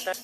hey 0.00 0.16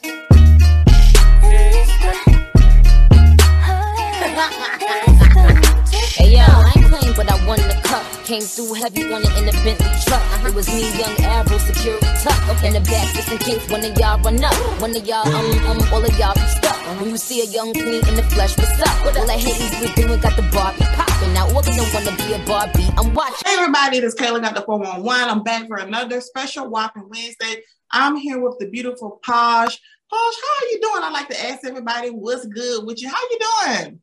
yo, 6.33 6.41
I 6.41 6.73
ain't 6.75 6.87
playing, 6.89 7.13
but 7.15 7.31
I 7.31 7.37
won 7.47 7.59
the 7.59 7.79
cup. 7.85 8.03
Came 8.25 8.41
through 8.41 8.73
heavy 8.73 9.13
on 9.13 9.21
it 9.21 9.37
in 9.37 9.49
a 9.49 9.53
Bentley 9.53 9.93
truck. 10.07 10.23
It 10.47 10.55
was 10.55 10.67
me, 10.73 10.89
young 10.97 11.13
Arrow, 11.21 11.59
security 11.59 12.07
tuck. 12.25 12.41
In 12.65 12.73
the 12.73 12.81
back, 12.89 13.13
just 13.15 13.31
in 13.31 13.37
case 13.37 13.69
one 13.69 13.85
of 13.85 13.93
y'all 13.99 14.19
run 14.23 14.43
up. 14.43 14.55
One 14.81 14.97
of 14.97 15.07
y'all, 15.07 15.29
um, 15.29 15.45
um, 15.69 15.93
all 15.93 16.03
of 16.03 16.19
y'all 16.19 16.33
be 16.33 16.41
stuck. 16.57 16.77
When 16.99 17.11
you 17.11 17.19
see 17.19 17.43
a 17.43 17.45
young 17.45 17.75
queen 17.75 18.01
in 18.09 18.17
the 18.17 18.25
flesh, 18.33 18.57
what's 18.57 18.81
up? 18.81 19.05
All 19.05 19.13
that 19.13 19.29
haters 19.29 19.79
we 19.79 19.93
doing 19.93 20.11
we 20.11 20.17
got 20.17 20.37
the 20.37 20.49
Barbie 20.57 20.89
popping. 20.97 21.35
Now, 21.35 21.53
all 21.53 21.61
don't 21.61 21.93
wanna 21.93 22.17
be 22.17 22.33
a 22.33 22.39
Barbie. 22.47 22.89
I'm 22.97 23.13
watching. 23.13 23.45
Hey, 23.45 23.61
everybody, 23.61 24.01
this 24.01 24.15
is 24.15 24.19
Kayla 24.19 24.41
got 24.41 24.55
the 24.55 24.63
411. 24.63 25.29
I'm 25.29 25.43
back 25.43 25.69
for 25.69 25.77
another 25.77 26.23
special 26.23 26.71
Whopping 26.71 27.11
Wednesday. 27.11 27.61
I'm 27.91 28.17
here 28.17 28.41
with 28.41 28.59
the 28.59 28.69
beautiful 28.69 29.21
Posh. 29.23 29.79
Posh, 30.11 30.35
how 30.35 30.65
are 30.65 30.71
you 30.71 30.81
doing? 30.81 31.03
I 31.03 31.11
like 31.11 31.29
to 31.29 31.47
ask 31.47 31.65
everybody 31.65 32.11
what's 32.11 32.47
good 32.47 32.87
with 32.87 33.03
you. 33.03 33.09
How 33.09 33.21
you 33.31 33.39
doing? 33.39 34.01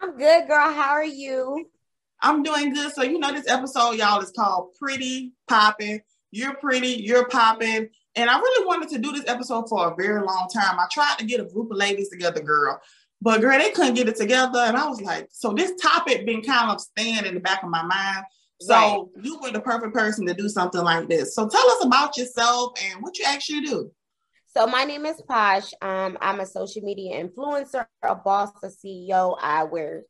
I'm 0.00 0.16
good, 0.16 0.46
girl. 0.46 0.72
How 0.72 0.90
are 0.90 1.04
you? 1.04 1.70
I'm 2.20 2.42
doing 2.42 2.72
good. 2.72 2.92
So 2.92 3.02
you 3.02 3.18
know 3.18 3.32
this 3.32 3.48
episode, 3.48 3.92
y'all, 3.92 4.20
is 4.20 4.30
called 4.30 4.74
Pretty 4.80 5.32
Popping. 5.48 6.00
You're 6.30 6.54
pretty, 6.54 6.88
you're 6.88 7.28
popping. 7.28 7.88
And 8.16 8.30
I 8.30 8.38
really 8.38 8.66
wanted 8.66 8.88
to 8.90 8.98
do 8.98 9.12
this 9.12 9.28
episode 9.28 9.68
for 9.68 9.92
a 9.92 9.96
very 9.96 10.20
long 10.20 10.48
time. 10.52 10.78
I 10.78 10.86
tried 10.90 11.16
to 11.18 11.24
get 11.24 11.40
a 11.40 11.44
group 11.44 11.70
of 11.70 11.76
ladies 11.76 12.08
together, 12.08 12.40
girl. 12.40 12.80
But 13.20 13.40
girl, 13.40 13.58
they 13.58 13.70
couldn't 13.70 13.94
get 13.94 14.08
it 14.08 14.16
together. 14.16 14.58
And 14.58 14.76
I 14.76 14.86
was 14.86 15.00
like, 15.00 15.28
so 15.32 15.52
this 15.52 15.72
topic 15.80 16.26
been 16.26 16.42
kind 16.42 16.70
of 16.70 16.80
staying 16.80 17.24
in 17.24 17.34
the 17.34 17.40
back 17.40 17.62
of 17.62 17.70
my 17.70 17.82
mind. 17.82 18.24
So 18.60 18.74
right. 18.74 19.24
you 19.24 19.38
were 19.40 19.50
the 19.50 19.60
perfect 19.60 19.94
person 19.94 20.26
to 20.26 20.34
do 20.34 20.48
something 20.48 20.82
like 20.82 21.08
this. 21.08 21.34
So 21.34 21.48
tell 21.48 21.70
us 21.70 21.84
about 21.84 22.16
yourself 22.16 22.72
and 22.82 23.02
what 23.02 23.18
you 23.18 23.24
actually 23.26 23.62
do. 23.62 23.90
So 24.46 24.66
my 24.66 24.84
name 24.84 25.04
is 25.04 25.20
Posh. 25.28 25.72
Um, 25.82 26.16
I'm 26.20 26.40
a 26.40 26.46
social 26.46 26.82
media 26.82 27.22
influencer, 27.22 27.86
a 28.02 28.14
boss, 28.14 28.50
a 28.62 28.68
CEO. 28.68 29.36
I 29.40 29.64
wear 29.64 30.04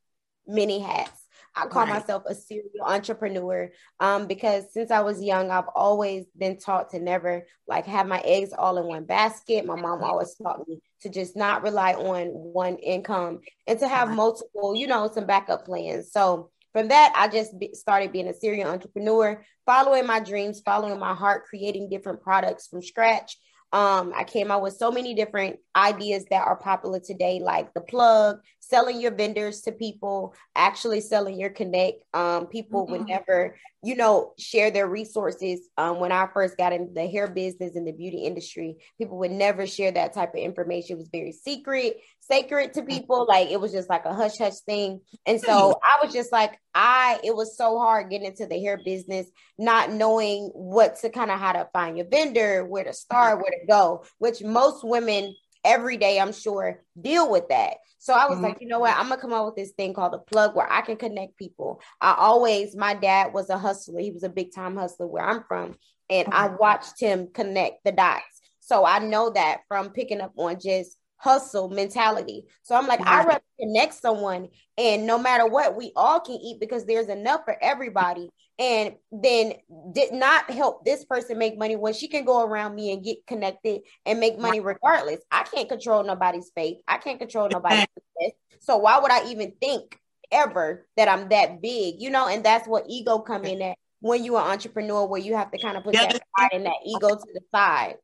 many 0.47 0.81
hats. 0.81 1.25
I 1.57 1.67
call 1.67 1.85
right. 1.87 2.01
myself 2.01 2.25
a 2.27 2.35
serial 2.35 2.85
entrepreneur 2.85 3.71
um, 4.01 4.27
because 4.27 4.65
since 4.73 4.91
I 4.91 5.01
was 5.01 5.23
young, 5.23 5.51
I've 5.51 5.69
always 5.75 6.27
been 6.37 6.59
taught 6.59 6.91
to 6.91 6.99
never 6.99 7.47
like 7.69 7.87
have 7.87 8.09
my 8.09 8.19
eggs 8.25 8.53
all 8.57 8.77
in 8.79 8.87
one 8.87 9.05
basket. 9.05 9.65
My 9.65 9.77
mom 9.77 10.03
always 10.03 10.35
taught 10.35 10.67
me 10.67 10.81
to 11.03 11.09
just 11.09 11.37
not 11.37 11.63
rely 11.63 11.95
on 11.95 12.27
one 12.29 12.77
income 12.77 13.41
and 13.67 13.79
to 13.79 13.87
have 13.87 14.11
multiple, 14.11 14.75
you 14.75 14.89
know, 14.89 15.09
some 15.13 15.27
backup 15.27 15.65
plans. 15.65 16.11
So 16.11 16.51
from 16.75 16.89
that, 16.89 17.13
I 17.15 17.29
just 17.29 17.53
started 17.75 18.11
being 18.11 18.27
a 18.27 18.35
serial 18.35 18.69
entrepreneur, 18.69 19.45
following 19.65 20.07
my 20.07 20.19
dreams, 20.19 20.61
following 20.65 20.99
my 20.99 21.15
heart, 21.15 21.45
creating 21.49 21.89
different 21.89 22.21
products 22.21 22.67
from 22.67 22.83
scratch. 22.83 23.39
Um, 23.73 24.13
I 24.15 24.23
came 24.23 24.53
out 24.53 24.63
with 24.63 24.77
so 24.77 24.93
many 24.93 25.15
different 25.15 25.59
ideas 25.75 26.25
that 26.31 26.47
are 26.47 26.57
popular 26.57 27.01
today, 27.01 27.41
like 27.41 27.75
the 27.75 27.81
plug, 27.81 28.39
selling 28.61 29.01
your 29.01 29.13
vendors 29.13 29.63
to 29.63 29.73
people, 29.73 30.35
actually 30.55 31.01
selling 31.01 31.41
your 31.41 31.51
connect. 31.51 32.03
Um, 32.15 32.47
people 32.47 32.85
mm-hmm. 32.85 32.93
would 32.93 33.09
never, 33.09 33.57
you 33.83 33.97
know, 33.97 34.33
share 34.39 34.71
their 34.71 34.87
resources. 34.89 35.69
Um, 35.77 35.99
when 35.99 36.13
I 36.13 36.29
first 36.33 36.57
got 36.57 36.73
into 36.73 36.93
the 36.93 37.09
hair 37.09 37.27
business 37.27 37.75
and 37.75 37.87
the 37.87 37.93
beauty 37.93 38.19
industry, 38.19 38.77
people 38.97 39.19
would 39.19 39.33
never 39.33 39.67
share 39.67 39.91
that 39.91 40.13
type 40.13 40.35
of 40.35 40.41
information. 40.41 40.95
It 40.95 40.99
was 40.99 41.09
very 41.09 41.33
secret, 41.33 41.97
sacred 42.27 42.75
to 42.75 42.83
people. 42.83 43.27
Like 43.29 43.51
it 43.51 43.61
was 43.61 43.73
just 43.73 43.89
like 43.89 44.05
a 44.05 44.15
hush 44.15 44.39
hush 44.39 44.61
thing. 44.67 45.01
And 45.27 45.41
so 45.41 45.53
mm. 45.53 45.75
I 45.83 46.05
was 46.05 46.13
just 46.13 46.33
like, 46.33 46.59
I, 46.75 47.21
it 47.23 47.35
was 47.35 47.57
so 47.57 47.79
hard 47.79 48.11
getting 48.11 48.27
into 48.27 48.47
the 48.47 48.61
hair 48.61 48.81
business, 48.85 49.27
not 49.59 49.93
knowing 49.93 50.51
what 50.55 50.97
to 51.01 51.11
kind 51.11 51.31
of 51.31 51.39
how 51.39 51.53
to 51.53 51.69
find 51.73 51.97
your 51.97 52.09
vendor, 52.09 52.65
where 52.65 52.85
to 52.85 52.93
start, 52.93 53.35
mm-hmm. 53.35 53.43
where 53.43 53.61
to 53.61 53.67
go, 53.67 54.05
which 54.19 54.43
most 54.43 54.85
women 54.85 55.35
every 55.65 55.97
day, 55.97 56.21
I'm 56.21 56.33
sure, 56.33 56.83
deal 57.01 57.31
with 57.31 57.49
that. 57.49 57.77
So 57.99 58.13
I 58.13 58.27
was 58.27 58.37
mm-hmm. 58.37 58.45
like, 58.45 58.59
you 58.61 58.69
know 58.69 58.81
what? 58.81 58.93
Mm-hmm. 58.93 59.01
I'm 59.01 59.09
gonna 59.09 59.21
come 59.21 59.33
up 59.33 59.47
with 59.47 59.57
this 59.57 59.73
thing 59.73 59.95
called 59.95 60.15
a 60.15 60.19
plug 60.19 60.55
where 60.55 60.71
I 60.71 60.83
can 60.83 60.97
connect 60.97 61.39
people. 61.39 61.81
I 62.01 62.15
always, 62.19 62.77
my 62.77 62.95
dad 62.95 63.33
was 63.33 63.49
a 63.49 63.57
hustler. 63.59 64.01
He 64.01 64.11
was 64.11 64.25
a 64.25 64.29
big 64.29 64.55
time 64.55 64.77
hustler 64.77 65.07
where 65.07 65.25
I'm 65.25 65.45
from, 65.49 65.77
and 66.11 66.29
I 66.33 66.49
mm-hmm. 66.49 66.57
watched 66.59 67.01
him 67.01 67.29
connect 67.33 67.85
the 67.85 67.93
dots. 67.93 68.25
So 68.61 68.85
I 68.85 68.99
know 68.99 69.31
that 69.31 69.61
from 69.69 69.91
picking 69.91 70.21
up 70.21 70.33
on 70.37 70.59
just 70.61 70.97
hustle 71.25 71.71
mentality. 71.71 72.45
So 72.63 72.77
I'm 72.77 72.87
like, 72.87 73.01
I 73.01 73.25
rather 73.25 73.41
connect 73.59 73.95
someone, 73.95 74.49
and 74.77 75.07
no 75.07 75.19
matter 75.19 75.47
what, 75.47 75.75
we 75.75 75.91
all 75.97 76.21
can 76.21 76.37
eat 76.37 76.61
because 76.61 76.85
there's 76.85 77.09
enough 77.09 77.41
for 77.45 77.57
everybody. 77.63 78.29
And 78.57 78.95
then 79.11 79.55
did 79.93 80.13
not 80.13 80.49
help 80.49 80.85
this 80.85 81.05
person 81.05 81.39
make 81.39 81.59
money 81.59 81.75
when 81.75 81.93
she 81.93 82.07
can 82.07 82.25
go 82.25 82.45
around 82.45 82.77
me 82.77 82.93
and 82.93 83.03
get 83.03 83.27
connected 83.27 83.81
and 84.07 84.21
make 84.21 84.39
money 84.39 84.61
regardless. 84.61 85.19
I 85.29 85.43
can't 85.43 85.69
control 85.69 86.05
nobody's 86.05 86.53
faith. 86.55 86.79
I 86.87 86.99
can't 86.99 87.19
control 87.19 87.49
nobody's 87.49 87.87
business. 87.97 88.37
So 88.61 88.77
why 88.77 89.01
would 89.01 89.11
I 89.11 89.29
even 89.31 89.55
think 89.61 89.99
ever 90.31 90.87
that 90.97 91.09
I'm 91.09 91.31
that 91.31 91.61
big? 91.63 91.97
You 91.99 92.11
know, 92.11 92.29
and 92.29 92.45
that's 92.45 92.69
what 92.69 92.85
ego 92.89 93.19
come 93.19 93.45
in 93.45 93.61
at 93.61 93.77
when 93.99 94.23
you're 94.23 94.41
an 94.41 94.47
entrepreneur, 94.47 95.05
where 95.05 95.21
you 95.21 95.35
have 95.35 95.51
to 95.51 95.59
kind 95.59 95.77
of 95.77 95.83
put 95.83 95.95
that 95.95 96.21
pride 96.37 96.51
and 96.53 96.67
that 96.67 96.77
ego 96.87 97.09
to 97.09 97.27
the 97.35 97.41
side. 97.53 97.97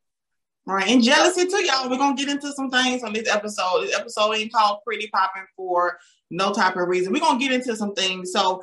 Right. 0.70 0.88
And 0.88 1.02
jealousy 1.02 1.46
too, 1.46 1.64
y'all. 1.64 1.90
We're 1.90 1.98
gonna 1.98 2.14
get 2.14 2.28
into 2.28 2.52
some 2.52 2.70
things 2.70 3.02
on 3.02 3.12
this 3.12 3.28
episode. 3.28 3.82
This 3.82 3.96
episode 3.96 4.34
ain't 4.34 4.52
called 4.52 4.78
Pretty 4.86 5.08
Popping 5.08 5.42
for 5.56 5.98
no 6.30 6.52
type 6.52 6.76
of 6.76 6.86
reason. 6.86 7.12
We're 7.12 7.18
gonna 7.18 7.40
get 7.40 7.50
into 7.50 7.74
some 7.74 7.92
things. 7.92 8.30
So 8.32 8.62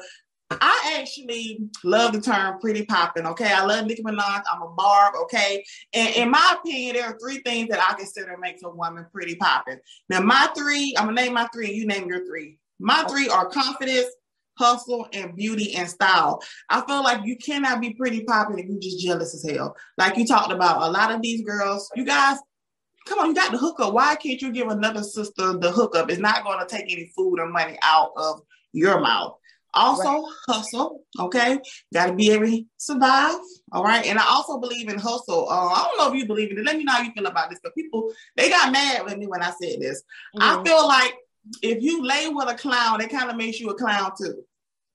I 0.49 0.97
actually 0.99 1.59
love 1.83 2.13
the 2.13 2.21
term 2.21 2.59
pretty 2.61 2.85
popping. 2.85 3.25
Okay. 3.25 3.51
I 3.51 3.65
love 3.65 3.85
Nicki 3.85 4.03
Minaj. 4.03 4.41
I'm 4.49 4.61
a 4.61 4.69
barb. 4.69 5.15
Okay. 5.23 5.65
And 5.93 6.15
in 6.15 6.31
my 6.31 6.55
opinion, 6.57 6.95
there 6.95 7.07
are 7.07 7.17
three 7.19 7.39
things 7.39 7.67
that 7.69 7.85
I 7.85 7.93
consider 7.95 8.37
makes 8.37 8.63
a 8.63 8.69
woman 8.69 9.05
pretty 9.11 9.35
popping. 9.35 9.79
Now, 10.09 10.21
my 10.21 10.49
three, 10.55 10.95
I'm 10.97 11.07
gonna 11.07 11.21
name 11.21 11.33
my 11.33 11.49
three, 11.53 11.73
you 11.73 11.85
name 11.85 12.07
your 12.07 12.25
three. 12.25 12.57
My 12.79 13.03
three 13.09 13.27
are 13.27 13.49
confidence, 13.49 14.07
hustle, 14.57 15.07
and 15.13 15.35
beauty 15.35 15.75
and 15.75 15.89
style. 15.89 16.41
I 16.69 16.81
feel 16.85 17.03
like 17.03 17.25
you 17.25 17.37
cannot 17.37 17.81
be 17.81 17.93
pretty 17.93 18.23
popping 18.23 18.59
if 18.59 18.65
you're 18.67 18.79
just 18.79 18.99
jealous 18.99 19.33
as 19.33 19.49
hell. 19.49 19.75
Like 19.97 20.17
you 20.17 20.25
talked 20.25 20.51
about, 20.51 20.81
a 20.81 20.89
lot 20.89 21.11
of 21.11 21.21
these 21.21 21.41
girls, 21.41 21.89
you 21.95 22.05
guys, 22.05 22.37
come 23.07 23.19
on, 23.19 23.27
you 23.27 23.35
got 23.35 23.51
the 23.51 23.57
hookup. 23.57 23.93
Why 23.93 24.15
can't 24.15 24.41
you 24.41 24.51
give 24.51 24.67
another 24.67 25.03
sister 25.03 25.57
the 25.57 25.71
hookup? 25.71 26.09
It's 26.09 26.19
not 26.19 26.43
going 26.43 26.59
to 26.59 26.65
take 26.65 26.91
any 26.91 27.11
food 27.15 27.39
or 27.39 27.47
money 27.47 27.77
out 27.81 28.11
of 28.17 28.41
your 28.73 28.99
mouth. 28.99 29.35
Also, 29.73 30.03
right. 30.03 30.33
hustle. 30.47 31.03
Okay, 31.19 31.59
got 31.93 32.07
to 32.07 32.13
be 32.13 32.31
able 32.31 32.47
to 32.47 32.63
survive. 32.77 33.35
All 33.71 33.83
right, 33.83 34.05
and 34.07 34.17
I 34.17 34.25
also 34.25 34.59
believe 34.59 34.89
in 34.89 34.97
hustle. 34.97 35.47
Uh, 35.49 35.67
I 35.67 35.83
don't 35.83 35.97
know 35.97 36.13
if 36.13 36.19
you 36.19 36.25
believe 36.25 36.51
in 36.51 36.57
it. 36.57 36.65
Let 36.65 36.77
me 36.77 36.83
know 36.83 36.93
how 36.93 37.03
you 37.03 37.11
feel 37.11 37.27
about 37.27 37.49
this. 37.49 37.59
But 37.61 37.75
people, 37.75 38.11
they 38.35 38.49
got 38.49 38.71
mad 38.71 39.03
with 39.05 39.17
me 39.17 39.27
when 39.27 39.43
I 39.43 39.51
said 39.61 39.79
this. 39.79 40.01
Mm-hmm. 40.35 40.41
I 40.41 40.63
feel 40.63 40.87
like 40.87 41.13
if 41.61 41.81
you 41.81 42.03
lay 42.03 42.29
with 42.29 42.49
a 42.49 42.55
clown, 42.55 43.01
it 43.01 43.09
kind 43.09 43.29
of 43.29 43.37
makes 43.37 43.59
you 43.59 43.69
a 43.69 43.75
clown 43.75 44.11
too. 44.17 44.43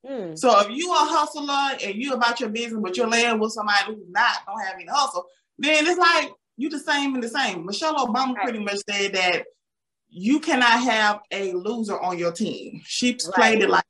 Mm. 0.06 0.36
So 0.38 0.60
if 0.60 0.70
you 0.70 0.90
are 0.90 1.06
a 1.06 1.08
hustler 1.08 1.78
and 1.86 1.94
you 1.94 2.12
about 2.12 2.40
your 2.40 2.48
business, 2.48 2.80
but 2.82 2.96
you're 2.96 3.08
laying 3.08 3.38
with 3.38 3.52
somebody 3.52 3.86
who's 3.86 4.08
not 4.08 4.38
don't 4.46 4.60
have 4.60 4.74
any 4.74 4.86
hustle, 4.86 5.26
then 5.58 5.86
it's 5.86 5.98
like 5.98 6.32
you 6.56 6.68
the 6.68 6.78
same 6.78 7.14
and 7.14 7.22
the 7.22 7.28
same. 7.28 7.64
Michelle 7.64 8.06
Obama 8.06 8.34
right. 8.34 8.44
pretty 8.44 8.58
much 8.58 8.78
said 8.88 9.14
that 9.14 9.44
you 10.08 10.40
cannot 10.40 10.80
have 10.82 11.20
a 11.30 11.52
loser 11.52 11.98
on 11.98 12.18
your 12.18 12.32
team. 12.32 12.82
She 12.84 13.12
right. 13.12 13.34
played 13.34 13.62
it 13.62 13.70
like. 13.70 13.84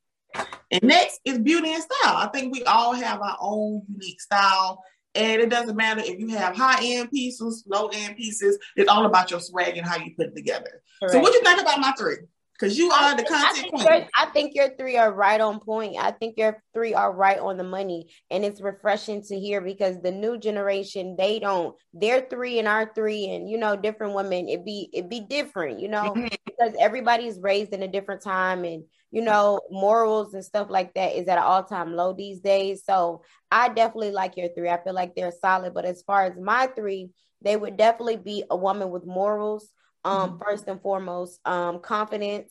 And 0.71 0.83
next 0.84 1.21
is 1.27 1.39
beauty 1.39 1.75
and 1.75 1.83
style. 1.83 2.17
I 2.17 2.29
think 2.33 2.55
we 2.55 2.65
all 2.65 2.94
have 2.94 3.21
our 3.21 3.37
own 3.41 3.83
unique 3.93 4.21
style. 4.21 4.83
And 5.15 5.43
it 5.43 5.50
doesn't 5.50 5.77
matter 5.77 6.00
if 6.03 6.19
you 6.19 6.29
have 6.29 6.56
high 6.56 6.83
end 6.83 7.11
pieces, 7.11 7.65
low 7.67 7.91
end 7.93 8.17
pieces. 8.17 8.59
It's 8.77 8.89
all 8.89 9.05
about 9.05 9.31
your 9.31 9.41
swag 9.41 9.77
and 9.77 9.87
how 9.87 9.99
you 9.99 10.15
put 10.17 10.29
it 10.29 10.37
together. 10.37 10.83
Correct. 11.00 11.12
So, 11.12 11.21
what 11.21 11.33
do 11.33 11.39
you 11.39 11.44
think 11.44 11.61
about 11.61 11.81
my 11.81 11.93
three? 11.93 12.17
Because 12.62 12.78
you 12.78 12.93
are 12.93 13.17
the 13.17 13.25
content 13.25 13.71
I 13.75 13.84
think, 13.84 14.11
I 14.17 14.27
think 14.27 14.55
your 14.55 14.69
three 14.78 14.97
are 14.97 15.12
right 15.12 15.41
on 15.41 15.59
point. 15.59 15.97
I 15.99 16.12
think 16.12 16.39
your 16.39 16.62
three 16.73 16.95
are 16.95 17.12
right 17.12 17.41
on 17.41 17.56
the 17.56 17.65
money, 17.65 18.06
and 18.31 18.45
it's 18.45 18.61
refreshing 18.61 19.23
to 19.25 19.39
hear 19.39 19.61
because 19.61 20.00
the 20.00 20.12
new 20.12 20.39
generation 20.39 21.17
they 21.19 21.41
don't. 21.41 21.75
Their 21.93 22.21
three 22.21 22.61
and 22.61 22.69
our 22.69 22.93
three, 22.95 23.31
and 23.31 23.50
you 23.50 23.59
know, 23.59 23.75
different 23.75 24.14
women. 24.14 24.49
It 24.49 24.64
be 24.64 24.88
it 24.93 25.11
be 25.11 25.20
different, 25.20 25.81
you 25.81 25.88
know, 25.88 26.12
mm-hmm. 26.12 26.29
because 26.47 26.73
everybody's 26.79 27.41
raised 27.41 27.73
in 27.73 27.82
a 27.82 27.88
different 27.88 28.23
time, 28.23 28.64
and 28.64 28.85
you 29.11 29.23
know, 29.23 29.61
morals 29.69 30.32
and 30.35 30.44
stuff 30.44 30.69
like 30.70 30.94
that 30.94 31.17
is 31.17 31.26
at 31.26 31.38
an 31.38 31.44
all 31.44 31.64
time 31.64 31.97
low 31.97 32.12
these 32.12 32.38
days. 32.38 32.85
So 32.87 33.23
I 33.50 33.70
definitely 33.70 34.12
like 34.12 34.37
your 34.37 34.49
three. 34.55 34.69
I 34.69 34.82
feel 34.82 34.94
like 34.94 35.17
they're 35.17 35.32
solid. 35.41 35.75
But 35.75 35.85
as 35.85 36.03
far 36.03 36.26
as 36.26 36.38
my 36.38 36.69
three, 36.69 37.11
they 37.43 37.56
would 37.56 37.76
definitely 37.76 38.19
be 38.19 38.44
a 38.49 38.56
woman 38.56 38.91
with 38.91 39.05
morals 39.05 39.69
um 40.04 40.31
mm-hmm. 40.31 40.43
first 40.43 40.66
and 40.69 40.81
foremost 40.81 41.40
um 41.44 41.81
confidence 41.81 42.50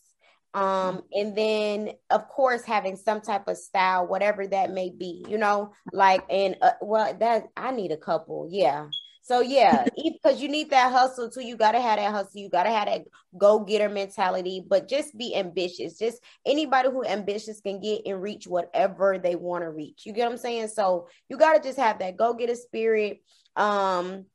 um 0.53 1.01
and 1.13 1.35
then 1.35 1.91
of 2.09 2.27
course 2.27 2.63
having 2.63 2.97
some 2.97 3.21
type 3.21 3.47
of 3.47 3.57
style 3.57 4.05
whatever 4.05 4.45
that 4.45 4.69
may 4.69 4.89
be 4.89 5.25
you 5.29 5.37
know 5.37 5.71
like 5.93 6.23
and 6.29 6.57
uh, 6.61 6.71
well 6.81 7.15
that 7.19 7.45
i 7.55 7.71
need 7.71 7.91
a 7.91 7.97
couple 7.97 8.47
yeah. 8.49 8.87
So 9.23 9.39
yeah 9.39 9.85
because 10.03 10.41
you 10.41 10.49
need 10.49 10.71
that 10.71 10.91
hustle 10.91 11.29
too. 11.29 11.45
You 11.45 11.55
gotta 11.55 11.79
have 11.79 11.99
that 11.99 12.11
hustle. 12.11 12.41
You 12.41 12.49
gotta 12.49 12.71
have 12.71 12.87
that 12.87 13.03
go-getter 13.37 13.87
mentality 13.87 14.65
but 14.67 14.89
just 14.89 15.17
be 15.17 15.35
ambitious. 15.35 15.97
Just 15.97 16.21
anybody 16.45 16.89
who 16.89 17.05
ambitious 17.05 17.61
can 17.61 17.79
get 17.79 18.01
and 18.05 18.21
reach 18.21 18.45
whatever 18.45 19.19
they 19.19 19.35
want 19.35 19.63
to 19.63 19.69
reach. 19.69 20.05
You 20.05 20.11
get 20.11 20.25
what 20.25 20.33
i'm 20.33 20.37
saying? 20.37 20.67
So 20.69 21.07
you 21.29 21.37
gotta 21.37 21.61
just 21.61 21.79
have 21.79 21.99
that 21.99 22.17
go-getter 22.17 22.55
spirit 22.55 23.21
um 23.55 24.25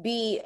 be 0.00 0.40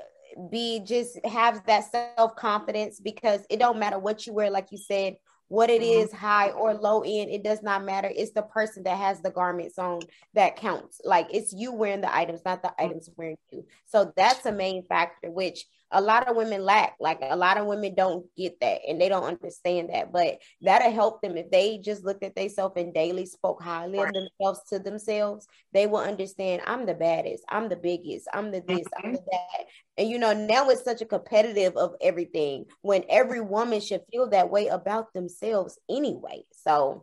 be 0.50 0.80
just 0.80 1.18
have 1.24 1.64
that 1.66 1.90
self-confidence 1.90 3.00
because 3.00 3.40
it 3.50 3.58
don't 3.58 3.78
matter 3.78 3.98
what 3.98 4.26
you 4.26 4.32
wear, 4.32 4.50
like 4.50 4.68
you 4.70 4.78
said, 4.78 5.16
what 5.48 5.70
it 5.70 5.80
mm-hmm. 5.80 6.02
is, 6.02 6.12
high 6.12 6.50
or 6.50 6.74
low 6.74 7.02
end, 7.02 7.30
it 7.30 7.42
does 7.42 7.62
not 7.62 7.84
matter. 7.84 8.10
It's 8.14 8.32
the 8.32 8.42
person 8.42 8.82
that 8.84 8.98
has 8.98 9.20
the 9.20 9.30
garments 9.30 9.78
on 9.78 10.00
that 10.34 10.56
counts. 10.56 11.00
Like 11.04 11.28
it's 11.32 11.52
you 11.52 11.72
wearing 11.72 12.02
the 12.02 12.14
items, 12.14 12.42
not 12.44 12.62
the 12.62 12.72
items 12.78 13.08
wearing 13.16 13.38
you. 13.50 13.64
So 13.86 14.12
that's 14.16 14.44
a 14.46 14.52
main 14.52 14.84
factor, 14.84 15.30
which 15.30 15.64
a 15.90 16.00
lot 16.00 16.28
of 16.28 16.36
women 16.36 16.64
lack. 16.64 16.96
Like 17.00 17.18
a 17.22 17.36
lot 17.36 17.58
of 17.58 17.66
women 17.66 17.94
don't 17.94 18.26
get 18.36 18.60
that 18.60 18.80
and 18.86 19.00
they 19.00 19.08
don't 19.08 19.24
understand 19.24 19.90
that. 19.92 20.12
But 20.12 20.38
that'll 20.60 20.92
help 20.92 21.22
them 21.22 21.36
if 21.36 21.50
they 21.50 21.78
just 21.78 22.04
looked 22.04 22.22
at 22.22 22.34
themselves 22.34 22.74
and 22.76 22.92
daily 22.92 23.26
spoke 23.26 23.62
highly 23.62 23.98
of 23.98 24.12
themselves 24.12 24.60
to 24.70 24.78
themselves. 24.78 25.46
They 25.72 25.86
will 25.86 25.98
understand 25.98 26.62
I'm 26.66 26.86
the 26.86 26.94
baddest, 26.94 27.44
I'm 27.48 27.68
the 27.68 27.76
biggest, 27.76 28.28
I'm 28.32 28.50
the 28.50 28.62
this, 28.66 28.86
I'm 28.96 29.04
mm-hmm. 29.04 29.12
the 29.14 29.30
that. 29.30 29.66
And 29.96 30.08
you 30.08 30.18
know, 30.18 30.32
now 30.32 30.68
it's 30.68 30.84
such 30.84 31.02
a 31.02 31.06
competitive 31.06 31.76
of 31.76 31.94
everything 32.00 32.66
when 32.82 33.04
every 33.08 33.40
woman 33.40 33.80
should 33.80 34.02
feel 34.10 34.28
that 34.30 34.50
way 34.50 34.68
about 34.68 35.12
themselves 35.12 35.78
anyway. 35.88 36.44
So 36.52 37.02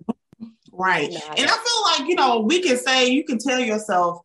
right. 0.71 1.11
You 1.11 1.19
know, 1.19 1.33
and 1.37 1.49
I 1.49 1.57
feel 1.57 2.05
like, 2.05 2.09
you 2.09 2.15
know, 2.15 2.39
we 2.41 2.61
can 2.61 2.77
say 2.77 3.07
you 3.07 3.23
can 3.23 3.37
tell 3.37 3.59
yourself 3.59 4.19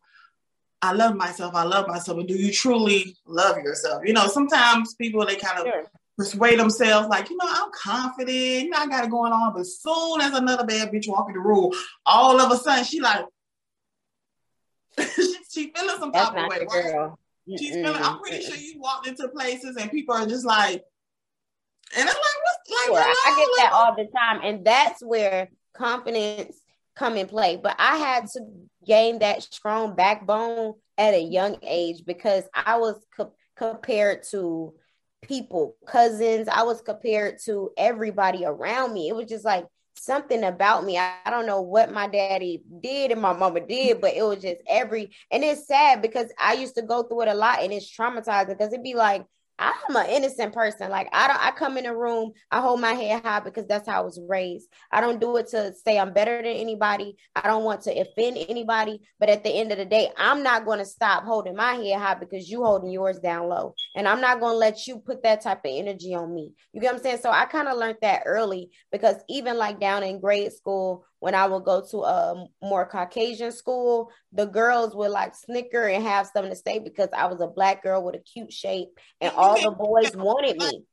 I 0.81 0.93
love 0.93 1.15
myself, 1.15 1.53
I 1.53 1.63
love 1.63 1.87
myself, 1.87 2.17
but 2.17 2.27
do 2.27 2.33
you 2.35 2.51
truly 2.51 3.15
love 3.25 3.57
yourself? 3.57 4.01
You 4.05 4.13
know, 4.13 4.27
sometimes 4.27 4.95
people 4.95 5.25
they 5.25 5.35
kind 5.35 5.59
of 5.59 5.65
sure. 5.65 5.83
persuade 6.17 6.59
themselves, 6.59 7.07
like, 7.07 7.29
you 7.29 7.37
know, 7.37 7.45
I'm 7.47 7.69
confident, 7.71 8.63
you 8.63 8.69
know, 8.69 8.77
I 8.79 8.87
got 8.87 9.05
it 9.05 9.11
going 9.11 9.31
on, 9.31 9.53
but 9.53 9.65
soon 9.67 10.21
as 10.21 10.33
another 10.33 10.65
bad 10.65 10.91
bitch 10.91 11.07
walk 11.07 11.27
in 11.29 11.35
the 11.35 11.39
room, 11.39 11.71
all 12.05 12.39
of 12.39 12.51
a 12.51 12.57
sudden 12.57 12.83
she 12.83 12.99
like 12.99 13.25
she 15.51 15.71
feeling 15.75 15.95
some 15.99 16.11
type 16.11 16.35
of 16.35 16.47
way, 16.49 16.65
right? 16.67 17.11
She's 17.57 17.73
feeling, 17.73 18.01
I'm 18.01 18.19
pretty 18.19 18.43
sure 18.43 18.55
you 18.55 18.79
walked 18.79 19.07
into 19.07 19.27
places 19.29 19.75
and 19.75 19.91
people 19.91 20.15
are 20.15 20.25
just 20.25 20.45
like, 20.45 20.83
and 21.95 22.01
I'm 22.01 22.07
like, 22.07 22.15
what's 22.15 22.89
like, 22.89 23.03
sure, 23.03 23.13
I 23.25 23.35
get 23.37 23.49
that 23.57 23.71
all 23.73 23.95
the 23.95 24.07
time. 24.15 24.41
And 24.43 24.65
that's 24.65 25.03
where 25.03 25.49
confidence 25.73 26.60
come 26.95 27.17
in 27.17 27.27
play. 27.27 27.57
But 27.57 27.75
I 27.79 27.97
had 27.97 28.27
to 28.27 28.41
gain 28.85 29.19
that 29.19 29.43
strong 29.43 29.95
backbone 29.95 30.73
at 30.97 31.13
a 31.13 31.21
young 31.21 31.57
age 31.61 32.03
because 32.05 32.43
I 32.53 32.77
was 32.77 33.03
co- 33.15 33.33
compared 33.55 34.23
to 34.31 34.73
people, 35.21 35.75
cousins. 35.85 36.47
I 36.47 36.63
was 36.63 36.81
compared 36.81 37.37
to 37.45 37.71
everybody 37.77 38.45
around 38.45 38.93
me. 38.93 39.07
It 39.07 39.15
was 39.15 39.27
just 39.27 39.45
like 39.45 39.65
something 39.95 40.43
about 40.43 40.83
me. 40.83 40.97
I, 40.97 41.13
I, 41.25 41.29
don't 41.29 41.45
know 41.45 41.61
what 41.61 41.93
my 41.93 42.07
daddy 42.07 42.63
did 42.81 43.11
and 43.11 43.21
my 43.21 43.33
mama 43.33 43.59
did, 43.59 44.01
but 44.01 44.15
it 44.15 44.23
was 44.23 44.41
just 44.41 44.61
every 44.67 45.11
and 45.31 45.43
it's 45.43 45.67
sad 45.67 46.01
because 46.01 46.31
I 46.39 46.53
used 46.53 46.75
to 46.75 46.81
go 46.81 47.03
through 47.03 47.23
it 47.23 47.27
a 47.27 47.33
lot 47.33 47.61
and 47.61 47.71
it's 47.71 47.95
traumatizing 47.95 48.49
because 48.49 48.73
it'd 48.73 48.83
be 48.83 48.95
like 48.95 49.25
I'm 49.61 49.95
an 49.95 50.09
innocent 50.09 50.53
person. 50.53 50.89
Like 50.89 51.07
I 51.13 51.27
don't 51.27 51.43
I 51.43 51.51
come 51.51 51.77
in 51.77 51.85
a 51.85 51.95
room, 51.95 52.31
I 52.49 52.61
hold 52.61 52.81
my 52.81 52.93
head 52.93 53.23
high 53.23 53.39
because 53.39 53.67
that's 53.67 53.87
how 53.87 54.01
I 54.01 54.05
was 54.05 54.19
raised. 54.27 54.67
I 54.91 55.01
don't 55.01 55.21
do 55.21 55.37
it 55.37 55.49
to 55.49 55.73
say 55.73 55.99
I'm 55.99 56.13
better 56.13 56.37
than 56.37 56.47
anybody. 56.47 57.15
I 57.35 57.47
don't 57.47 57.63
want 57.63 57.81
to 57.83 57.91
offend 57.91 58.37
anybody, 58.49 59.01
but 59.19 59.29
at 59.29 59.43
the 59.43 59.51
end 59.51 59.71
of 59.71 59.77
the 59.77 59.85
day, 59.85 60.09
I'm 60.17 60.41
not 60.41 60.65
going 60.65 60.79
to 60.79 60.85
stop 60.85 61.23
holding 61.23 61.55
my 61.55 61.73
head 61.73 61.99
high 61.99 62.15
because 62.15 62.49
you 62.49 62.63
holding 62.63 62.91
yours 62.91 63.19
down 63.19 63.47
low. 63.47 63.75
And 63.95 64.07
I'm 64.07 64.21
not 64.21 64.39
going 64.39 64.53
to 64.53 64.57
let 64.57 64.87
you 64.87 64.99
put 64.99 65.23
that 65.23 65.41
type 65.41 65.59
of 65.59 65.71
energy 65.71 66.15
on 66.15 66.33
me. 66.33 66.53
You 66.73 66.81
get 66.81 66.87
what 66.87 66.97
I'm 66.97 67.03
saying? 67.03 67.19
So 67.21 67.29
I 67.29 67.45
kind 67.45 67.67
of 67.67 67.77
learned 67.77 67.97
that 68.01 68.23
early 68.25 68.71
because 68.91 69.17
even 69.29 69.57
like 69.57 69.79
down 69.79 70.03
in 70.03 70.19
grade 70.19 70.53
school, 70.53 71.05
when 71.21 71.35
I 71.35 71.45
would 71.45 71.63
go 71.63 71.85
to 71.91 71.97
a 71.99 72.47
more 72.63 72.83
Caucasian 72.87 73.51
school, 73.51 74.09
the 74.33 74.47
girls 74.47 74.95
would 74.95 75.11
like 75.11 75.35
snicker 75.35 75.87
and 75.87 76.03
have 76.03 76.25
something 76.25 76.51
to 76.51 76.55
say 76.55 76.79
because 76.79 77.09
I 77.15 77.27
was 77.27 77.39
a 77.41 77.47
black 77.47 77.83
girl 77.83 78.03
with 78.03 78.15
a 78.15 78.19
cute 78.19 78.51
shape, 78.51 78.89
and 79.21 79.31
all 79.35 79.61
the 79.61 79.69
boys 79.69 80.15
wanted 80.15 80.57
me. 80.57 80.83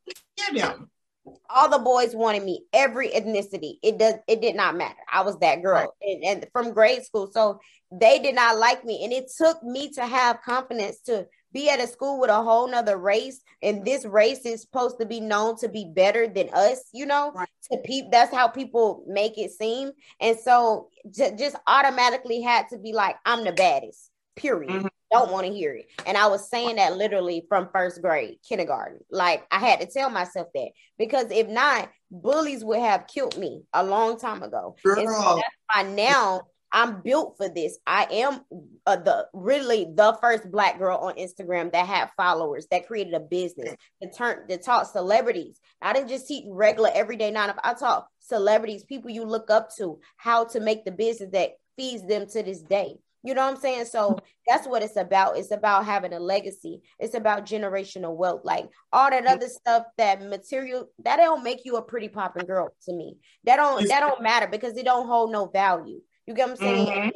All 1.49 1.71
the 1.71 1.79
boys 1.79 2.15
wanted 2.15 2.43
me, 2.43 2.65
every 2.75 3.09
ethnicity. 3.09 3.79
It 3.83 3.99
does. 3.99 4.15
It 4.29 4.43
did 4.43 4.55
not 4.55 4.77
matter. 4.77 5.01
I 5.11 5.23
was 5.23 5.39
that 5.39 5.63
girl, 5.63 5.77
right. 5.77 5.89
and, 6.03 6.25
and 6.25 6.47
from 6.53 6.75
grade 6.75 7.05
school, 7.05 7.31
so 7.33 7.59
they 7.91 8.19
did 8.19 8.35
not 8.35 8.59
like 8.59 8.85
me, 8.85 9.05
and 9.05 9.13
it 9.15 9.33
took 9.35 9.63
me 9.63 9.91
to 9.93 10.07
have 10.07 10.43
confidence 10.43 11.01
to 11.07 11.27
be 11.53 11.71
at 11.71 11.81
a 11.81 11.87
school 11.87 12.21
with 12.21 12.31
a 12.31 12.43
whole 12.43 12.69
nother 12.69 12.97
race 12.97 13.41
and 13.63 13.85
this 13.85 14.05
race 14.05 14.45
is 14.45 14.63
supposed 14.63 14.99
to 15.01 15.07
be 15.07 15.21
known 15.21 15.57
to 15.57 15.69
be 15.69 15.91
better 15.95 16.27
than 16.29 16.49
us 16.53 16.85
you 16.93 17.07
know 17.07 17.33
right. 17.35 17.49
to 17.71 17.79
people 17.79 18.11
that's 18.11 18.35
how 18.35 18.49
people 18.49 19.05
make 19.07 19.39
it 19.39 19.51
seem. 19.51 19.91
And 20.21 20.39
so 20.39 20.89
j- 21.11 21.35
just 21.37 21.57
automatically 21.67 22.41
had 22.41 22.69
to 22.71 22.79
be 22.79 22.93
like 22.93 23.17
i'm 23.25 23.45
the 23.45 23.53
baddest 23.53 24.11
period. 24.37 24.71
Mm-hmm. 24.71 24.87
don't 25.11 25.33
want 25.33 25.47
to 25.47 25.53
hear 25.53 25.75
it. 25.75 25.87
And 26.07 26.17
i 26.17 26.27
was 26.27 26.49
saying 26.49 26.77
that 26.77 26.97
literally 26.97 27.45
from 27.49 27.69
first 27.73 28.03
grade 28.03 28.39
kindergarten. 28.49 29.01
Like 29.11 29.47
i 29.51 29.59
had 29.59 29.81
to 29.81 29.87
tell 29.87 30.11
myself 30.11 30.49
that 30.55 30.71
because 30.99 31.31
if 31.31 31.49
not 31.49 31.91
bullies 32.11 32.65
would 32.65 32.81
have 32.81 33.07
killed 33.07 33.37
me 33.37 33.63
a 33.73 33.85
long 33.85 34.19
time 34.19 34.43
ago. 34.43 34.77
So 34.85 34.95
that's 34.95 35.43
why 35.75 35.83
now 35.83 36.43
I'm 36.73 37.01
built 37.03 37.37
for 37.37 37.49
this. 37.49 37.79
I 37.87 38.07
am 38.11 38.41
uh, 38.87 38.97
the 38.97 39.27
really 39.33 39.87
the 39.95 40.17
first 40.21 40.51
black 40.51 40.79
girl 40.79 40.99
on 40.99 41.15
Instagram 41.15 41.73
that 41.73 41.87
had 41.87 42.11
followers 42.17 42.67
that 42.71 42.87
created 42.87 43.15
a 43.15 43.21
business 43.21 43.75
to 44.03 44.11
turn 44.11 44.47
to 44.49 44.59
talk 44.59 44.87
celebrities. 44.87 45.61
I 45.81 45.93
didn't 45.93 46.09
just 46.09 46.29
teach 46.29 46.45
regular 46.49 46.91
everyday 46.95 47.31
nine. 47.31 47.53
I 47.65 47.75
taught 47.75 48.07
celebrities, 48.21 48.85
people 48.85 49.11
you 49.11 49.25
look 49.25 49.51
up 49.51 49.75
to, 49.77 49.99
how 50.17 50.45
to 50.47 50.61
make 50.61 50.85
the 50.85 50.93
business 50.93 51.31
that 51.33 51.53
feeds 51.77 52.07
them 52.07 52.27
to 52.27 52.43
this 52.43 52.61
day. 52.63 52.97
You 53.25 53.35
know 53.35 53.45
what 53.45 53.55
I'm 53.57 53.61
saying? 53.61 53.87
So 53.87 54.17
that's 54.47 54.67
what 54.67 54.83
it's 54.83 54.97
about. 54.97 55.37
It's 55.37 55.51
about 55.51 55.85
having 55.85 56.13
a 56.13 56.21
legacy. 56.21 56.83
It's 57.01 57.15
about 57.15 57.47
generational 57.47 58.17
wealth. 58.17 58.43
Like 58.45 58.69
all 58.93 59.11
that 59.11 59.27
other 59.27 59.49
stuff, 59.49 59.85
that 59.97 60.23
material, 60.23 60.89
that 61.05 61.17
don't 61.17 61.43
make 61.43 61.65
you 61.65 61.77
a 61.77 61.83
pretty 61.83 62.09
popping 62.09 62.47
girl 62.47 62.69
to 62.85 62.93
me. 62.93 63.17
That 63.45 63.57
don't 63.57 63.89
that 63.89 64.01
don't 64.01 64.23
matter 64.23 64.47
because 64.47 64.77
it 64.77 64.85
don't 64.85 65.09
hold 65.09 65.33
no 65.33 65.47
value. 65.47 66.01
You 66.29 66.35
get 66.35 66.47
what 66.47 66.51
I'm 66.51 66.57
saying? 66.59 66.87
Mm-hmm. 66.89 67.09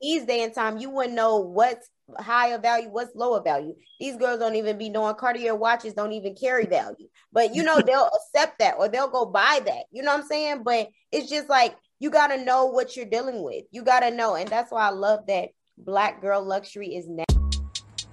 These 0.00 0.24
day 0.24 0.42
and 0.42 0.54
time, 0.54 0.78
you 0.78 0.88
wouldn't 0.88 1.14
know 1.14 1.36
what's 1.36 1.86
higher 2.16 2.56
value, 2.56 2.88
what's 2.88 3.14
lower 3.14 3.42
value. 3.42 3.74
These 4.00 4.16
girls 4.16 4.38
don't 4.38 4.56
even 4.56 4.78
be 4.78 4.88
knowing 4.88 5.16
Cartier 5.16 5.54
watches 5.54 5.92
don't 5.92 6.12
even 6.12 6.34
carry 6.34 6.64
value. 6.64 7.08
But 7.30 7.54
you 7.54 7.62
know, 7.62 7.82
they'll 7.86 8.08
accept 8.08 8.60
that 8.60 8.76
or 8.78 8.88
they'll 8.88 9.10
go 9.10 9.26
buy 9.26 9.60
that. 9.66 9.84
You 9.92 10.02
know 10.02 10.12
what 10.12 10.22
I'm 10.22 10.26
saying? 10.26 10.62
But 10.64 10.88
it's 11.12 11.28
just 11.28 11.50
like 11.50 11.76
you 12.00 12.08
gotta 12.08 12.42
know 12.42 12.64
what 12.64 12.96
you're 12.96 13.04
dealing 13.04 13.42
with. 13.42 13.64
You 13.70 13.82
gotta 13.82 14.10
know, 14.10 14.34
and 14.34 14.48
that's 14.48 14.72
why 14.72 14.86
I 14.86 14.92
love 14.92 15.26
that 15.26 15.50
black 15.76 16.22
girl 16.22 16.42
luxury 16.42 16.94
is 16.94 17.06
now. 17.06 17.24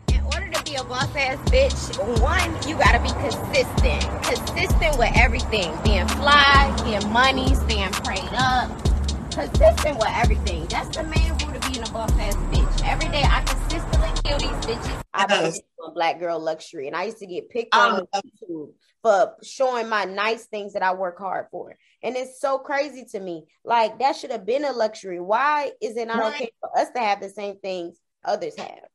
In 0.10 0.22
order 0.26 0.50
to 0.50 0.64
be 0.66 0.76
a 0.76 0.84
boss 0.84 1.16
ass 1.16 1.38
bitch, 1.50 2.20
one, 2.20 2.52
you 2.68 2.78
gotta 2.78 3.00
be 3.02 3.12
consistent. 3.22 4.02
Consistent 4.24 4.98
with 4.98 5.12
everything. 5.16 5.74
Being 5.86 6.10
fly, 6.10 6.76
getting 6.86 7.10
money, 7.10 7.56
staying 7.56 7.92
prayed 7.92 8.34
up 8.34 8.91
consistent 9.42 9.98
with 9.98 10.10
everything. 10.10 10.66
That's 10.68 10.96
the 10.96 11.04
main 11.04 11.30
rule 11.30 11.60
to 11.60 11.70
being 11.70 11.84
a 11.84 11.92
boss 11.92 12.12
ass 12.20 12.36
bitch. 12.36 12.88
Every 12.88 13.08
day 13.10 13.24
I 13.24 13.42
consistently 13.42 14.10
kill 14.24 14.38
these 14.38 14.66
bitches. 14.66 15.04
I 15.14 15.26
been 15.26 15.54
on 15.84 15.94
Black 15.94 16.20
Girl 16.20 16.40
Luxury, 16.40 16.88
and 16.88 16.96
I 16.96 17.06
used 17.06 17.18
to 17.20 17.26
get 17.26 17.50
picked 17.50 17.76
um, 17.76 18.06
on 18.14 18.22
YouTube 18.22 18.74
for 19.02 19.36
showing 19.44 19.90
my 19.90 20.06
nice 20.06 20.46
things 20.46 20.74
that 20.74 20.84
I 20.84 20.94
work 20.94 21.18
hard 21.18 21.48
for. 21.50 21.76
And 22.04 22.16
it's 22.16 22.40
so 22.40 22.60
crazy 22.60 23.06
to 23.12 23.20
me. 23.20 23.46
Like 23.66 24.00
that 24.00 24.16
should 24.16 24.32
have 24.32 24.46
been 24.46 24.64
a 24.64 24.72
luxury. 24.72 25.20
Why 25.20 25.72
is 25.82 25.98
it 25.98 26.08
not 26.08 26.20
right. 26.20 26.36
okay 26.36 26.52
for 26.60 26.78
us 26.78 26.90
to 26.96 27.00
have 27.00 27.20
the 27.20 27.30
same 27.30 27.58
things 27.58 27.98
others 28.24 28.56
have? 28.58 28.91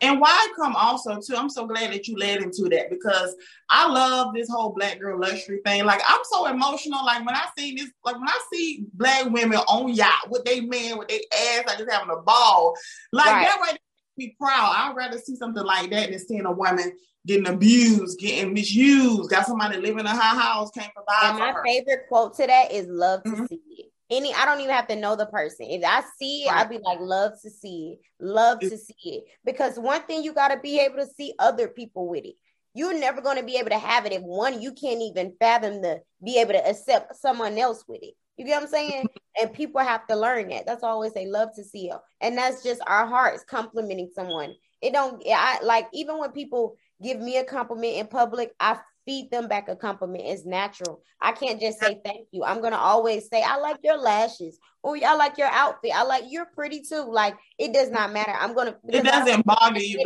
And 0.00 0.20
why 0.20 0.28
I 0.28 0.52
come 0.56 0.74
also 0.74 1.20
too? 1.20 1.36
I'm 1.36 1.48
so 1.48 1.66
glad 1.66 1.92
that 1.92 2.08
you 2.08 2.16
led 2.16 2.42
into 2.42 2.68
that 2.70 2.90
because 2.90 3.34
I 3.70 3.88
love 3.88 4.34
this 4.34 4.48
whole 4.48 4.70
black 4.70 4.98
girl 4.98 5.20
luxury 5.20 5.60
thing. 5.64 5.84
Like 5.84 6.02
I'm 6.06 6.20
so 6.24 6.46
emotional. 6.46 7.04
Like 7.04 7.24
when 7.24 7.34
I 7.34 7.46
see 7.56 7.76
this, 7.76 7.90
like 8.04 8.16
when 8.16 8.28
I 8.28 8.38
see 8.52 8.86
black 8.92 9.30
women 9.30 9.58
on 9.58 9.94
yacht 9.94 10.30
with 10.30 10.44
their 10.44 10.62
men 10.62 10.98
with 10.98 11.08
their 11.08 11.20
ass, 11.32 11.64
like 11.66 11.78
just 11.78 11.90
having 11.90 12.10
a 12.10 12.20
ball. 12.22 12.74
Like 13.12 13.26
right. 13.26 13.46
that 13.46 13.60
way 13.60 13.78
be 14.16 14.36
proud. 14.38 14.72
I'd 14.76 14.96
rather 14.96 15.18
see 15.18 15.36
something 15.36 15.64
like 15.64 15.90
that 15.90 16.10
than 16.10 16.18
seeing 16.18 16.46
a 16.46 16.52
woman 16.52 16.92
getting 17.26 17.48
abused, 17.48 18.18
getting 18.18 18.52
misused, 18.52 19.30
got 19.30 19.46
somebody 19.46 19.78
living 19.78 20.00
in 20.00 20.06
her 20.06 20.12
house, 20.16 20.70
can't 20.70 20.92
provide. 20.92 21.30
And 21.30 21.38
my 21.38 21.52
her. 21.52 21.62
favorite 21.64 22.06
quote 22.08 22.36
to 22.36 22.46
that 22.46 22.70
is 22.70 22.86
love 22.86 23.22
to 23.22 23.30
mm-hmm. 23.30 23.46
see 23.46 23.54
it 23.54 23.73
any 24.10 24.32
I 24.34 24.44
don't 24.44 24.60
even 24.60 24.74
have 24.74 24.88
to 24.88 24.96
know 24.96 25.16
the 25.16 25.26
person. 25.26 25.66
If 25.68 25.84
I 25.84 26.02
see 26.18 26.44
it, 26.44 26.50
right. 26.50 26.60
I'd 26.60 26.70
be 26.70 26.78
like, 26.78 26.98
love 27.00 27.32
to 27.42 27.50
see 27.50 27.96
it, 27.98 28.24
love 28.24 28.60
to 28.60 28.76
see 28.76 28.94
it. 29.04 29.24
Because 29.44 29.78
one 29.78 30.02
thing 30.02 30.22
you 30.22 30.32
got 30.32 30.48
to 30.48 30.58
be 30.58 30.80
able 30.80 30.96
to 30.96 31.06
see 31.06 31.34
other 31.38 31.68
people 31.68 32.08
with 32.08 32.24
it. 32.24 32.34
You're 32.76 32.98
never 32.98 33.20
going 33.20 33.36
to 33.36 33.44
be 33.44 33.56
able 33.56 33.70
to 33.70 33.78
have 33.78 34.04
it 34.04 34.12
if 34.12 34.22
one 34.22 34.60
you 34.60 34.72
can't 34.72 35.00
even 35.00 35.34
fathom 35.38 35.80
to 35.82 36.00
be 36.24 36.40
able 36.40 36.54
to 36.54 36.68
accept 36.68 37.14
someone 37.14 37.56
else 37.56 37.84
with 37.86 38.02
it. 38.02 38.14
You 38.36 38.44
get 38.44 38.56
what 38.56 38.64
I'm 38.64 38.68
saying? 38.68 39.06
and 39.40 39.52
people 39.52 39.80
have 39.80 40.06
to 40.08 40.16
learn 40.16 40.48
that. 40.48 40.66
That's 40.66 40.82
always 40.82 41.12
they 41.12 41.26
love 41.26 41.50
to 41.54 41.64
see 41.64 41.88
it, 41.90 41.96
and 42.20 42.36
that's 42.36 42.62
just 42.62 42.80
our 42.86 43.06
hearts 43.06 43.44
complimenting 43.48 44.10
someone. 44.14 44.54
It 44.82 44.92
don't. 44.92 45.22
I 45.26 45.60
like 45.62 45.86
even 45.92 46.18
when 46.18 46.32
people 46.32 46.76
give 47.02 47.20
me 47.20 47.36
a 47.38 47.44
compliment 47.44 47.96
in 47.96 48.06
public, 48.06 48.52
I 48.58 48.78
feed 49.06 49.30
them 49.30 49.48
back 49.48 49.68
a 49.68 49.76
compliment. 49.76 50.24
It's 50.24 50.44
natural. 50.44 51.02
I 51.20 51.32
can't 51.32 51.60
just 51.60 51.80
say 51.80 52.00
thank 52.04 52.28
you. 52.32 52.44
I'm 52.44 52.60
gonna 52.60 52.76
always 52.76 53.28
say, 53.28 53.42
I 53.42 53.56
like 53.56 53.78
your 53.82 53.98
lashes. 53.98 54.58
Oh, 54.82 54.96
I 54.96 55.14
like 55.14 55.38
your 55.38 55.48
outfit. 55.48 55.92
I 55.94 56.02
like 56.04 56.24
you're 56.28 56.46
pretty 56.46 56.82
too. 56.82 57.06
Like 57.10 57.36
it 57.58 57.72
does 57.72 57.90
not 57.90 58.12
matter. 58.12 58.32
I'm 58.32 58.54
gonna 58.54 58.76
it 58.88 59.04
doesn't 59.04 59.44
bother 59.46 59.80
you. 59.80 59.98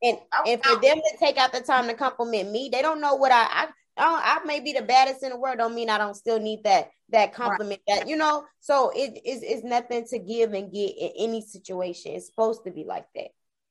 And 0.00 0.16
oh, 0.32 0.42
and 0.46 0.64
for 0.64 0.80
them 0.80 0.98
to 0.98 1.16
take 1.18 1.38
out 1.38 1.52
the 1.52 1.60
time 1.60 1.88
to 1.88 1.94
compliment 1.94 2.52
me, 2.52 2.68
they 2.70 2.82
don't 2.82 3.00
know 3.00 3.14
what 3.14 3.32
I 3.32 3.46
I 3.50 3.68
I, 3.96 4.40
I 4.40 4.44
may 4.44 4.60
be 4.60 4.72
the 4.72 4.82
baddest 4.82 5.22
in 5.22 5.30
the 5.30 5.36
world. 5.36 5.58
Don't 5.58 5.74
mean 5.74 5.90
I 5.90 5.98
don't 5.98 6.14
still 6.14 6.38
need 6.38 6.62
that 6.64 6.90
that 7.10 7.34
compliment. 7.34 7.80
Right. 7.88 8.00
That 8.00 8.08
you 8.08 8.16
know. 8.16 8.44
So 8.60 8.92
it 8.94 9.20
is 9.24 9.42
it's 9.42 9.64
nothing 9.64 10.06
to 10.10 10.18
give 10.18 10.52
and 10.52 10.72
get 10.72 10.90
in 10.96 11.10
any 11.18 11.42
situation. 11.42 12.12
It's 12.12 12.26
supposed 12.26 12.64
to 12.64 12.70
be 12.70 12.84
like 12.84 13.06
that. 13.14 13.28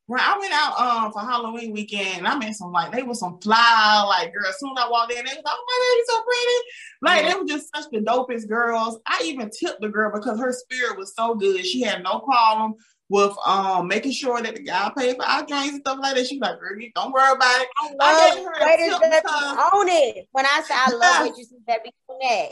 Right, 0.09 0.23
I 0.23 0.39
went 0.39 0.53
out 0.53 0.79
um 0.79 1.11
for 1.11 1.19
Halloween 1.19 1.73
weekend 1.73 2.25
I 2.25 2.37
met 2.37 2.55
some 2.55 2.71
like 2.71 2.93
they 2.93 3.03
were 3.03 3.13
some 3.13 3.39
fly 3.41 4.05
like 4.07 4.33
girls. 4.33 4.47
As 4.47 4.59
soon 4.59 4.77
as 4.77 4.85
I 4.85 4.89
walked 4.89 5.11
in, 5.11 5.17
they 5.17 5.23
was 5.23 5.43
like, 5.43 5.53
"Oh 5.53 5.65
my 5.67 5.77
god, 5.83 5.95
you're 5.97 6.05
so 6.07 6.23
pretty!" 6.23 6.57
Like 7.01 7.23
yeah. 7.23 7.33
they 7.33 7.39
were 7.39 7.47
just 7.47 7.75
such 7.75 7.91
the 7.91 7.99
dopest 7.99 8.47
girls. 8.47 8.99
I 9.05 9.21
even 9.25 9.49
tipped 9.49 9.81
the 9.81 9.89
girl 9.89 10.11
because 10.13 10.39
her 10.39 10.53
spirit 10.53 10.97
was 10.97 11.13
so 11.13 11.35
good. 11.35 11.65
She 11.65 11.81
had 11.81 12.03
no 12.03 12.19
problem 12.19 12.75
with 13.09 13.35
um 13.45 13.87
making 13.87 14.13
sure 14.13 14.41
that 14.41 14.55
the 14.55 14.63
guy 14.63 14.91
paid 14.97 15.17
for 15.17 15.25
our 15.25 15.45
drinks 15.45 15.73
and 15.73 15.81
stuff 15.81 15.99
like 16.01 16.15
that. 16.15 16.27
She 16.27 16.37
was 16.37 16.49
like, 16.49 16.59
girl, 16.59 16.77
don't 16.95 17.11
worry 17.11 17.31
about 17.31 17.61
it. 17.61 17.67
I, 17.77 17.95
I 17.99 18.35
gave 18.35 18.45
her 18.45 18.53
a 18.53 18.77
tip 18.77 19.11
because, 19.11 19.57
own 19.73 19.89
it. 19.89 20.27
When 20.31 20.45
I 20.45 20.61
say 20.61 20.73
I 20.73 20.91
love 20.91 21.27
what 21.27 21.37
you 21.37 21.43
said 21.43 21.59
that 21.67 21.83
before 21.83 22.17
that. 22.21 22.51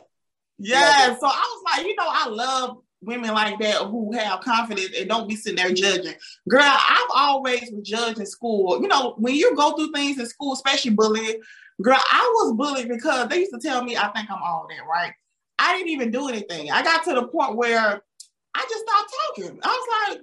Yeah, 0.57 1.17
so 1.17 1.27
I 1.27 1.29
was 1.55 1.63
like, 1.65 1.85
you 1.85 1.95
know, 1.95 2.07
I 2.07 2.27
love 2.29 2.77
women 3.05 3.33
like 3.33 3.59
that 3.59 3.75
who 3.87 4.11
have 4.13 4.41
confidence 4.41 4.89
and 4.97 5.07
don't 5.07 5.27
be 5.27 5.35
sitting 5.35 5.57
there 5.57 5.73
judging. 5.73 6.15
Girl, 6.49 6.63
I've 6.63 7.09
always 7.13 7.69
been 7.71 7.83
judged 7.83 8.19
in 8.19 8.25
school. 8.25 8.81
You 8.81 8.87
know, 8.87 9.15
when 9.17 9.35
you 9.35 9.55
go 9.55 9.75
through 9.75 9.91
things 9.91 10.19
in 10.19 10.25
school, 10.25 10.53
especially 10.53 10.91
bullying, 10.91 11.41
girl, 11.81 11.99
I 11.99 12.31
was 12.35 12.55
bullied 12.55 12.89
because 12.89 13.29
they 13.29 13.39
used 13.39 13.53
to 13.53 13.59
tell 13.59 13.83
me 13.83 13.97
I 13.97 14.09
think 14.09 14.29
I'm 14.29 14.41
all 14.41 14.67
that, 14.69 14.85
right? 14.89 15.13
I 15.59 15.73
didn't 15.73 15.89
even 15.89 16.11
do 16.11 16.27
anything. 16.27 16.71
I 16.71 16.83
got 16.83 17.03
to 17.05 17.13
the 17.13 17.27
point 17.27 17.55
where 17.55 18.01
I 18.55 18.65
just 18.69 18.85
stopped 18.85 19.13
talking. 19.27 19.59
I 19.63 19.67
was 19.67 20.15
like, 20.15 20.21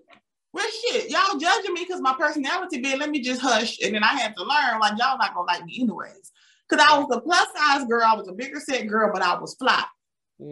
well, 0.52 0.66
shit, 0.68 1.10
y'all 1.10 1.38
judging 1.38 1.72
me 1.72 1.84
because 1.84 2.00
my 2.00 2.14
personality 2.18 2.80
big. 2.80 2.98
Let 2.98 3.10
me 3.10 3.22
just 3.22 3.40
hush. 3.40 3.78
And 3.82 3.94
then 3.94 4.04
I 4.04 4.08
had 4.08 4.34
to 4.36 4.42
learn, 4.42 4.80
like, 4.80 4.98
y'all 4.98 5.18
not 5.18 5.34
gonna 5.34 5.46
like 5.46 5.64
me 5.64 5.78
anyways. 5.80 6.32
Because 6.68 6.86
I 6.88 6.98
was 6.98 7.08
a 7.14 7.20
plus 7.20 7.48
size 7.56 7.86
girl, 7.86 8.02
I 8.04 8.14
was 8.14 8.28
a 8.28 8.32
bigger 8.32 8.60
set 8.60 8.86
girl, 8.86 9.10
but 9.12 9.22
I 9.22 9.38
was 9.38 9.54
flat. 9.54 9.86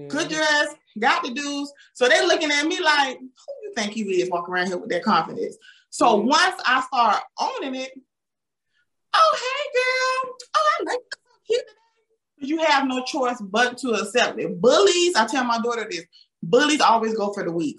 Good 0.09 0.29
dress, 0.29 0.75
got 0.99 1.23
the 1.23 1.31
dudes. 1.31 1.73
So 1.95 2.09
they're 2.09 2.27
looking 2.27 2.51
at 2.51 2.67
me 2.67 2.81
like, 2.81 3.19
who 3.19 3.53
you 3.63 3.73
think 3.75 3.97
you 3.97 4.07
is 4.07 4.31
walking 4.31 4.55
around 4.55 4.69
here 4.69 4.79
with 4.79 4.91
that 4.91 5.03
confidence? 5.03 5.57
So 5.91 6.21
mm. 6.21 6.27
once 6.27 6.61
I 6.67 6.81
start 6.83 7.23
owning 7.39 7.75
it, 7.75 7.91
oh 9.15 9.39
hey 9.41 9.71
girl, 9.75 10.35
oh 10.57 10.71
I 10.81 10.85
like 10.85 11.01
you 11.49 11.63
You 12.39 12.59
have 12.65 12.87
no 12.87 13.03
choice 13.05 13.37
but 13.41 13.79
to 13.79 13.91
accept 13.93 14.39
it. 14.39 14.61
Bullies, 14.61 15.17
I 15.17 15.27
tell 15.27 15.45
my 15.45 15.59
daughter 15.61 15.87
this, 15.91 16.05
bullies 16.43 16.81
always 16.81 17.15
go 17.15 17.33
for 17.33 17.45
the 17.45 17.53
weak. 17.53 17.77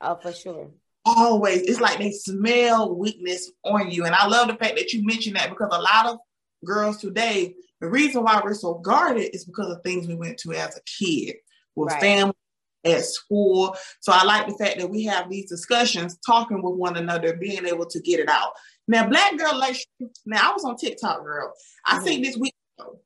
Oh, 0.00 0.16
for 0.16 0.32
sure. 0.32 0.70
Always. 1.04 1.62
It's 1.62 1.80
like 1.80 1.98
they 1.98 2.10
smell 2.10 2.94
weakness 2.94 3.52
on 3.64 3.90
you. 3.90 4.04
And 4.04 4.14
I 4.14 4.26
love 4.26 4.48
the 4.48 4.54
fact 4.54 4.76
that 4.76 4.92
you 4.92 5.04
mentioned 5.04 5.36
that 5.36 5.50
because 5.50 5.68
a 5.70 5.80
lot 5.80 6.06
of 6.06 6.18
girls 6.64 6.96
today, 6.96 7.54
the 7.84 7.90
reason 7.90 8.22
why 8.22 8.40
we're 8.42 8.54
so 8.54 8.74
guarded 8.74 9.34
is 9.34 9.44
because 9.44 9.70
of 9.70 9.82
things 9.82 10.08
we 10.08 10.14
went 10.14 10.38
to 10.38 10.54
as 10.54 10.74
a 10.74 10.80
kid 10.98 11.36
with 11.76 11.92
right. 11.92 12.00
family 12.00 12.34
at 12.82 13.04
school. 13.04 13.76
So 14.00 14.10
I 14.10 14.24
like 14.24 14.46
the 14.46 14.54
fact 14.54 14.78
that 14.78 14.88
we 14.88 15.04
have 15.04 15.28
these 15.28 15.50
discussions, 15.50 16.18
talking 16.26 16.62
with 16.62 16.76
one 16.76 16.96
another, 16.96 17.36
being 17.36 17.66
able 17.66 17.84
to 17.84 18.00
get 18.00 18.20
it 18.20 18.30
out. 18.30 18.52
Now, 18.88 19.06
Black 19.06 19.36
Girl 19.36 19.58
like 19.58 19.76
now 20.24 20.50
I 20.50 20.52
was 20.54 20.64
on 20.64 20.76
TikTok, 20.76 21.24
girl. 21.24 21.52
I 21.84 21.98
mm-hmm. 21.98 22.22
this 22.22 22.38
week 22.38 22.54
ago, 22.78 23.00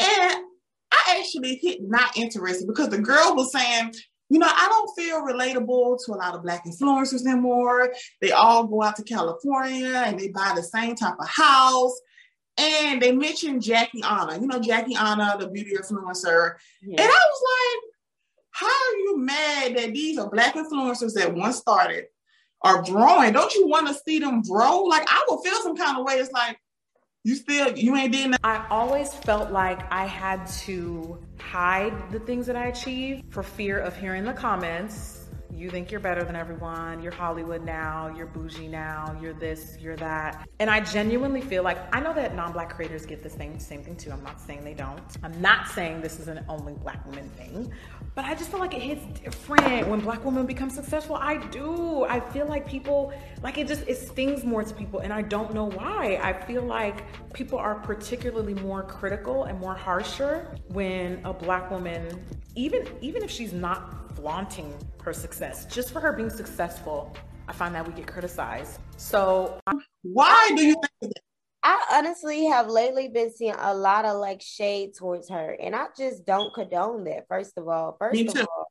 and 0.00 0.44
I 0.90 1.18
actually 1.20 1.60
hit 1.62 1.78
not 1.82 2.16
interested 2.16 2.66
because 2.66 2.88
the 2.88 2.98
girl 2.98 3.36
was 3.36 3.52
saying, 3.52 3.94
you 4.28 4.40
know, 4.40 4.48
I 4.50 4.66
don't 4.68 4.90
feel 4.96 5.22
relatable 5.22 6.04
to 6.04 6.12
a 6.14 6.16
lot 6.16 6.34
of 6.34 6.42
Black 6.42 6.64
influencers 6.66 7.24
anymore. 7.24 7.92
They 8.20 8.32
all 8.32 8.66
go 8.66 8.82
out 8.82 8.96
to 8.96 9.04
California 9.04 10.02
and 10.04 10.18
they 10.18 10.28
buy 10.28 10.52
the 10.56 10.64
same 10.64 10.96
type 10.96 11.14
of 11.20 11.28
house 11.28 11.96
and 12.58 13.02
they 13.02 13.12
mentioned 13.12 13.62
Jackie 13.62 14.02
Aina, 14.04 14.38
you 14.40 14.46
know, 14.46 14.60
Jackie 14.60 14.94
Aina, 14.94 15.36
the 15.38 15.48
beauty 15.48 15.72
influencer. 15.76 16.54
Yeah. 16.82 17.02
And 17.02 17.10
I 17.10 17.20
was 17.30 17.42
like, 17.42 17.92
how 18.50 18.66
are 18.66 18.96
you 18.96 19.18
mad 19.18 19.76
that 19.76 19.92
these 19.92 20.18
are 20.18 20.30
black 20.30 20.54
influencers 20.54 21.12
that 21.14 21.34
once 21.34 21.56
started 21.56 22.06
are 22.62 22.82
growing? 22.82 23.32
Don't 23.32 23.54
you 23.54 23.66
want 23.66 23.88
to 23.88 23.94
see 23.94 24.18
them 24.18 24.40
grow? 24.42 24.82
Like 24.84 25.06
I 25.08 25.26
would 25.28 25.44
feel 25.44 25.60
some 25.62 25.76
kind 25.76 25.98
of 25.98 26.06
way. 26.06 26.14
It's 26.14 26.32
like 26.32 26.58
you 27.24 27.34
still 27.34 27.76
you 27.76 27.96
ain't 27.96 28.12
did 28.12 28.36
I 28.44 28.64
always 28.70 29.12
felt 29.12 29.50
like 29.50 29.80
I 29.92 30.06
had 30.06 30.46
to 30.46 31.18
hide 31.38 32.10
the 32.10 32.20
things 32.20 32.46
that 32.46 32.56
I 32.56 32.68
achieved 32.68 33.24
for 33.30 33.42
fear 33.42 33.78
of 33.78 33.96
hearing 33.96 34.24
the 34.24 34.32
comments 34.32 35.25
you 35.52 35.70
think 35.70 35.90
you're 35.90 36.00
better 36.00 36.24
than 36.24 36.36
everyone, 36.36 37.02
you're 37.02 37.12
Hollywood 37.12 37.64
now, 37.64 38.12
you're 38.16 38.26
bougie 38.26 38.68
now, 38.68 39.16
you're 39.20 39.32
this, 39.32 39.76
you're 39.80 39.96
that. 39.96 40.48
And 40.60 40.70
I 40.70 40.80
genuinely 40.80 41.40
feel 41.40 41.62
like 41.62 41.78
I 41.94 42.00
know 42.00 42.12
that 42.14 42.34
non-black 42.34 42.70
creators 42.74 43.06
get 43.06 43.22
the 43.22 43.30
same 43.30 43.58
same 43.58 43.82
thing 43.82 43.96
too. 43.96 44.10
I'm 44.10 44.22
not 44.22 44.40
saying 44.40 44.64
they 44.64 44.74
don't. 44.74 45.00
I'm 45.22 45.40
not 45.40 45.68
saying 45.68 46.00
this 46.00 46.20
is 46.20 46.28
an 46.28 46.44
only 46.48 46.74
black 46.74 47.04
women 47.06 47.28
thing, 47.30 47.72
but 48.14 48.24
I 48.24 48.34
just 48.34 48.50
feel 48.50 48.60
like 48.60 48.74
it 48.74 48.82
hits 48.82 49.04
different 49.20 49.88
when 49.88 50.00
black 50.00 50.24
women 50.24 50.46
become 50.46 50.70
successful. 50.70 51.16
I 51.16 51.36
do. 51.48 52.04
I 52.04 52.20
feel 52.20 52.46
like 52.46 52.66
people 52.66 53.12
like 53.42 53.58
it 53.58 53.68
just 53.68 53.82
it 53.86 53.96
stings 53.96 54.44
more 54.44 54.64
to 54.64 54.74
people 54.74 55.00
and 55.00 55.12
I 55.12 55.22
don't 55.22 55.54
know 55.54 55.70
why. 55.70 56.18
I 56.22 56.32
feel 56.32 56.62
like 56.62 57.04
people 57.32 57.58
are 57.58 57.74
particularly 57.74 58.54
more 58.54 58.82
critical 58.82 59.44
and 59.44 59.58
more 59.58 59.74
harsher 59.74 60.56
when 60.68 61.20
a 61.24 61.32
black 61.32 61.70
woman 61.70 62.24
even 62.54 62.88
even 63.00 63.22
if 63.22 63.30
she's 63.30 63.52
not 63.52 64.05
flaunting 64.26 64.74
her 65.04 65.12
success. 65.12 65.66
Just 65.66 65.92
for 65.92 66.00
her 66.00 66.12
being 66.12 66.30
successful, 66.30 67.16
I 67.46 67.52
find 67.52 67.72
that 67.76 67.86
we 67.86 67.92
get 67.92 68.08
criticized. 68.08 68.80
So, 68.96 69.60
why 70.02 70.50
do 70.56 70.66
you 70.66 70.74
think 71.00 71.12
I 71.62 71.80
honestly 71.92 72.46
have 72.46 72.66
lately 72.66 73.06
been 73.06 73.32
seeing 73.32 73.54
a 73.56 73.72
lot 73.72 74.04
of 74.04 74.16
like 74.16 74.42
shade 74.42 74.94
towards 74.98 75.28
her, 75.30 75.56
and 75.60 75.76
I 75.76 75.86
just 75.96 76.26
don't 76.26 76.52
condone 76.52 77.04
that. 77.04 77.28
First 77.28 77.56
of 77.56 77.68
all, 77.68 77.96
first 78.00 78.20
of 78.20 78.48
all, 78.48 78.66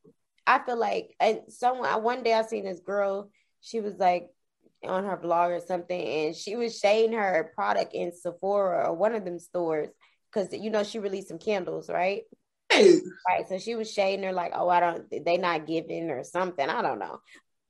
I 0.46 0.60
feel 0.60 0.78
like 0.78 1.16
and 1.22 1.40
someone 1.48 2.04
one 2.04 2.22
day 2.22 2.34
I 2.34 2.42
seen 2.42 2.66
this 2.66 2.82
girl. 2.82 3.30
She 3.62 3.80
was 3.80 3.96
like 3.96 4.28
on 4.86 5.06
her 5.06 5.16
blog 5.16 5.52
or 5.52 5.62
something, 5.62 6.02
and 6.02 6.36
she 6.36 6.58
was 6.58 6.78
shading 6.78 7.18
her 7.18 7.54
product 7.56 7.94
in 7.94 8.12
Sephora 8.12 8.90
or 8.90 8.94
one 8.94 9.16
of 9.16 9.24
them 9.24 9.40
stores 9.40 9.88
because 10.34 10.52
you 10.52 10.70
know 10.70 10.84
she 10.84 11.00
released 11.00 11.30
some 11.30 11.40
candles, 11.40 11.90
right? 11.90 12.24
Right. 13.28 13.48
So 13.48 13.58
she 13.58 13.76
was 13.76 13.92
shading 13.92 14.24
her 14.24 14.34
like, 14.34 14.52
oh, 14.56 14.70
I 14.70 14.80
don't, 14.80 15.10
they 15.10 15.38
not 15.38 15.68
giving 15.68 16.10
or 16.10 16.24
something. 16.24 16.70
I 16.70 16.82
don't 16.82 17.00
know. 17.00 17.20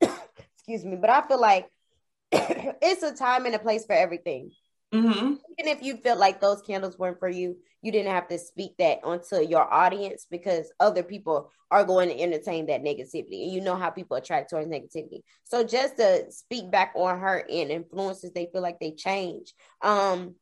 Excuse 0.00 0.84
me. 0.84 0.96
But 0.96 1.10
I 1.10 1.26
feel 1.26 1.40
like 1.40 1.68
it's 2.32 3.02
a 3.02 3.14
time 3.14 3.46
and 3.46 3.54
a 3.54 3.58
place 3.58 3.86
for 3.86 3.94
everything. 3.94 4.50
Mm-hmm. 4.94 5.34
Even 5.58 5.72
if 5.72 5.82
you 5.82 5.96
felt 5.96 6.18
like 6.18 6.40
those 6.40 6.62
candles 6.62 6.98
weren't 6.98 7.18
for 7.18 7.28
you, 7.28 7.56
you 7.82 7.92
didn't 7.92 8.12
have 8.12 8.28
to 8.28 8.38
speak 8.38 8.76
that 8.78 9.00
onto 9.04 9.36
your 9.46 9.72
audience 9.72 10.26
because 10.30 10.72
other 10.80 11.02
people 11.02 11.50
are 11.70 11.84
going 11.84 12.08
to 12.08 12.20
entertain 12.20 12.66
that 12.66 12.82
negativity. 12.82 13.42
And 13.42 13.52
you 13.52 13.60
know 13.60 13.76
how 13.76 13.90
people 13.90 14.16
attract 14.16 14.50
towards 14.50 14.68
negativity. 14.68 15.22
So 15.44 15.64
just 15.64 15.96
to 15.96 16.30
speak 16.30 16.70
back 16.70 16.92
on 16.94 17.18
her 17.18 17.44
and 17.50 17.70
influences, 17.70 18.32
they 18.32 18.48
feel 18.52 18.62
like 18.62 18.78
they 18.78 18.92
change. 18.92 19.52
Um, 19.82 20.36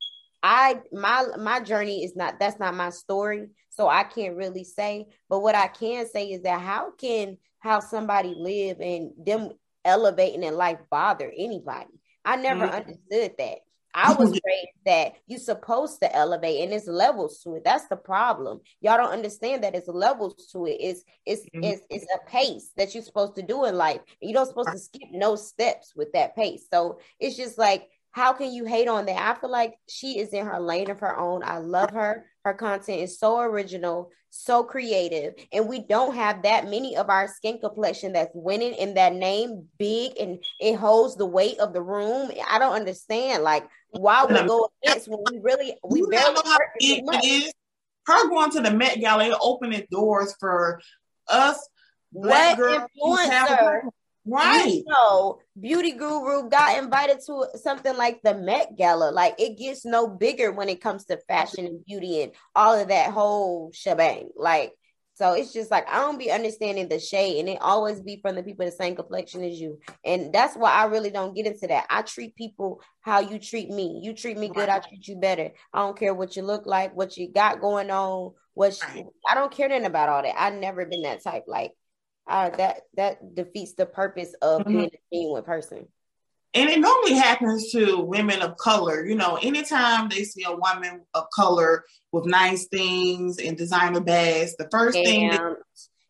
I 0.44 0.82
my 0.92 1.24
my 1.38 1.60
journey 1.60 2.04
is 2.04 2.14
not 2.14 2.38
that's 2.38 2.60
not 2.60 2.74
my 2.74 2.90
story, 2.90 3.48
so 3.70 3.88
I 3.88 4.04
can't 4.04 4.36
really 4.36 4.62
say. 4.62 5.06
But 5.30 5.40
what 5.40 5.54
I 5.54 5.68
can 5.68 6.06
say 6.06 6.32
is 6.32 6.42
that 6.42 6.60
how 6.60 6.90
can 6.92 7.38
how 7.60 7.80
somebody 7.80 8.34
live 8.36 8.78
and 8.80 9.12
them 9.16 9.52
elevating 9.86 10.42
in 10.42 10.54
life 10.54 10.80
bother 10.90 11.32
anybody? 11.34 11.98
I 12.26 12.36
never 12.36 12.66
mm-hmm. 12.66 12.74
understood 12.74 13.32
that. 13.38 13.58
I 13.96 14.12
was 14.12 14.32
raised 14.32 14.84
that 14.86 15.12
you're 15.28 15.38
supposed 15.38 16.00
to 16.00 16.14
elevate 16.14 16.62
and 16.62 16.72
it's 16.72 16.88
levels 16.88 17.40
to 17.44 17.54
it. 17.54 17.62
That's 17.64 17.86
the 17.86 17.96
problem. 17.96 18.60
Y'all 18.80 18.96
don't 18.96 19.12
understand 19.12 19.62
that 19.62 19.76
it's 19.76 19.86
levels 19.86 20.48
to 20.52 20.66
it. 20.66 20.78
It's 20.80 21.04
it's 21.24 21.42
mm-hmm. 21.42 21.62
it's, 21.62 21.82
it's 21.88 22.06
a 22.12 22.28
pace 22.28 22.72
that 22.76 22.92
you're 22.92 23.04
supposed 23.04 23.36
to 23.36 23.42
do 23.42 23.64
in 23.64 23.76
life. 23.76 24.00
You 24.20 24.34
don't 24.34 24.46
supposed 24.46 24.72
to 24.72 24.78
skip 24.78 25.08
no 25.12 25.36
steps 25.36 25.94
with 25.96 26.12
that 26.12 26.34
pace. 26.34 26.66
So 26.70 26.98
it's 27.20 27.36
just 27.36 27.56
like 27.56 27.88
how 28.14 28.32
can 28.32 28.52
you 28.52 28.64
hate 28.64 28.86
on 28.86 29.06
that? 29.06 29.20
I 29.20 29.40
feel 29.40 29.50
like 29.50 29.74
she 29.88 30.20
is 30.20 30.28
in 30.28 30.46
her 30.46 30.60
lane 30.60 30.88
of 30.88 31.00
her 31.00 31.18
own. 31.18 31.42
I 31.44 31.58
love 31.58 31.90
her. 31.90 32.24
Her 32.44 32.54
content 32.54 33.00
is 33.00 33.18
so 33.18 33.40
original, 33.40 34.10
so 34.30 34.62
creative, 34.62 35.34
and 35.52 35.68
we 35.68 35.80
don't 35.80 36.14
have 36.14 36.44
that 36.44 36.70
many 36.70 36.96
of 36.96 37.10
our 37.10 37.26
skin 37.26 37.58
complexion 37.58 38.12
that's 38.12 38.30
winning 38.32 38.74
in 38.74 38.94
that 38.94 39.14
name 39.14 39.64
big 39.78 40.12
and 40.20 40.38
it 40.60 40.76
holds 40.76 41.16
the 41.16 41.26
weight 41.26 41.58
of 41.58 41.72
the 41.72 41.82
room. 41.82 42.30
I 42.48 42.60
don't 42.60 42.74
understand 42.74 43.42
like 43.42 43.66
why 43.90 44.24
we 44.26 44.34
go 44.46 44.70
against 44.84 45.08
when 45.08 45.18
we 45.32 45.40
really 45.40 45.74
we 45.82 45.98
you 45.98 46.06
barely 46.06 46.34
know 46.34 46.42
how 46.44 46.58
big 46.78 47.02
it 47.04 47.24
is. 47.24 47.52
Her 48.06 48.28
going 48.28 48.52
to 48.52 48.60
the 48.60 48.70
Met 48.70 49.00
Gala 49.00 49.36
opening 49.42 49.86
doors 49.90 50.36
for 50.38 50.80
us 51.26 51.58
black 52.12 52.58
what 52.58 52.88
girls 53.02 53.28
influencer 53.28 53.80
Right. 54.26 54.66
You 54.66 54.84
know, 54.88 55.38
Beauty 55.60 55.92
Guru 55.92 56.48
got 56.48 56.82
invited 56.82 57.18
to 57.26 57.46
something 57.56 57.94
like 57.96 58.22
the 58.22 58.34
Met 58.34 58.76
Gala. 58.76 59.10
Like 59.10 59.34
it 59.38 59.58
gets 59.58 59.84
no 59.84 60.08
bigger 60.08 60.50
when 60.50 60.68
it 60.68 60.80
comes 60.80 61.04
to 61.06 61.18
fashion 61.28 61.66
and 61.66 61.84
beauty 61.84 62.22
and 62.22 62.32
all 62.56 62.74
of 62.74 62.88
that 62.88 63.10
whole 63.10 63.70
shebang. 63.74 64.30
Like, 64.34 64.72
so 65.16 65.34
it's 65.34 65.52
just 65.52 65.70
like 65.70 65.86
I 65.88 66.00
don't 66.00 66.18
be 66.18 66.30
understanding 66.30 66.88
the 66.88 66.98
shade, 66.98 67.38
and 67.38 67.48
it 67.48 67.58
always 67.60 68.00
be 68.00 68.18
from 68.20 68.34
the 68.34 68.42
people 68.42 68.64
the 68.64 68.72
same 68.72 68.96
complexion 68.96 69.44
as 69.44 69.60
you. 69.60 69.78
And 70.04 70.32
that's 70.32 70.56
why 70.56 70.72
I 70.72 70.86
really 70.86 71.10
don't 71.10 71.36
get 71.36 71.46
into 71.46 71.66
that. 71.68 71.86
I 71.90 72.02
treat 72.02 72.34
people 72.34 72.80
how 73.02 73.20
you 73.20 73.38
treat 73.38 73.68
me. 73.70 74.00
You 74.02 74.14
treat 74.14 74.38
me 74.38 74.48
good, 74.48 74.68
I 74.68 74.80
treat 74.80 75.06
you 75.06 75.16
better. 75.16 75.50
I 75.72 75.78
don't 75.80 75.98
care 75.98 76.14
what 76.14 76.34
you 76.34 76.42
look 76.42 76.66
like, 76.66 76.96
what 76.96 77.16
you 77.16 77.30
got 77.30 77.60
going 77.60 77.90
on, 77.90 78.32
what 78.54 78.76
you, 78.94 79.12
I 79.30 79.34
don't 79.34 79.52
care 79.52 79.68
nothing 79.68 79.84
about 79.84 80.08
all 80.08 80.22
that. 80.22 80.34
I've 80.36 80.54
never 80.54 80.86
been 80.86 81.02
that 81.02 81.22
type. 81.22 81.44
Like 81.46 81.72
uh, 82.26 82.50
that 82.50 82.82
that 82.96 83.34
defeats 83.34 83.74
the 83.74 83.86
purpose 83.86 84.34
of 84.42 84.62
mm-hmm. 84.62 84.70
being 84.70 84.90
a 84.92 85.16
genuine 85.16 85.44
person. 85.44 85.86
And 86.56 86.70
it 86.70 86.78
normally 86.78 87.14
happens 87.14 87.72
to 87.72 87.98
women 87.98 88.40
of 88.40 88.56
color. 88.58 89.04
You 89.04 89.16
know, 89.16 89.38
anytime 89.42 90.08
they 90.08 90.22
see 90.22 90.44
a 90.44 90.54
woman 90.54 91.02
of 91.12 91.24
color 91.34 91.84
with 92.12 92.26
nice 92.26 92.68
things 92.68 93.38
and 93.38 93.56
designer 93.56 94.00
bags, 94.00 94.54
the 94.56 94.68
first 94.70 94.96
Damn. 94.96 95.36
thing 95.36 95.56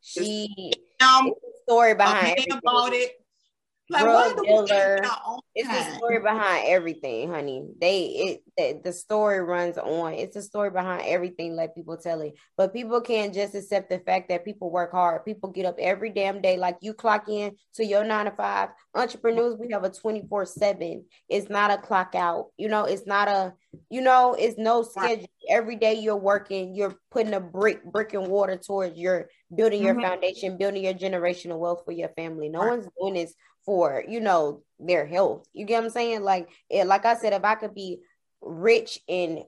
she 0.03 0.73
um, 1.01 1.33
story 1.63 1.95
behind 1.95 2.47
about 2.51 2.93
it 2.93 3.13
like, 3.91 4.03
drug 4.03 4.43
dealer. 4.45 5.01
It's 5.55 5.69
the 5.69 5.97
story 5.97 6.21
behind 6.21 6.67
everything, 6.69 7.31
honey. 7.31 7.67
They 7.81 8.05
it 8.05 8.43
the, 8.57 8.81
the, 8.85 8.93
story 8.93 9.41
runs 9.41 9.77
on. 9.77 10.15
It's 10.15 10.35
the 10.35 10.43
story 10.43 10.71
behind 10.71 11.03
everything. 11.07 11.55
Let 11.55 11.75
people 11.75 11.97
tell 11.97 12.21
it, 12.23 12.35
but 12.57 12.73
people 12.73 13.01
can't 13.01 13.35
just 13.35 13.55
accept 13.55 13.91
the 13.91 13.99
fact 13.99 14.31
that 14.31 14.45
people 14.45 14.71
work 14.71 14.93
hard. 14.93 15.25
People 15.25 15.51
get 15.51 15.67
up 15.67 15.77
every 15.79 16.11
damn 16.11 16.41
day, 16.41 16.57
like 16.57 16.79
you 16.81 16.95
clock 16.95 17.29
in 17.29 17.57
to 17.75 17.85
your 17.85 18.05
nine 18.05 18.25
to 18.25 18.31
five. 18.31 18.71
Entrepreneurs, 18.95 19.57
we 19.59 19.71
have 19.73 19.85
a 19.85 19.91
twenty 19.91 20.25
four 20.29 20.47
seven. 20.47 21.05
It's 21.29 21.51
not 21.51 21.71
a 21.71 21.79
clock 21.79 22.15
out. 22.15 22.47
You 22.57 22.69
know, 22.69 22.85
it's 22.85 23.07
not 23.07 23.29
a. 23.29 23.55
You 23.91 24.03
know, 24.03 24.35
it's 24.39 24.57
no 24.57 24.83
schedule. 24.83 25.27
Every 25.51 25.75
day 25.75 25.95
you're 25.95 26.17
working. 26.17 26.77
You're 26.77 26.95
putting 27.11 27.35
a 27.35 27.41
brick, 27.41 27.85
brick 27.85 28.15
and 28.15 28.29
water 28.29 28.57
towards 28.57 28.97
your 28.97 29.29
building 29.55 29.83
your 29.83 29.95
mm-hmm. 29.95 30.05
foundation, 30.05 30.57
building 30.57 30.85
your 30.85 30.95
generational 30.95 31.59
wealth 31.59 31.83
for 31.85 31.93
your 31.93 32.09
family. 32.11 32.49
No 32.49 32.61
one's 32.61 32.89
doing 32.99 33.15
this 33.15 33.35
for 33.65 34.05
you 34.07 34.21
know 34.21 34.63
their 34.79 35.07
health. 35.07 35.47
You 35.53 35.65
get 35.65 35.79
what 35.79 35.87
I'm 35.87 35.91
saying? 35.91 36.23
Like 36.23 36.49
it, 36.71 36.87
like 36.87 37.05
I 37.05 37.15
said, 37.17 37.33
if 37.33 37.45
I 37.45 37.55
could 37.55 37.75
be 37.75 38.01
rich 38.45 39.01
and 39.09 39.41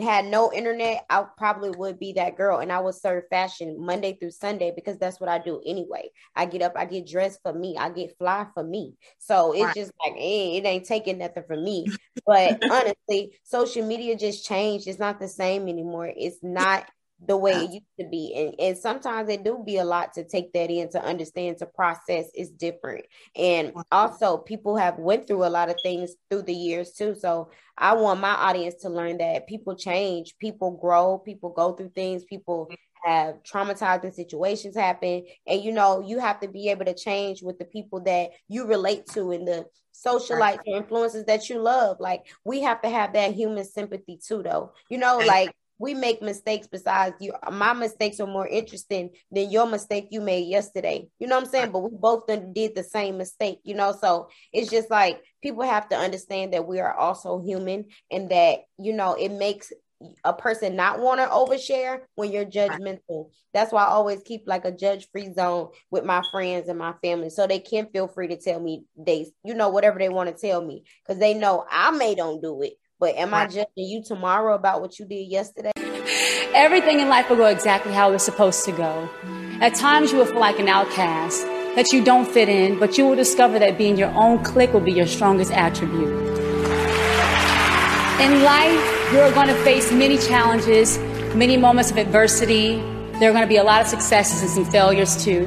had 0.00 0.26
no 0.26 0.52
internet, 0.52 1.04
I 1.10 1.24
probably 1.36 1.70
would 1.70 1.98
be 1.98 2.12
that 2.12 2.36
girl 2.36 2.60
and 2.60 2.70
I 2.70 2.80
would 2.80 2.94
serve 2.94 3.24
fashion 3.28 3.76
Monday 3.78 4.16
through 4.18 4.30
Sunday 4.30 4.72
because 4.74 4.96
that's 4.98 5.20
what 5.20 5.28
I 5.28 5.38
do 5.38 5.60
anyway. 5.66 6.10
I 6.36 6.46
get 6.46 6.62
up, 6.62 6.74
I 6.76 6.84
get 6.84 7.08
dressed 7.08 7.40
for 7.42 7.52
me, 7.52 7.76
I 7.76 7.90
get 7.90 8.16
fly 8.16 8.46
for 8.54 8.62
me. 8.62 8.94
So 9.18 9.52
it's 9.52 9.62
right. 9.62 9.74
just 9.74 9.92
like 10.04 10.14
eh, 10.16 10.58
it 10.58 10.64
ain't 10.64 10.86
taking 10.86 11.18
nothing 11.18 11.44
from 11.46 11.64
me. 11.64 11.86
But 12.26 12.60
honestly, 12.70 13.36
social 13.42 13.86
media 13.86 14.16
just 14.16 14.46
changed. 14.46 14.86
It's 14.86 14.98
not 14.98 15.20
the 15.20 15.28
same 15.28 15.68
anymore. 15.68 16.12
It's 16.14 16.38
not 16.42 16.86
the 17.26 17.36
way 17.36 17.52
it 17.52 17.56
uh-huh. 17.56 17.72
used 17.72 17.84
to 18.00 18.08
be. 18.08 18.34
And, 18.34 18.54
and 18.58 18.78
sometimes 18.78 19.28
it 19.28 19.44
do 19.44 19.62
be 19.64 19.78
a 19.78 19.84
lot 19.84 20.12
to 20.14 20.24
take 20.24 20.52
that 20.52 20.70
in 20.70 20.90
to 20.90 21.02
understand 21.02 21.58
to 21.58 21.66
process 21.66 22.26
is 22.34 22.50
different. 22.50 23.04
And 23.36 23.72
also 23.90 24.38
people 24.38 24.76
have 24.76 24.98
went 24.98 25.26
through 25.26 25.44
a 25.44 25.48
lot 25.48 25.70
of 25.70 25.76
things 25.82 26.14
through 26.30 26.42
the 26.42 26.54
years 26.54 26.92
too. 26.92 27.14
So 27.14 27.50
I 27.78 27.94
want 27.94 28.20
my 28.20 28.34
audience 28.34 28.76
to 28.82 28.88
learn 28.88 29.18
that 29.18 29.46
people 29.46 29.76
change, 29.76 30.36
people 30.38 30.72
grow, 30.72 31.18
people 31.18 31.50
go 31.50 31.72
through 31.72 31.92
things, 31.94 32.24
people 32.24 32.66
mm-hmm. 32.66 33.10
have 33.10 33.42
traumatizing 33.42 34.14
situations 34.14 34.76
happen. 34.76 35.24
And 35.46 35.62
you 35.62 35.72
know, 35.72 36.04
you 36.06 36.18
have 36.18 36.40
to 36.40 36.48
be 36.48 36.68
able 36.68 36.84
to 36.84 36.94
change 36.94 37.42
with 37.42 37.58
the 37.58 37.64
people 37.64 38.00
that 38.00 38.30
you 38.48 38.66
relate 38.66 39.06
to 39.14 39.30
and 39.30 39.46
the 39.46 39.66
socialites 39.94 40.60
or 40.66 40.76
influences 40.76 41.24
that 41.26 41.48
you 41.48 41.58
love. 41.60 41.98
Like 42.00 42.26
we 42.44 42.62
have 42.62 42.82
to 42.82 42.90
have 42.90 43.12
that 43.14 43.34
human 43.34 43.64
sympathy 43.64 44.18
too, 44.22 44.42
though. 44.42 44.72
You 44.88 44.98
know, 44.98 45.18
like 45.18 45.54
we 45.84 45.92
make 45.92 46.22
mistakes 46.22 46.66
besides 46.66 47.14
you. 47.20 47.34
My 47.52 47.74
mistakes 47.74 48.18
are 48.18 48.26
more 48.26 48.48
interesting 48.48 49.10
than 49.30 49.50
your 49.50 49.66
mistake 49.66 50.08
you 50.10 50.22
made 50.22 50.48
yesterday. 50.48 51.06
You 51.18 51.26
know 51.26 51.36
what 51.36 51.44
i'm 51.44 51.50
saying? 51.50 51.72
But 51.72 51.80
we 51.80 51.90
both 51.92 52.26
did 52.26 52.74
the 52.74 52.82
same 52.82 53.18
mistake 53.18 53.60
you 53.64 53.74
know? 53.74 53.92
So 53.92 54.28
it's 54.50 54.70
just 54.70 54.90
like 54.90 55.22
people 55.42 55.62
have 55.62 55.90
to 55.90 55.96
understand 55.96 56.54
that 56.54 56.66
we 56.66 56.80
are 56.80 56.94
also 56.94 57.38
human 57.38 57.84
and 58.10 58.30
that 58.30 58.60
you 58.78 58.94
know 58.94 59.12
it 59.12 59.30
makes 59.30 59.72
a 60.24 60.32
person 60.32 60.74
not 60.74 61.00
want 61.00 61.20
to 61.20 61.26
overshare 61.26 62.00
when 62.14 62.32
you're 62.32 62.44
judgmental. 62.44 63.30
That's 63.52 63.72
why 63.72 63.84
I 63.84 63.88
always 63.88 64.22
keep 64.22 64.44
like 64.46 64.64
a 64.64 64.72
judge 64.72 65.08
free 65.12 65.32
zone 65.32 65.68
with 65.90 66.04
my 66.04 66.22
friends 66.32 66.68
and 66.68 66.78
my 66.78 66.94
family 67.02 67.28
so 67.28 67.46
they 67.46 67.58
can 67.58 67.88
feel 67.92 68.08
free 68.08 68.28
to 68.28 68.38
tell 68.38 68.58
me 68.58 68.84
they 68.96 69.26
you 69.44 69.54
know 69.54 69.68
whatever 69.68 69.98
they 69.98 70.08
want 70.08 70.34
to 70.34 70.48
tell 70.48 70.64
me 70.64 70.84
because 71.02 71.20
they 71.20 71.34
know 71.34 71.66
I 71.70 71.90
may 71.90 72.14
don't 72.14 72.40
do 72.40 72.62
it 72.62 72.74
but 73.04 73.16
am 73.16 73.34
I 73.34 73.46
judging 73.46 73.66
you 73.76 74.02
tomorrow 74.02 74.54
about 74.54 74.80
what 74.80 74.98
you 74.98 75.04
did 75.04 75.30
yesterday? 75.30 75.72
Everything 76.54 77.00
in 77.00 77.10
life 77.10 77.28
will 77.28 77.36
go 77.36 77.48
exactly 77.48 77.92
how 77.92 78.10
it's 78.12 78.24
supposed 78.24 78.64
to 78.64 78.72
go. 78.72 79.10
At 79.60 79.74
times 79.74 80.10
you 80.10 80.16
will 80.16 80.24
feel 80.24 80.40
like 80.40 80.58
an 80.58 80.68
outcast, 80.68 81.42
that 81.76 81.92
you 81.92 82.02
don't 82.02 82.26
fit 82.26 82.48
in, 82.48 82.78
but 82.78 82.96
you 82.96 83.04
will 83.04 83.14
discover 83.14 83.58
that 83.58 83.76
being 83.76 83.98
your 83.98 84.08
own 84.14 84.42
clique 84.42 84.72
will 84.72 84.80
be 84.80 84.92
your 84.92 85.06
strongest 85.06 85.52
attribute. 85.52 86.08
In 88.22 88.42
life, 88.42 89.12
you're 89.12 89.30
going 89.32 89.48
to 89.48 89.64
face 89.64 89.92
many 89.92 90.16
challenges, 90.16 90.96
many 91.34 91.58
moments 91.58 91.90
of 91.90 91.98
adversity. 91.98 92.76
There 93.20 93.28
are 93.28 93.34
going 93.34 93.44
to 93.44 93.46
be 93.46 93.58
a 93.58 93.64
lot 93.64 93.82
of 93.82 93.86
successes 93.86 94.40
and 94.40 94.50
some 94.50 94.64
failures 94.64 95.22
too. 95.22 95.44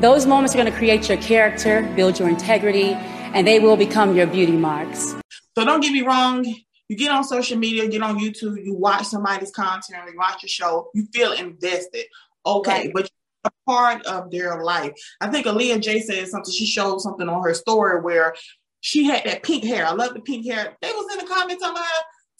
Those 0.00 0.26
moments 0.26 0.56
are 0.56 0.58
going 0.58 0.72
to 0.72 0.76
create 0.76 1.08
your 1.08 1.18
character, 1.18 1.88
build 1.94 2.18
your 2.18 2.28
integrity, 2.28 2.94
and 3.34 3.46
they 3.46 3.60
will 3.60 3.76
become 3.76 4.16
your 4.16 4.26
beauty 4.26 4.56
marks. 4.56 5.14
So 5.56 5.64
don't 5.64 5.82
get 5.82 5.92
me 5.92 6.02
wrong, 6.02 6.44
you 6.90 6.96
get 6.96 7.12
on 7.12 7.22
social 7.22 7.56
media, 7.56 7.86
get 7.86 8.02
on 8.02 8.18
YouTube, 8.18 8.64
you 8.64 8.74
watch 8.74 9.06
somebody's 9.06 9.52
content, 9.52 10.02
you 10.10 10.18
watch 10.18 10.42
a 10.42 10.48
show, 10.48 10.90
you 10.92 11.06
feel 11.14 11.30
invested. 11.30 12.06
Okay, 12.44 12.86
right. 12.86 12.90
but 12.92 13.10
a 13.44 13.50
part 13.64 14.04
of 14.06 14.28
their 14.32 14.64
life. 14.64 14.92
I 15.20 15.28
think 15.28 15.46
Aaliyah 15.46 15.80
Jay 15.80 16.00
said 16.00 16.26
something. 16.26 16.52
She 16.52 16.66
showed 16.66 17.00
something 17.00 17.28
on 17.28 17.44
her 17.44 17.54
story 17.54 18.00
where 18.00 18.34
she 18.80 19.04
had 19.04 19.22
that 19.24 19.44
pink 19.44 19.62
hair. 19.62 19.86
I 19.86 19.92
love 19.92 20.14
the 20.14 20.20
pink 20.20 20.44
hair. 20.44 20.76
They 20.82 20.90
was 20.90 21.12
in 21.12 21.24
the 21.24 21.32
comments 21.32 21.62
telling 21.62 21.76
her, 21.76 21.82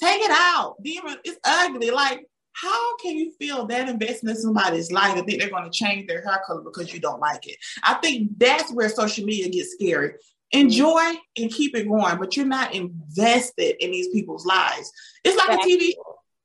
take 0.02 0.20
it 0.20 0.32
out. 0.32 0.74
Demon, 0.82 1.18
It's 1.22 1.38
ugly. 1.44 1.92
Like, 1.92 2.26
how 2.52 2.96
can 2.96 3.16
you 3.16 3.32
feel 3.38 3.66
that 3.66 3.88
invested 3.88 4.30
in 4.30 4.36
somebody's 4.36 4.90
life 4.90 5.16
and 5.16 5.24
think 5.26 5.40
they're 5.40 5.48
going 5.48 5.70
to 5.70 5.78
change 5.78 6.08
their 6.08 6.24
hair 6.24 6.42
color 6.44 6.62
because 6.62 6.92
you 6.92 6.98
don't 6.98 7.20
like 7.20 7.46
it? 7.46 7.56
I 7.84 7.94
think 7.94 8.32
that's 8.36 8.72
where 8.72 8.88
social 8.88 9.24
media 9.24 9.48
gets 9.48 9.74
scary 9.74 10.14
enjoy 10.52 11.14
and 11.38 11.50
keep 11.50 11.76
it 11.76 11.88
going, 11.88 12.18
but 12.18 12.36
you're 12.36 12.46
not 12.46 12.74
invested 12.74 13.82
in 13.82 13.90
these 13.90 14.08
people's 14.08 14.44
lives. 14.44 14.92
It's 15.24 15.36
like 15.36 15.58
a 15.58 15.62
TV, 15.62 15.92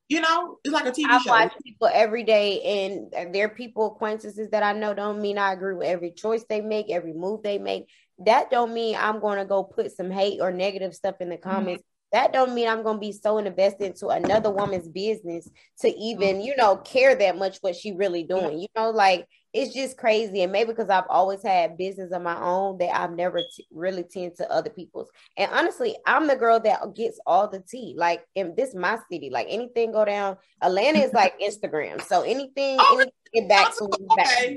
you 0.10 0.22
know, 0.22 0.58
it's 0.64 0.74
like 0.74 0.86
a 0.86 0.92
TV 0.92 1.06
I 1.10 1.20
show. 1.20 1.32
watch 1.32 1.54
people 1.64 1.90
every 1.92 2.24
day, 2.24 2.62
and 2.62 3.34
they're 3.34 3.50
people 3.50 3.88
acquaintances 3.88 4.50
that 4.52 4.64
I 4.64 4.74
know. 4.74 4.94
Don't 4.94 5.22
mean 5.22 5.38
I 5.38 5.54
agree 5.54 5.76
with 5.76 5.88
every 5.88 6.12
choice 6.12 6.44
they 6.48 6.62
make, 6.62 6.90
every 6.90 7.14
move 7.14 7.42
they 7.44 7.58
make. 7.58 7.90
That 8.20 8.50
don't 8.52 8.74
mean 8.74 8.96
I'm 8.96 9.20
going 9.20 9.40
to 9.40 9.46
go 9.46 9.64
put 9.64 9.92
some 9.92 10.12
hate 10.12 10.40
or 10.42 10.52
negative 10.52 10.94
stuff 10.94 11.16
in 11.20 11.30
the 11.30 11.38
mm-hmm. 11.38 11.50
comments. 11.50 11.82
Mm-hmm 11.82 11.95
that 12.16 12.32
don't 12.32 12.56
mean 12.56 12.70
I'm 12.70 12.82
gonna 12.82 12.98
be 12.98 13.12
so 13.12 13.40
invested 13.40 13.88
into 13.88 14.08
another 14.08 14.50
woman's 14.50 14.88
business 14.88 15.50
to 15.82 15.90
even, 15.90 16.40
you 16.40 16.56
know, 16.56 16.78
care 16.78 17.14
that 17.14 17.38
much 17.38 17.58
what 17.60 17.76
she 17.76 17.92
really 17.92 18.24
doing. 18.24 18.58
You 18.58 18.68
know, 18.74 18.90
like 18.90 19.28
it's 19.52 19.74
just 19.74 19.98
crazy. 19.98 20.42
And 20.42 20.52
maybe 20.54 20.72
because 20.72 20.90
I've 20.90 21.10
always 21.10 21.44
had 21.44 21.78
business 21.78 22.14
of 22.14 22.22
my 22.22 22.40
own 22.42 22.78
that 22.78 22.98
I've 22.98 23.12
never 23.12 23.40
t- 23.40 23.68
really 23.70 24.04
tend 24.04 24.38
to 24.38 24.50
other 24.50 24.70
people's. 24.70 25.10
And 25.36 25.52
honestly, 25.52 25.98
I'm 26.06 26.28
the 26.28 26.38
girl 26.38 26.58
that 26.62 26.96
gets 26.96 27.20
all 27.28 27.50
the 27.50 27.60
tea. 27.60 27.96
Like 27.98 28.24
in 28.34 28.54
this 28.56 28.74
my 28.74 28.98
city, 29.12 29.30
like 29.30 29.48
anything 29.50 29.92
go 29.92 30.06
down. 30.06 30.38
Atlanta 30.62 31.00
is 31.00 31.12
like 31.12 31.38
Instagram. 31.42 32.02
So 32.02 32.22
anything, 32.22 32.78
oh, 32.80 32.96
anything 33.34 33.50
back 33.50 33.76
to 33.78 33.90
me 34.00 34.08
back. 34.16 34.54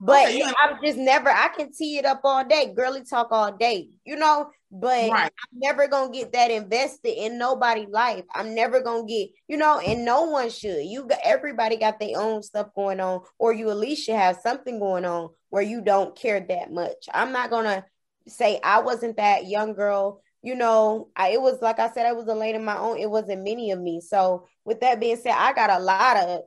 But 0.00 0.28
okay, 0.30 0.42
I'm 0.42 0.78
just 0.82 0.98
never, 0.98 1.28
I 1.28 1.48
can 1.48 1.72
tee 1.72 1.98
it 1.98 2.06
up 2.06 2.22
all 2.24 2.44
day, 2.44 2.72
girly 2.74 3.04
talk 3.04 3.28
all 3.30 3.52
day, 3.52 3.90
you 4.04 4.16
know. 4.16 4.48
But 4.74 5.10
right. 5.10 5.30
I'm 5.30 5.58
never 5.58 5.86
gonna 5.86 6.12
get 6.12 6.32
that 6.32 6.50
invested 6.50 7.14
in 7.22 7.36
nobody's 7.36 7.90
life. 7.90 8.24
I'm 8.34 8.54
never 8.54 8.80
gonna 8.80 9.04
get, 9.04 9.28
you 9.46 9.58
know, 9.58 9.78
and 9.78 10.04
no 10.04 10.22
one 10.24 10.48
should. 10.48 10.86
You 10.86 11.06
got 11.06 11.18
everybody 11.22 11.76
got 11.76 12.00
their 12.00 12.18
own 12.18 12.42
stuff 12.42 12.68
going 12.74 12.98
on, 12.98 13.20
or 13.38 13.52
you 13.52 13.68
at 13.70 13.76
least 13.76 14.04
should 14.04 14.14
have 14.14 14.38
something 14.42 14.78
going 14.78 15.04
on 15.04 15.28
where 15.50 15.62
you 15.62 15.82
don't 15.82 16.16
care 16.16 16.40
that 16.40 16.72
much. 16.72 17.06
I'm 17.12 17.32
not 17.32 17.50
gonna 17.50 17.84
say 18.26 18.60
I 18.64 18.80
wasn't 18.80 19.18
that 19.18 19.46
young 19.46 19.74
girl 19.74 20.22
you 20.44 20.56
know, 20.56 21.08
I, 21.14 21.28
it 21.28 21.40
was 21.40 21.62
like 21.62 21.78
I 21.78 21.88
said, 21.92 22.04
I 22.04 22.14
was 22.14 22.26
a 22.26 22.34
lane 22.34 22.56
of 22.56 22.62
my 22.62 22.76
own. 22.76 22.98
It 22.98 23.08
wasn't 23.08 23.44
many 23.44 23.70
of 23.70 23.80
me. 23.80 24.00
So, 24.00 24.48
with 24.64 24.80
that 24.80 24.98
being 24.98 25.16
said, 25.16 25.36
I 25.36 25.52
got 25.52 25.70
a 25.70 25.78
lot 25.78 26.16
of 26.16 26.40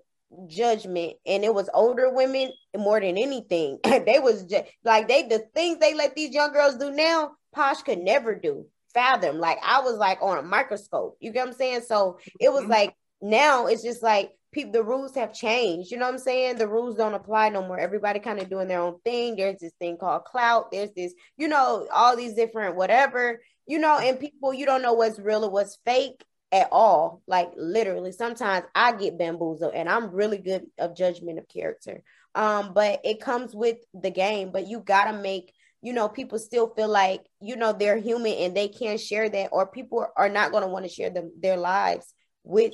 judgment 0.48 1.14
and 1.26 1.44
it 1.44 1.54
was 1.54 1.70
older 1.74 2.12
women 2.12 2.52
more 2.76 3.00
than 3.00 3.18
anything 3.18 3.80
they 3.84 4.20
was 4.20 4.44
just 4.44 4.66
like 4.84 5.08
they 5.08 5.24
the 5.24 5.40
things 5.54 5.78
they 5.80 5.94
let 5.94 6.16
these 6.16 6.34
young 6.34 6.52
girls 6.52 6.76
do 6.76 6.92
now 6.92 7.32
posh 7.56 7.82
could 7.82 8.00
never 8.00 8.36
do 8.36 8.66
fathom 8.94 9.40
like 9.40 9.58
i 9.64 9.82
was 9.82 9.98
like 9.98 10.20
on 10.22 10.38
a 10.38 10.42
microscope 10.44 11.18
you 11.20 11.32
get 11.32 11.42
what 11.42 11.50
i'm 11.50 11.54
saying 11.54 11.82
so 11.82 12.18
it 12.40 12.52
was 12.52 12.62
mm-hmm. 12.62 12.72
like 12.72 12.96
now 13.22 13.68
it's 13.68 13.84
just 13.84 14.04
like 14.04 14.32
people 14.56 14.72
the 14.72 14.84
rules 14.84 15.14
have 15.14 15.34
changed. 15.34 15.92
You 15.92 15.98
know 15.98 16.06
what 16.06 16.14
I'm 16.14 16.20
saying? 16.20 16.56
The 16.56 16.68
rules 16.68 16.96
don't 16.96 17.14
apply 17.14 17.50
no 17.50 17.62
more. 17.62 17.78
Everybody 17.78 18.20
kind 18.20 18.40
of 18.40 18.50
doing 18.50 18.68
their 18.68 18.80
own 18.80 19.00
thing. 19.04 19.36
There's 19.36 19.60
this 19.60 19.74
thing 19.80 19.98
called 19.98 20.24
clout. 20.24 20.72
There's 20.72 20.92
this, 20.96 21.14
you 21.38 21.48
know, 21.48 21.88
all 21.94 22.16
these 22.16 22.34
different 22.34 22.78
whatever, 22.78 23.42
you 23.68 23.78
know, 23.78 24.00
and 24.00 24.20
people 24.20 24.54
you 24.54 24.66
don't 24.66 24.82
know 24.82 24.94
what's 24.94 25.20
real 25.20 25.44
or 25.44 25.52
what's 25.52 25.78
fake 25.86 26.24
at 26.52 26.70
all. 26.72 27.22
Like 27.28 27.52
literally, 27.58 28.14
sometimes 28.14 28.66
I 28.74 28.94
get 28.94 29.20
bamboozled 29.20 29.74
and 29.76 29.90
I'm 29.90 30.12
really 30.12 30.38
good 30.38 30.66
of 30.80 30.96
judgment 30.96 31.38
of 31.38 31.48
character. 31.50 32.02
Um, 32.34 32.74
but 32.74 33.02
it 33.04 33.22
comes 33.22 33.54
with 33.54 33.78
the 33.94 34.10
game, 34.10 34.52
but 34.52 34.68
you 34.68 34.80
gotta 34.80 35.18
make 35.18 35.54
you 35.82 35.94
know 35.94 36.10
people 36.10 36.40
still 36.40 36.74
feel 36.76 36.88
like 36.88 37.22
you 37.42 37.56
know 37.56 37.74
they're 37.74 37.98
human 37.98 38.34
and 38.34 38.56
they 38.56 38.68
can't 38.68 39.00
share 39.00 39.30
that 39.30 39.50
or 39.52 39.68
people 39.68 40.06
are 40.18 40.30
not 40.30 40.52
going 40.52 40.64
to 40.64 40.70
want 40.70 40.86
to 40.86 40.90
share 40.90 41.10
them 41.10 41.32
their 41.42 41.58
lives 41.58 42.14
with 42.44 42.74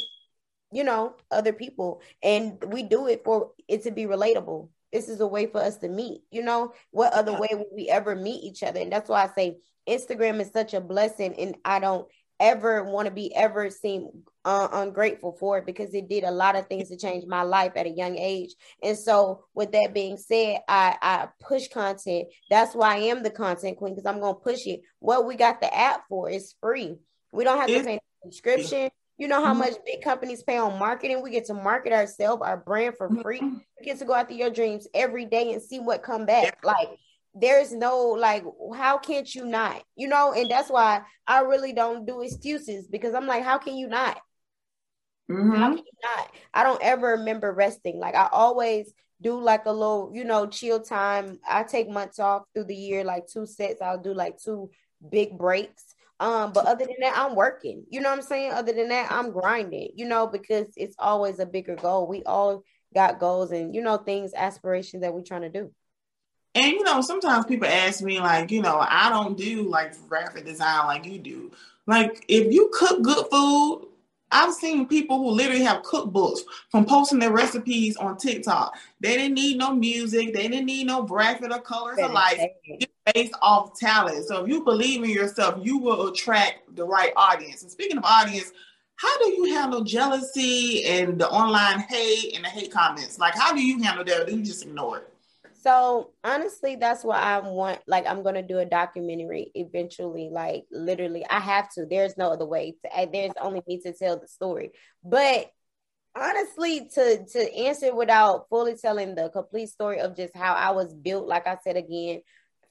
you 0.71 0.83
know, 0.83 1.15
other 1.29 1.53
people. 1.53 2.01
And 2.23 2.63
we 2.67 2.83
do 2.83 3.07
it 3.07 3.23
for 3.23 3.51
it 3.67 3.83
to 3.83 3.91
be 3.91 4.05
relatable. 4.05 4.69
This 4.91 5.09
is 5.09 5.19
a 5.19 5.27
way 5.27 5.45
for 5.47 5.61
us 5.61 5.77
to 5.77 5.87
meet. 5.87 6.21
You 6.31 6.43
know, 6.43 6.73
what 6.91 7.13
other 7.13 7.33
way 7.33 7.49
would 7.51 7.67
we 7.73 7.89
ever 7.89 8.15
meet 8.15 8.43
each 8.43 8.63
other? 8.63 8.79
And 8.79 8.91
that's 8.91 9.09
why 9.09 9.23
I 9.23 9.29
say 9.35 9.57
Instagram 9.87 10.39
is 10.39 10.51
such 10.51 10.73
a 10.73 10.81
blessing. 10.81 11.35
And 11.35 11.55
I 11.63 11.79
don't 11.79 12.07
ever 12.41 12.83
want 12.83 13.07
to 13.07 13.13
be 13.13 13.33
ever 13.35 13.69
seem 13.69 14.09
uh, 14.43 14.67
ungrateful 14.73 15.37
for 15.39 15.59
it 15.59 15.65
because 15.65 15.93
it 15.93 16.09
did 16.09 16.23
a 16.23 16.31
lot 16.31 16.55
of 16.55 16.67
things 16.67 16.89
to 16.89 16.97
change 16.97 17.25
my 17.27 17.43
life 17.43 17.73
at 17.75 17.85
a 17.85 17.89
young 17.89 18.17
age. 18.17 18.55
And 18.83 18.97
so, 18.97 19.45
with 19.53 19.71
that 19.71 19.93
being 19.93 20.17
said, 20.17 20.59
I, 20.67 20.97
I 21.01 21.27
push 21.39 21.67
content. 21.67 22.27
That's 22.49 22.75
why 22.75 22.95
I 22.95 22.99
am 22.99 23.23
the 23.23 23.29
content 23.29 23.77
queen 23.77 23.93
because 23.95 24.07
I'm 24.07 24.19
going 24.19 24.35
to 24.35 24.41
push 24.41 24.65
it. 24.65 24.81
What 24.99 25.25
we 25.25 25.35
got 25.35 25.61
the 25.61 25.73
app 25.73 26.01
for 26.09 26.29
is 26.29 26.55
free. 26.59 26.97
We 27.31 27.43
don't 27.43 27.59
have 27.59 27.67
to 27.67 27.83
pay 27.83 27.99
subscription. 28.23 28.89
You 29.17 29.27
know 29.27 29.45
how 29.45 29.53
much 29.53 29.73
big 29.85 30.01
companies 30.01 30.41
pay 30.41 30.57
on 30.57 30.79
marketing? 30.79 31.21
We 31.21 31.29
get 31.29 31.45
to 31.45 31.53
market 31.53 31.93
ourselves, 31.93 32.41
our 32.43 32.57
brand 32.57 32.95
for 32.97 33.07
free. 33.21 33.39
Mm-hmm. 33.39 33.57
Get 33.83 33.99
to 33.99 34.05
go 34.05 34.15
after 34.15 34.33
your 34.33 34.49
dreams 34.49 34.87
every 34.95 35.25
day 35.25 35.53
and 35.53 35.61
see 35.61 35.79
what 35.79 36.01
come 36.01 36.25
back. 36.25 36.57
Like 36.63 36.89
there's 37.33 37.71
no 37.71 38.09
like 38.09 38.43
how 38.75 38.97
can't 38.97 39.33
you 39.33 39.45
not? 39.45 39.83
You 39.95 40.07
know, 40.07 40.33
and 40.33 40.49
that's 40.49 40.69
why 40.69 41.01
I 41.27 41.41
really 41.41 41.73
don't 41.73 42.05
do 42.05 42.21
excuses 42.21 42.87
because 42.87 43.13
I'm 43.13 43.27
like, 43.27 43.43
how 43.43 43.57
can 43.57 43.75
you 43.75 43.87
not? 43.87 44.19
Mm-hmm. 45.29 45.55
How 45.55 45.69
can 45.69 45.77
you 45.77 45.99
not? 46.03 46.31
I 46.53 46.63
don't 46.63 46.81
ever 46.81 47.09
remember 47.09 47.51
resting. 47.51 47.99
Like 47.99 48.15
I 48.15 48.27
always 48.31 48.93
do 49.21 49.39
like 49.39 49.65
a 49.65 49.71
little, 49.71 50.11
you 50.13 50.25
know, 50.25 50.47
chill 50.47 50.81
time. 50.81 51.39
I 51.47 51.63
take 51.63 51.89
months 51.89 52.19
off 52.19 52.43
through 52.53 52.65
the 52.65 52.75
year, 52.75 53.03
like 53.03 53.27
two 53.27 53.45
sets. 53.45 53.81
I'll 53.81 54.01
do 54.01 54.13
like 54.13 54.37
two 54.37 54.71
big 55.09 55.37
breaks 55.37 55.95
um, 56.21 56.53
but 56.53 56.67
other 56.67 56.85
than 56.85 56.97
that, 56.99 57.17
I'm 57.17 57.35
working. 57.35 57.83
You 57.89 57.99
know 57.99 58.11
what 58.11 58.19
I'm 58.19 58.21
saying? 58.21 58.53
Other 58.53 58.73
than 58.73 58.89
that, 58.89 59.11
I'm 59.11 59.31
grinding, 59.31 59.89
you 59.95 60.05
know, 60.05 60.27
because 60.27 60.67
it's 60.77 60.95
always 60.99 61.39
a 61.39 61.47
bigger 61.47 61.75
goal. 61.75 62.07
We 62.07 62.21
all 62.23 62.63
got 62.93 63.19
goals 63.19 63.51
and 63.51 63.73
you 63.73 63.81
know 63.81 63.97
things, 63.97 64.31
aspirations 64.35 65.01
that 65.01 65.15
we're 65.15 65.23
trying 65.23 65.41
to 65.41 65.49
do. 65.49 65.71
And 66.53 66.65
you 66.65 66.83
know, 66.83 67.01
sometimes 67.01 67.45
people 67.45 67.67
ask 67.67 68.01
me, 68.01 68.19
like, 68.19 68.51
you 68.51 68.61
know, 68.61 68.85
I 68.87 69.09
don't 69.09 69.37
do 69.37 69.63
like 69.63 69.93
graphic 70.09 70.45
design 70.45 70.85
like 70.85 71.05
you 71.05 71.17
do. 71.17 71.51
Like, 71.87 72.25
if 72.27 72.53
you 72.53 72.69
cook 72.73 73.01
good 73.01 73.25
food, 73.31 73.87
I've 74.31 74.53
seen 74.53 74.87
people 74.87 75.17
who 75.17 75.31
literally 75.31 75.63
have 75.63 75.83
cookbooks 75.83 76.39
from 76.69 76.85
posting 76.85 77.19
their 77.19 77.31
recipes 77.31 77.97
on 77.97 78.17
TikTok. 78.17 78.77
They 79.01 79.17
didn't 79.17 79.33
need 79.35 79.57
no 79.57 79.75
music, 79.75 80.33
they 80.33 80.47
didn't 80.47 80.65
need 80.65 80.87
no 80.87 81.03
graphic 81.03 81.51
or 81.51 81.59
colors 81.59 81.99
or 81.99 82.09
life. 82.09 82.39
It's 82.65 82.93
based 83.13 83.33
off 83.41 83.77
talent. 83.77 84.25
So 84.25 84.43
if 84.43 84.49
you 84.49 84.63
believe 84.63 85.03
in 85.03 85.09
yourself, 85.09 85.59
you 85.61 85.77
will 85.77 86.07
attract 86.07 86.75
the 86.75 86.85
right 86.85 87.11
audience. 87.17 87.61
And 87.61 87.71
speaking 87.71 87.97
of 87.97 88.05
audience, 88.05 88.51
how 88.95 89.17
do 89.17 89.31
you 89.31 89.55
handle 89.55 89.83
jealousy 89.83 90.85
and 90.85 91.19
the 91.19 91.27
online 91.29 91.79
hate 91.79 92.35
and 92.35 92.45
the 92.45 92.49
hate 92.49 92.71
comments? 92.71 93.19
Like, 93.19 93.35
how 93.35 93.53
do 93.53 93.61
you 93.61 93.81
handle 93.83 94.05
that? 94.05 94.27
do 94.27 94.37
you 94.37 94.43
just 94.43 94.63
ignore 94.63 94.99
it? 94.99 95.13
So 95.61 96.13
honestly, 96.23 96.75
that's 96.75 97.03
what 97.03 97.17
I 97.17 97.39
want. 97.39 97.81
Like, 97.87 98.07
I'm 98.07 98.23
gonna 98.23 98.41
do 98.41 98.57
a 98.57 98.65
documentary 98.65 99.51
eventually. 99.53 100.29
Like, 100.31 100.65
literally, 100.71 101.23
I 101.29 101.39
have 101.39 101.69
to. 101.73 101.85
There's 101.85 102.17
no 102.17 102.31
other 102.31 102.45
way. 102.45 102.75
To, 102.83 103.09
there's 103.11 103.33
only 103.39 103.61
me 103.67 103.79
to 103.81 103.93
tell 103.93 104.19
the 104.19 104.27
story. 104.27 104.71
But 105.03 105.51
honestly, 106.15 106.89
to 106.95 107.25
to 107.25 107.55
answer 107.55 107.95
without 107.95 108.47
fully 108.49 108.75
telling 108.75 109.15
the 109.15 109.29
complete 109.29 109.69
story 109.69 109.99
of 109.99 110.15
just 110.15 110.35
how 110.35 110.53
I 110.53 110.71
was 110.71 110.93
built, 110.93 111.27
like 111.27 111.45
I 111.45 111.57
said 111.63 111.77
again, 111.77 112.21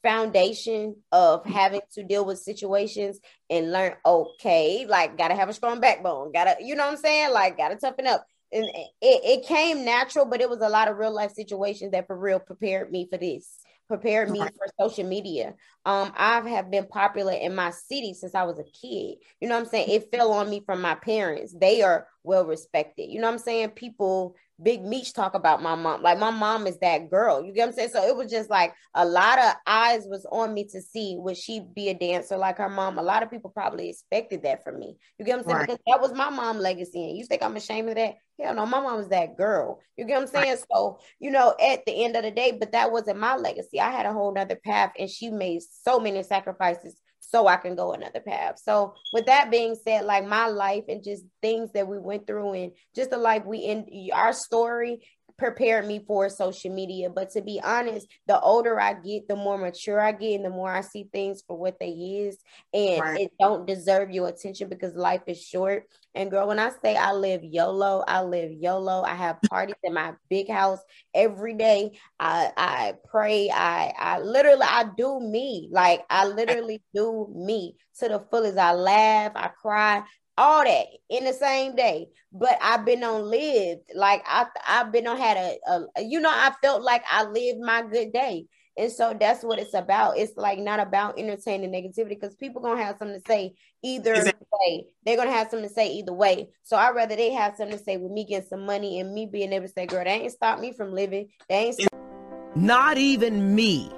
foundation 0.02 0.96
of 1.12 1.44
having 1.46 1.82
to 1.94 2.02
deal 2.02 2.24
with 2.24 2.38
situations 2.38 3.20
and 3.48 3.70
learn. 3.72 3.94
Okay, 4.04 4.86
like 4.88 5.16
gotta 5.16 5.34
have 5.36 5.48
a 5.48 5.54
strong 5.54 5.80
backbone. 5.80 6.32
Gotta, 6.32 6.56
you 6.60 6.74
know 6.74 6.86
what 6.86 6.92
I'm 6.94 6.98
saying? 6.98 7.32
Like, 7.32 7.56
gotta 7.56 7.76
toughen 7.76 8.08
up 8.08 8.26
and 8.52 8.64
it, 8.64 8.90
it 9.00 9.46
came 9.46 9.84
natural, 9.84 10.24
but 10.24 10.40
it 10.40 10.50
was 10.50 10.60
a 10.60 10.68
lot 10.68 10.88
of 10.88 10.96
real 10.96 11.14
life 11.14 11.32
situations 11.32 11.92
that 11.92 12.06
for 12.06 12.16
real 12.16 12.40
prepared 12.40 12.90
me 12.90 13.06
for 13.10 13.16
this, 13.16 13.58
prepared 13.88 14.30
me 14.30 14.40
for 14.40 14.66
social 14.80 15.06
media. 15.06 15.54
Um, 15.84 16.12
I 16.16 16.40
have 16.48 16.70
been 16.70 16.86
popular 16.86 17.32
in 17.32 17.54
my 17.54 17.70
city 17.70 18.14
since 18.14 18.34
I 18.34 18.42
was 18.44 18.58
a 18.58 18.64
kid. 18.64 19.18
You 19.40 19.48
know 19.48 19.54
what 19.54 19.64
I'm 19.64 19.70
saying? 19.70 19.90
It 19.90 20.10
fell 20.10 20.32
on 20.32 20.50
me 20.50 20.62
from 20.66 20.80
my 20.80 20.94
parents. 20.96 21.54
They 21.58 21.82
are 21.82 22.08
well 22.24 22.44
respected. 22.44 23.10
You 23.10 23.20
know 23.20 23.28
what 23.28 23.34
I'm 23.34 23.38
saying? 23.38 23.70
People 23.70 24.34
Big 24.62 24.82
Meech 24.82 25.12
talk 25.12 25.34
about 25.34 25.62
my 25.62 25.74
mom. 25.74 26.02
Like 26.02 26.18
my 26.18 26.30
mom 26.30 26.66
is 26.66 26.78
that 26.78 27.10
girl. 27.10 27.44
You 27.44 27.52
get 27.52 27.62
what 27.62 27.68
I'm 27.68 27.74
saying? 27.74 27.90
So 27.90 28.06
it 28.06 28.16
was 28.16 28.30
just 28.30 28.50
like 28.50 28.74
a 28.94 29.04
lot 29.04 29.38
of 29.38 29.54
eyes 29.66 30.06
was 30.06 30.26
on 30.30 30.52
me 30.52 30.64
to 30.68 30.80
see 30.80 31.16
would 31.18 31.36
she 31.36 31.60
be 31.60 31.88
a 31.88 31.94
dancer 31.94 32.36
like 32.36 32.58
her 32.58 32.68
mom. 32.68 32.98
A 32.98 33.02
lot 33.02 33.22
of 33.22 33.30
people 33.30 33.50
probably 33.50 33.88
expected 33.88 34.42
that 34.42 34.64
from 34.64 34.78
me. 34.78 34.96
You 35.18 35.24
get 35.24 35.38
what 35.38 35.40
I'm 35.40 35.44
saying? 35.44 35.56
Right. 35.56 35.68
Because 35.68 35.80
that 35.86 36.00
was 36.00 36.12
my 36.12 36.30
mom 36.30 36.58
legacy. 36.58 37.08
And 37.08 37.16
you 37.16 37.24
think 37.24 37.42
I'm 37.42 37.56
ashamed 37.56 37.88
of 37.88 37.94
that? 37.96 38.16
Hell 38.40 38.54
no, 38.54 38.66
my 38.66 38.80
mom 38.80 38.96
was 38.96 39.08
that 39.08 39.36
girl. 39.36 39.80
You 39.96 40.04
get 40.04 40.14
what 40.14 40.22
I'm 40.22 40.28
saying? 40.28 40.50
Right. 40.50 40.64
So, 40.72 40.98
you 41.18 41.30
know, 41.30 41.54
at 41.60 41.84
the 41.86 42.04
end 42.04 42.16
of 42.16 42.22
the 42.22 42.30
day, 42.30 42.56
but 42.58 42.72
that 42.72 42.92
wasn't 42.92 43.18
my 43.18 43.36
legacy. 43.36 43.80
I 43.80 43.90
had 43.90 44.06
a 44.06 44.12
whole 44.12 44.32
nother 44.32 44.58
path 44.64 44.92
and 44.98 45.10
she 45.10 45.30
made 45.30 45.60
so 45.62 46.00
many 46.00 46.22
sacrifices 46.22 46.96
so 47.30 47.46
I 47.46 47.56
can 47.56 47.76
go 47.76 47.92
another 47.92 48.20
path. 48.20 48.60
So 48.62 48.94
with 49.12 49.26
that 49.26 49.50
being 49.50 49.76
said, 49.84 50.04
like 50.04 50.26
my 50.26 50.48
life 50.48 50.84
and 50.88 51.02
just 51.02 51.24
things 51.40 51.70
that 51.72 51.86
we 51.86 51.98
went 51.98 52.26
through 52.26 52.52
and 52.54 52.72
just 52.94 53.10
the 53.10 53.18
life 53.18 53.44
we 53.44 53.58
in 53.58 54.10
our 54.12 54.32
story 54.32 55.06
prepared 55.40 55.86
me 55.86 56.04
for 56.06 56.28
social 56.28 56.72
media. 56.72 57.08
But 57.08 57.30
to 57.30 57.40
be 57.40 57.60
honest, 57.64 58.06
the 58.26 58.38
older 58.38 58.78
I 58.78 58.92
get, 58.92 59.26
the 59.26 59.34
more 59.34 59.56
mature 59.56 59.98
I 59.98 60.12
get, 60.12 60.34
and 60.34 60.44
the 60.44 60.50
more 60.50 60.70
I 60.70 60.82
see 60.82 61.08
things 61.12 61.42
for 61.46 61.56
what 61.56 61.80
they 61.80 61.88
is, 61.88 62.38
and 62.74 63.00
right. 63.00 63.20
it 63.22 63.32
don't 63.40 63.66
deserve 63.66 64.10
your 64.10 64.28
attention 64.28 64.68
because 64.68 64.94
life 64.94 65.22
is 65.26 65.42
short. 65.42 65.84
And 66.14 66.30
girl, 66.30 66.46
when 66.46 66.58
I 66.58 66.70
say 66.82 66.94
I 66.94 67.12
live 67.12 67.42
YOLO, 67.42 68.04
I 68.06 68.22
live 68.22 68.52
YOLO. 68.52 69.02
I 69.02 69.14
have 69.14 69.40
parties 69.48 69.76
in 69.82 69.94
my 69.94 70.12
big 70.28 70.50
house 70.50 70.80
every 71.14 71.54
day. 71.54 71.98
I 72.20 72.52
I 72.56 72.94
pray. 73.08 73.50
I 73.50 73.94
I 73.98 74.20
literally 74.20 74.66
I 74.68 74.84
do 74.94 75.20
me. 75.20 75.68
Like 75.72 76.02
I 76.10 76.26
literally 76.26 76.82
do 76.94 77.32
me 77.34 77.76
to 77.98 78.08
the 78.08 78.24
fullest. 78.30 78.58
I 78.58 78.74
laugh, 78.74 79.32
I 79.34 79.48
cry, 79.48 80.02
all 80.38 80.64
that 80.64 80.86
in 81.08 81.24
the 81.24 81.32
same 81.32 81.74
day. 81.76 82.08
But 82.32 82.58
I've 82.62 82.84
been 82.84 83.02
on 83.04 83.28
lived, 83.28 83.82
like 83.94 84.22
I 84.26 84.46
I've 84.66 84.92
been 84.92 85.06
on 85.06 85.18
had 85.18 85.36
a, 85.36 85.58
a 85.96 86.02
you 86.02 86.20
know 86.20 86.30
I 86.30 86.52
felt 86.62 86.82
like 86.82 87.02
I 87.10 87.24
lived 87.24 87.60
my 87.60 87.82
good 87.82 88.12
day. 88.12 88.46
And 88.78 88.90
so 88.90 89.14
that's 89.18 89.42
what 89.42 89.58
it's 89.58 89.74
about. 89.74 90.16
It's 90.16 90.36
like 90.36 90.58
not 90.58 90.80
about 90.80 91.18
entertaining 91.18 91.70
negativity 91.70 92.10
because 92.10 92.34
people 92.36 92.62
gonna 92.62 92.82
have 92.82 92.96
something 92.98 93.20
to 93.20 93.26
say 93.26 93.54
either 93.82 94.32
way. 94.62 94.86
They're 95.04 95.16
gonna 95.16 95.32
have 95.32 95.50
something 95.50 95.68
to 95.68 95.74
say 95.74 95.92
either 95.94 96.14
way. 96.14 96.50
So 96.62 96.76
I'd 96.76 96.94
rather 96.94 97.16
they 97.16 97.32
have 97.32 97.56
something 97.56 97.76
to 97.76 97.84
say 97.84 97.96
with 97.96 98.12
me 98.12 98.24
getting 98.24 98.48
some 98.48 98.64
money 98.64 99.00
and 99.00 99.12
me 99.12 99.26
being 99.26 99.52
able 99.52 99.66
to 99.66 99.72
say, 99.72 99.86
girl, 99.86 100.04
they 100.04 100.10
ain't 100.10 100.32
stop 100.32 100.60
me 100.60 100.72
from 100.72 100.94
living. 100.94 101.28
They 101.48 101.56
ain't 101.56 101.74
stop- 101.74 102.56
not 102.56 102.96
even 102.96 103.54
me 103.54 103.90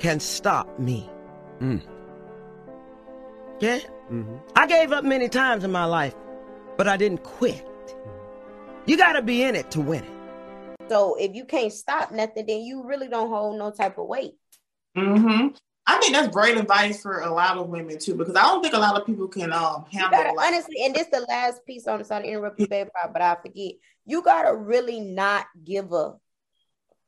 can 0.00 0.20
stop 0.20 0.78
me. 0.78 1.08
Mm. 1.60 1.82
Yeah? 3.60 3.78
Mm-hmm. 4.10 4.36
I 4.54 4.66
gave 4.66 4.92
up 4.92 5.04
many 5.04 5.28
times 5.28 5.64
in 5.64 5.72
my 5.72 5.84
life, 5.84 6.14
but 6.76 6.86
I 6.86 6.96
didn't 6.96 7.22
quit. 7.24 7.64
You 8.86 8.96
got 8.96 9.14
to 9.14 9.22
be 9.22 9.42
in 9.42 9.56
it 9.56 9.70
to 9.72 9.80
win 9.80 10.04
it. 10.04 10.10
So 10.88 11.16
if 11.16 11.34
you 11.34 11.44
can't 11.44 11.72
stop 11.72 12.12
nothing, 12.12 12.46
then 12.46 12.60
you 12.60 12.84
really 12.84 13.08
don't 13.08 13.28
hold 13.28 13.58
no 13.58 13.72
type 13.72 13.98
of 13.98 14.06
weight. 14.06 14.34
Mm-hmm. 14.96 15.48
I 15.88 15.98
think 15.98 16.14
that's 16.14 16.28
great 16.28 16.56
advice 16.56 17.02
for 17.02 17.20
a 17.20 17.32
lot 17.32 17.58
of 17.58 17.68
women 17.68 17.98
too, 17.98 18.14
because 18.14 18.34
I 18.34 18.42
don't 18.42 18.62
think 18.62 18.74
a 18.74 18.78
lot 18.78 18.98
of 19.00 19.06
people 19.06 19.28
can 19.28 19.52
um 19.52 19.84
handle. 19.90 20.10
Gotta, 20.10 20.32
like- 20.32 20.46
honestly, 20.48 20.76
and 20.84 20.94
this 20.94 21.06
the 21.08 21.20
last 21.28 21.64
piece 21.64 21.86
on 21.86 21.98
the 21.98 22.04
sorry 22.04 22.24
to 22.24 22.28
interrupt 22.28 22.60
you, 22.60 22.66
baby, 22.68 22.90
but 23.12 23.22
I 23.22 23.36
forget. 23.36 23.72
You 24.04 24.22
gotta 24.22 24.54
really 24.54 25.00
not 25.00 25.46
give 25.62 25.92
a 25.92 26.14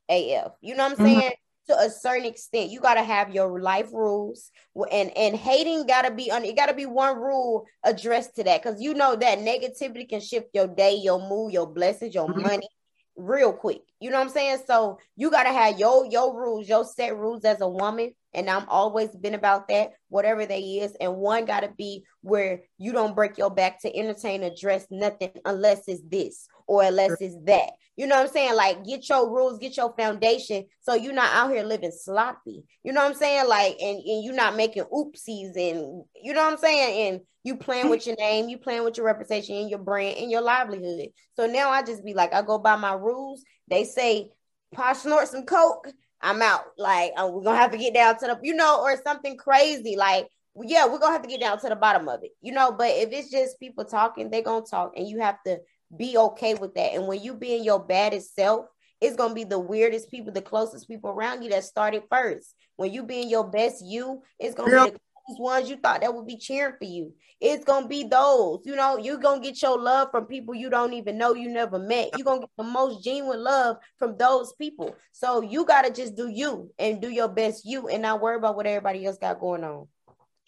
AF. 0.08 0.52
You 0.60 0.74
know 0.74 0.84
what 0.84 0.92
I'm 0.92 0.92
mm-hmm. 0.92 1.04
saying? 1.04 1.20
Mm-hmm 1.20 1.47
to 1.68 1.78
a 1.78 1.90
certain 1.90 2.26
extent. 2.26 2.70
You 2.70 2.80
got 2.80 2.94
to 2.94 3.02
have 3.02 3.34
your 3.34 3.60
life 3.60 3.92
rules, 3.92 4.50
and 4.90 5.16
and 5.16 5.36
hating 5.36 5.86
got 5.86 6.02
to 6.02 6.10
be 6.10 6.30
on. 6.30 6.44
It 6.44 6.56
got 6.56 6.66
to 6.66 6.74
be 6.74 6.86
one 6.86 7.16
rule 7.16 7.66
addressed 7.84 8.36
to 8.36 8.44
that 8.44 8.62
because 8.62 8.80
you 8.80 8.94
know 8.94 9.16
that 9.16 9.38
negativity 9.38 10.08
can 10.08 10.20
shift 10.20 10.48
your 10.54 10.66
day, 10.66 10.94
your 10.96 11.20
mood, 11.20 11.52
your 11.52 11.66
blessings, 11.66 12.14
your 12.14 12.28
mm-hmm. 12.28 12.42
money, 12.42 12.68
real 13.16 13.52
quick. 13.52 13.82
You 14.00 14.10
know 14.10 14.18
what 14.18 14.26
I'm 14.26 14.32
saying? 14.32 14.58
So 14.66 14.98
you 15.16 15.30
got 15.30 15.44
to 15.44 15.52
have 15.52 15.78
your 15.78 16.06
your 16.06 16.34
rules, 16.34 16.68
your 16.68 16.84
set 16.84 17.16
rules 17.16 17.44
as 17.44 17.60
a 17.60 17.68
woman 17.68 18.12
And 18.34 18.48
I'm 18.48 18.68
always 18.68 19.10
been 19.10 19.34
about 19.34 19.68
that, 19.68 19.92
whatever 20.08 20.46
they 20.46 20.60
is. 20.60 20.94
And 21.00 21.16
one 21.16 21.44
gotta 21.44 21.70
be 21.76 22.04
where 22.20 22.62
you 22.76 22.92
don't 22.92 23.14
break 23.14 23.38
your 23.38 23.50
back 23.50 23.80
to 23.82 23.96
entertain 23.96 24.44
or 24.44 24.50
dress 24.54 24.86
nothing 24.90 25.32
unless 25.44 25.88
it's 25.88 26.02
this 26.08 26.46
or 26.66 26.84
unless 26.84 27.20
it's 27.20 27.36
that. 27.44 27.70
You 27.98 28.06
know 28.06 28.14
what 28.14 28.28
I'm 28.28 28.32
saying? 28.32 28.54
Like 28.54 28.84
get 28.84 29.08
your 29.08 29.28
rules, 29.28 29.58
get 29.58 29.76
your 29.76 29.92
foundation 29.98 30.66
so 30.80 30.94
you're 30.94 31.12
not 31.12 31.34
out 31.34 31.50
here 31.50 31.64
living 31.64 31.90
sloppy. 31.90 32.62
You 32.84 32.92
know 32.92 33.02
what 33.02 33.10
I'm 33.10 33.16
saying? 33.16 33.48
Like 33.48 33.76
and, 33.80 33.98
and 33.98 34.24
you're 34.24 34.36
not 34.36 34.54
making 34.54 34.84
oopsies 34.84 35.56
and 35.56 36.04
you 36.22 36.32
know 36.32 36.44
what 36.44 36.52
I'm 36.52 36.58
saying? 36.58 37.08
And 37.08 37.20
you 37.42 37.56
playing 37.56 37.90
with 37.90 38.06
your 38.06 38.14
name, 38.14 38.48
you 38.48 38.56
playing 38.56 38.84
with 38.84 38.98
your 38.98 39.06
reputation 39.06 39.56
and 39.56 39.68
your 39.68 39.80
brand 39.80 40.16
and 40.16 40.30
your 40.30 40.42
livelihood. 40.42 41.08
So 41.34 41.48
now 41.48 41.70
I 41.70 41.82
just 41.82 42.04
be 42.04 42.14
like, 42.14 42.32
I 42.32 42.42
go 42.42 42.60
by 42.60 42.76
my 42.76 42.92
rules. 42.92 43.42
They 43.68 43.82
say 43.82 44.30
Posh 44.72 44.98
snort 44.98 45.26
some 45.26 45.44
coke. 45.44 45.88
I'm 46.20 46.40
out. 46.40 46.66
Like 46.78 47.14
uh, 47.16 47.26
we're 47.26 47.42
gonna 47.42 47.58
have 47.58 47.72
to 47.72 47.78
get 47.78 47.94
down 47.94 48.16
to 48.20 48.26
the, 48.26 48.38
you 48.44 48.54
know, 48.54 48.80
or 48.80 48.96
something 49.04 49.36
crazy. 49.36 49.96
Like 49.96 50.28
yeah, 50.54 50.86
we're 50.86 51.00
gonna 51.00 51.14
have 51.14 51.22
to 51.22 51.28
get 51.28 51.40
down 51.40 51.58
to 51.60 51.68
the 51.68 51.76
bottom 51.76 52.08
of 52.08 52.22
it, 52.22 52.30
you 52.42 52.52
know. 52.52 52.70
But 52.70 52.90
if 52.90 53.10
it's 53.10 53.30
just 53.30 53.58
people 53.58 53.84
talking, 53.84 54.30
they're 54.30 54.42
gonna 54.42 54.64
talk, 54.64 54.92
and 54.96 55.08
you 55.08 55.18
have 55.18 55.42
to 55.46 55.58
be 55.96 56.16
okay 56.16 56.54
with 56.54 56.74
that. 56.74 56.94
And 56.94 57.06
when 57.06 57.22
you 57.22 57.34
being 57.34 57.64
your 57.64 57.80
baddest 57.80 58.34
self, 58.34 58.66
it's 59.00 59.16
gonna 59.16 59.34
be 59.34 59.44
the 59.44 59.58
weirdest 59.58 60.10
people, 60.10 60.32
the 60.32 60.42
closest 60.42 60.88
people 60.88 61.10
around 61.10 61.42
you 61.42 61.50
that 61.50 61.64
started 61.64 62.02
first. 62.10 62.54
When 62.76 62.92
you 62.92 63.04
being 63.04 63.28
your 63.28 63.48
best 63.48 63.84
you, 63.84 64.22
it's 64.38 64.54
gonna 64.54 64.86
be 64.86 64.90
the 64.90 65.42
ones 65.42 65.68
you 65.68 65.76
thought 65.76 66.00
that 66.00 66.14
would 66.14 66.26
be 66.26 66.36
cheering 66.36 66.74
for 66.78 66.84
you. 66.84 67.12
It's 67.40 67.64
gonna 67.64 67.86
be 67.86 68.04
those, 68.04 68.60
you 68.64 68.74
know, 68.74 68.98
you're 68.98 69.18
gonna 69.18 69.40
get 69.40 69.60
your 69.62 69.78
love 69.78 70.08
from 70.10 70.26
people 70.26 70.54
you 70.54 70.70
don't 70.70 70.94
even 70.94 71.18
know 71.18 71.34
you 71.34 71.48
never 71.48 71.78
met. 71.78 72.10
You're 72.16 72.24
gonna 72.24 72.40
get 72.40 72.50
the 72.56 72.64
most 72.64 73.04
genuine 73.04 73.42
love 73.42 73.76
from 73.98 74.16
those 74.16 74.52
people. 74.54 74.96
So 75.12 75.42
you 75.42 75.64
gotta 75.64 75.92
just 75.92 76.16
do 76.16 76.28
you 76.28 76.72
and 76.78 77.00
do 77.00 77.10
your 77.10 77.28
best 77.28 77.64
you 77.64 77.88
and 77.88 78.02
not 78.02 78.20
worry 78.20 78.36
about 78.36 78.56
what 78.56 78.66
everybody 78.66 79.06
else 79.06 79.18
got 79.18 79.38
going 79.38 79.64
on. 79.64 79.86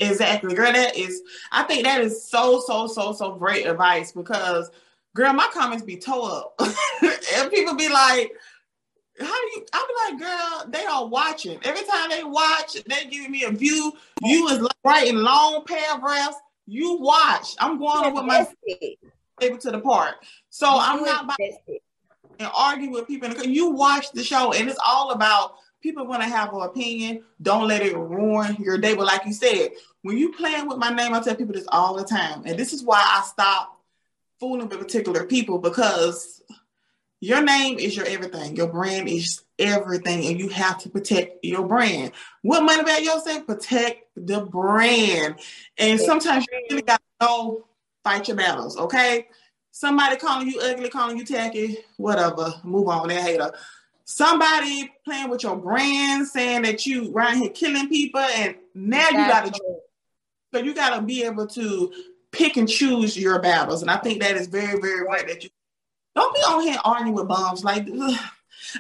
Exactly, 0.01 0.55
girl. 0.55 0.73
That 0.73 0.97
is, 0.97 1.23
I 1.53 1.63
think 1.65 1.85
that 1.85 2.01
is 2.01 2.29
so, 2.29 2.61
so, 2.67 2.87
so, 2.87 3.13
so 3.13 3.35
great 3.35 3.67
advice 3.67 4.13
because 4.13 4.71
girl, 5.15 5.33
my 5.33 5.49
comments 5.53 5.85
be 5.85 5.97
tore 5.97 6.31
up. 6.31 6.55
and 7.37 7.51
people 7.51 7.75
be 7.75 7.89
like, 7.89 8.33
how 9.19 9.27
do 9.27 9.51
you 9.55 9.67
I 9.73 9.87
be 9.87 10.13
like, 10.13 10.23
girl, 10.23 10.71
they 10.71 10.85
are 10.87 11.07
watching. 11.07 11.59
Every 11.63 11.87
time 11.87 12.11
they 12.11 12.25
watch, 12.25 12.77
they 12.87 13.05
giving 13.11 13.31
me 13.31 13.45
a 13.45 13.51
view. 13.51 13.93
You 14.23 14.49
is 14.49 14.67
writing 14.85 15.17
long 15.17 15.65
paragraphs. 15.67 16.37
You 16.67 16.99
watch. 16.99 17.55
I'm 17.59 17.79
going 17.79 18.15
with 18.15 18.25
my 18.25 18.47
able 19.43 19.59
to 19.59 19.71
the 19.71 19.81
park. 19.81 20.17
So 20.51 20.67
you 20.67 20.79
I'm 20.81 21.03
not 21.03 21.25
about 21.25 21.37
and 22.39 22.51
argue 22.55 22.91
with 22.91 23.07
people. 23.07 23.31
You 23.45 23.71
watch 23.71 24.13
the 24.13 24.25
show, 24.25 24.53
and 24.53 24.69
it's 24.69 24.79
all 24.85 25.11
about 25.11 25.57
people 25.83 26.07
want 26.07 26.23
to 26.23 26.29
have 26.29 26.55
an 26.55 26.63
opinion. 26.63 27.25
Don't 27.43 27.69
let 27.69 27.83
it 27.83 27.97
ruin 27.97 28.57
your 28.59 28.79
day. 28.79 28.95
But 28.95 29.07
like 29.07 29.27
you 29.27 29.33
said, 29.33 29.71
when 30.03 30.17
you 30.17 30.33
playing 30.33 30.67
with 30.67 30.79
my 30.79 30.91
name, 30.91 31.13
I 31.13 31.21
tell 31.21 31.35
people 31.35 31.55
this 31.55 31.67
all 31.69 31.97
the 31.97 32.05
time, 32.05 32.43
and 32.47 32.59
this 32.59 32.73
is 32.73 32.83
why 32.83 33.03
I 33.05 33.23
stop 33.27 33.80
fooling 34.41 34.69
with 34.69 34.79
particular 34.79 35.27
people 35.27 35.59
because 35.59 36.43
your 37.21 37.43
name 37.43 37.79
is 37.79 37.95
your 37.95 38.07
everything. 38.07 38.57
Your 38.57 38.69
brand 38.69 39.09
is 39.09 39.43
everything, 39.59 40.27
and 40.27 40.41
you 40.41 40.49
have 40.49 40.79
to 40.79 40.89
protect 40.89 41.45
your 41.45 41.67
brand. 41.67 42.13
What 42.43 42.63
money 42.63 42.81
about 42.81 43.03
yourself? 43.03 43.47
Protect 43.47 44.07
the 44.17 44.41
brand. 44.41 45.37
And 45.77 46.01
sometimes 46.01 46.47
you 46.51 46.61
really 46.71 46.83
got 46.83 46.97
to 46.97 47.27
go 47.27 47.67
fight 48.03 48.27
your 48.29 48.39
battles. 48.39 48.79
Okay, 48.79 49.29
somebody 49.71 50.17
calling 50.17 50.49
you 50.49 50.61
ugly, 50.61 50.89
calling 50.89 51.19
you 51.19 51.27
tacky, 51.27 51.79
whatever. 51.99 52.55
Move 52.65 52.89
on, 52.89 53.09
that 53.09 53.23
hater. 53.23 53.53
Somebody 54.07 54.91
playing 55.05 55.29
with 55.29 55.43
your 55.43 55.57
brand, 55.57 56.27
saying 56.27 56.63
that 56.63 56.87
you 56.87 57.13
around 57.15 57.37
here 57.37 57.51
killing 57.51 57.89
people, 57.89 58.21
and 58.21 58.57
now 58.75 59.09
you 59.11 59.17
got 59.17 59.53
to. 59.53 59.61
So 60.53 60.61
you 60.61 60.75
got 60.75 60.97
to 60.97 61.03
be 61.03 61.23
able 61.23 61.47
to 61.47 61.93
pick 62.33 62.57
and 62.57 62.69
choose 62.69 63.17
your 63.17 63.41
battles. 63.41 63.83
And 63.83 63.91
I 63.91 63.99
think 63.99 64.21
that 64.21 64.37
is 64.37 64.47
very, 64.47 64.81
very 64.81 65.05
right 65.05 65.27
that 65.27 65.43
you 65.45 65.51
don't 66.15 66.35
be 66.35 66.41
on 66.41 66.63
here 66.63 66.79
arguing 66.85 67.15
with 67.15 67.29
bombs. 67.29 67.65
Like 67.65 67.87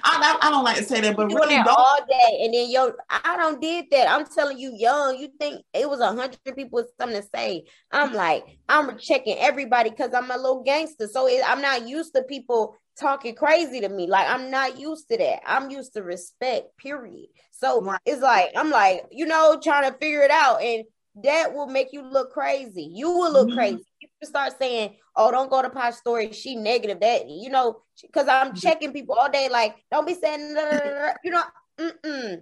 I, 0.04 0.38
I, 0.42 0.50
don't 0.50 0.64
like 0.64 0.76
to 0.76 0.84
say 0.84 1.00
that, 1.00 1.16
but 1.16 1.26
really 1.28 1.56
don't. 1.56 1.68
all 1.68 1.98
day, 2.08 2.44
and 2.44 2.52
then 2.54 2.70
yo, 2.70 2.92
I 3.08 3.36
don't 3.36 3.60
did 3.60 3.86
that. 3.90 4.10
I'm 4.10 4.26
telling 4.26 4.58
you, 4.58 4.72
young, 4.76 5.18
you 5.18 5.28
think 5.38 5.64
it 5.72 5.88
was 5.88 6.00
a 6.00 6.08
hundred 6.08 6.38
people 6.44 6.70
with 6.70 6.90
something 6.98 7.20
to 7.20 7.28
say. 7.34 7.64
I'm 7.90 8.12
like, 8.12 8.44
I'm 8.68 8.98
checking 8.98 9.38
everybody 9.38 9.90
because 9.90 10.12
I'm 10.14 10.30
a 10.30 10.36
little 10.36 10.62
gangster, 10.62 11.08
so 11.08 11.26
it, 11.26 11.42
I'm 11.46 11.60
not 11.60 11.88
used 11.88 12.14
to 12.14 12.22
people 12.22 12.76
talking 12.98 13.34
crazy 13.34 13.80
to 13.80 13.88
me. 13.88 14.06
Like 14.06 14.28
I'm 14.28 14.50
not 14.50 14.78
used 14.78 15.08
to 15.08 15.16
that. 15.16 15.40
I'm 15.46 15.70
used 15.70 15.94
to 15.94 16.02
respect. 16.02 16.76
Period. 16.76 17.28
So 17.50 17.80
right. 17.80 18.00
it's 18.04 18.22
like 18.22 18.50
I'm 18.56 18.70
like, 18.70 19.06
you 19.10 19.26
know, 19.26 19.58
trying 19.62 19.90
to 19.90 19.98
figure 19.98 20.22
it 20.22 20.30
out, 20.30 20.62
and 20.62 20.84
that 21.24 21.54
will 21.54 21.66
make 21.66 21.92
you 21.92 22.02
look 22.02 22.32
crazy. 22.32 22.90
You 22.92 23.10
will 23.10 23.32
look 23.32 23.48
mm-hmm. 23.48 23.56
crazy. 23.56 23.84
You 24.00 24.08
start 24.26 24.54
saying, 24.58 24.96
"Oh, 25.16 25.30
don't 25.30 25.50
go 25.50 25.62
to 25.62 25.70
Posh 25.70 25.94
story. 25.94 26.32
She 26.32 26.56
negative." 26.56 27.00
That 27.00 27.28
you 27.28 27.50
know, 27.50 27.82
because 28.02 28.28
I'm 28.28 28.48
mm-hmm. 28.48 28.56
checking 28.56 28.92
people 28.92 29.14
all 29.14 29.30
day. 29.30 29.48
Like, 29.50 29.76
don't 29.90 30.06
be 30.06 30.14
saying, 30.14 30.56
you 31.24 31.30
know, 31.30 31.42
mm-mm. 31.78 32.40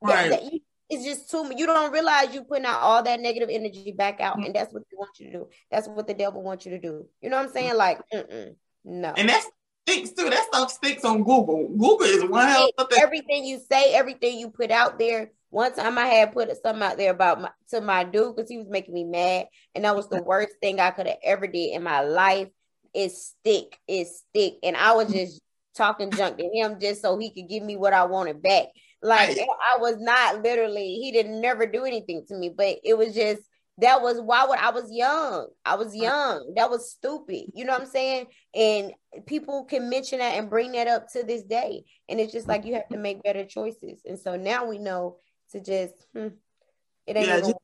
Right. 0.00 0.30
That, 0.30 0.42
that, 0.42 0.60
it's 0.88 1.04
just 1.04 1.30
too. 1.30 1.50
You 1.56 1.66
don't 1.66 1.92
realize 1.92 2.34
you 2.34 2.44
putting 2.44 2.66
out 2.66 2.80
all 2.80 3.02
that 3.02 3.20
negative 3.20 3.48
energy 3.50 3.92
back 3.92 4.20
out, 4.20 4.36
mm-hmm. 4.36 4.46
and 4.46 4.54
that's 4.54 4.72
what 4.72 4.82
they 4.90 4.96
want 4.96 5.18
you 5.18 5.26
to 5.26 5.32
do. 5.32 5.48
That's 5.70 5.88
what 5.88 6.06
the 6.06 6.14
devil 6.14 6.42
wants 6.42 6.64
you 6.64 6.72
to 6.72 6.78
do. 6.78 7.06
You 7.20 7.30
know 7.30 7.38
what 7.38 7.46
I'm 7.46 7.52
saying? 7.52 7.70
Mm-hmm. 7.70 7.78
Like, 7.78 8.00
mm-mm. 8.12 8.54
no. 8.84 9.12
And 9.16 9.28
that's 9.28 9.48
sticks 9.88 10.10
too. 10.10 10.30
That 10.30 10.44
stuff 10.44 10.70
sticks 10.70 11.04
on 11.04 11.18
Google. 11.18 11.68
Google 11.68 12.02
is 12.02 12.24
one 12.24 12.48
hell 12.48 12.70
of 12.78 12.88
Everything 12.98 13.44
you 13.44 13.60
say, 13.70 13.94
everything 13.94 14.38
you 14.38 14.50
put 14.50 14.70
out 14.70 14.98
there, 14.98 15.30
one 15.50 15.74
time 15.74 15.98
I 15.98 16.06
had 16.06 16.32
put 16.32 16.50
something 16.62 16.82
out 16.82 16.96
there 16.96 17.12
about 17.12 17.40
my, 17.40 17.50
to 17.70 17.80
my 17.80 18.04
dude 18.04 18.36
because 18.36 18.50
he 18.50 18.58
was 18.58 18.68
making 18.68 18.94
me 18.94 19.04
mad, 19.04 19.46
and 19.74 19.84
that 19.84 19.96
was 19.96 20.08
the 20.08 20.22
worst 20.26 20.52
thing 20.60 20.80
I 20.80 20.90
could 20.90 21.06
have 21.06 21.18
ever 21.24 21.46
did 21.46 21.74
in 21.74 21.82
my 21.82 22.02
life. 22.02 22.48
It 22.94 23.12
stick, 23.12 23.78
it 23.86 24.08
stick, 24.08 24.54
and 24.62 24.76
I 24.76 24.92
was 24.94 25.12
just 25.12 25.40
talking 25.76 26.10
junk 26.10 26.38
to 26.38 26.48
him 26.52 26.80
just 26.80 27.02
so 27.02 27.18
he 27.18 27.30
could 27.30 27.48
give 27.48 27.62
me 27.62 27.76
what 27.76 27.92
I 27.92 28.04
wanted 28.04 28.42
back. 28.42 28.66
Like 29.02 29.38
I 29.38 29.78
was 29.78 29.96
not 29.98 30.42
literally, 30.42 30.94
he 30.94 31.12
didn't 31.12 31.40
never 31.40 31.66
do 31.66 31.84
anything 31.84 32.24
to 32.28 32.34
me, 32.34 32.48
but 32.56 32.78
it 32.82 32.96
was 32.96 33.14
just 33.14 33.42
that 33.78 34.00
was 34.00 34.20
why 34.20 34.46
would 34.46 34.58
I 34.58 34.70
was 34.70 34.90
young. 34.90 35.48
I 35.64 35.74
was 35.74 35.94
young. 35.94 36.54
That 36.56 36.70
was 36.70 36.90
stupid. 36.90 37.50
You 37.54 37.66
know 37.66 37.72
what 37.72 37.82
I'm 37.82 37.88
saying? 37.88 38.26
And 38.54 38.92
people 39.26 39.64
can 39.64 39.90
mention 39.90 40.18
that 40.20 40.34
and 40.34 40.48
bring 40.48 40.72
that 40.72 40.88
up 40.88 41.12
to 41.12 41.22
this 41.22 41.42
day. 41.42 41.84
And 42.08 42.18
it's 42.18 42.32
just 42.32 42.48
like 42.48 42.64
you 42.64 42.74
have 42.74 42.88
to 42.88 42.96
make 42.96 43.22
better 43.22 43.44
choices. 43.44 44.00
And 44.06 44.18
so 44.18 44.36
now 44.36 44.64
we 44.64 44.78
know 44.78 45.18
to 45.52 45.60
just 45.60 45.94
hmm, 46.12 46.28
it 47.06 47.16
ain't 47.16 47.26
yeah, 47.26 47.40
just 47.40 47.54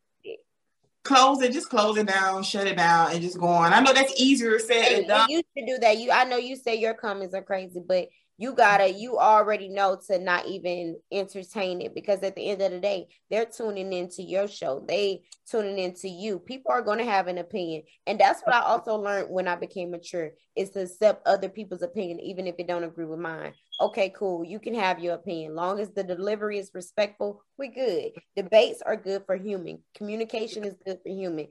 close 1.05 1.42
it, 1.42 1.53
just 1.53 1.68
close 1.68 1.97
it 1.99 2.07
down, 2.07 2.42
shut 2.42 2.66
it 2.66 2.77
down, 2.77 3.12
and 3.12 3.23
just 3.23 3.38
go 3.38 3.47
on. 3.47 3.73
I 3.73 3.81
know 3.81 3.92
that's 3.92 4.21
easier 4.21 4.59
said 4.59 5.01
than 5.01 5.09
done. 5.09 5.29
You 5.29 5.42
should 5.57 5.66
do 5.66 5.79
that. 5.79 5.99
You, 5.99 6.11
I 6.12 6.25
know 6.25 6.37
you 6.37 6.57
say 6.57 6.77
your 6.77 6.95
comments 6.95 7.35
are 7.35 7.42
crazy, 7.42 7.81
but 7.87 8.09
you 8.38 8.55
gotta 8.55 8.90
you 8.90 9.18
already 9.18 9.68
know 9.68 9.97
to 10.09 10.18
not 10.18 10.47
even 10.47 10.97
entertain 11.12 11.81
it 11.81 11.95
because 11.95 12.21
at 12.23 12.35
the 12.35 12.49
end 12.49 12.61
of 12.62 12.73
the 12.73 12.81
day 12.81 13.07
they're 13.31 13.47
tuning 13.47 13.92
into 13.92 14.23
your 14.23 14.49
show 14.49 14.85
they 14.88 15.23
tuning 15.49 15.79
into 15.79 16.09
you 16.09 16.38
people 16.38 16.73
are 16.73 16.83
going 16.83 16.99
to 16.99 17.05
have 17.05 17.29
an 17.29 17.38
opinion 17.38 17.83
and 18.07 18.18
that's 18.18 18.40
what 18.42 18.55
i 18.55 18.61
also 18.61 18.97
learned 18.97 19.29
when 19.31 19.47
i 19.47 19.55
became 19.55 19.90
mature 19.90 20.31
is 20.57 20.71
to 20.71 20.81
accept 20.81 21.27
other 21.27 21.49
people's 21.49 21.83
opinion 21.83 22.18
even 22.21 22.47
if 22.47 22.55
it 22.59 22.66
don't 22.66 22.85
agree 22.85 23.05
with 23.05 23.21
mine 23.21 23.53
okay 23.80 24.12
cool 24.16 24.44
you 24.44 24.58
can 24.58 24.74
have 24.74 24.98
your 24.98 25.14
opinion 25.14 25.54
long 25.54 25.80
as 25.80 25.90
the 25.90 26.04
delivery 26.04 26.58
is 26.58 26.70
respectful 26.74 27.42
we 27.58 27.68
good 27.68 28.11
debates 28.37 28.82
are 28.82 28.96
good 28.96 29.22
for 29.26 29.37
human 29.37 29.78
communication 29.96 30.64
is 30.64 30.74
good 30.85 30.98
for 31.02 31.08
human 31.08 31.46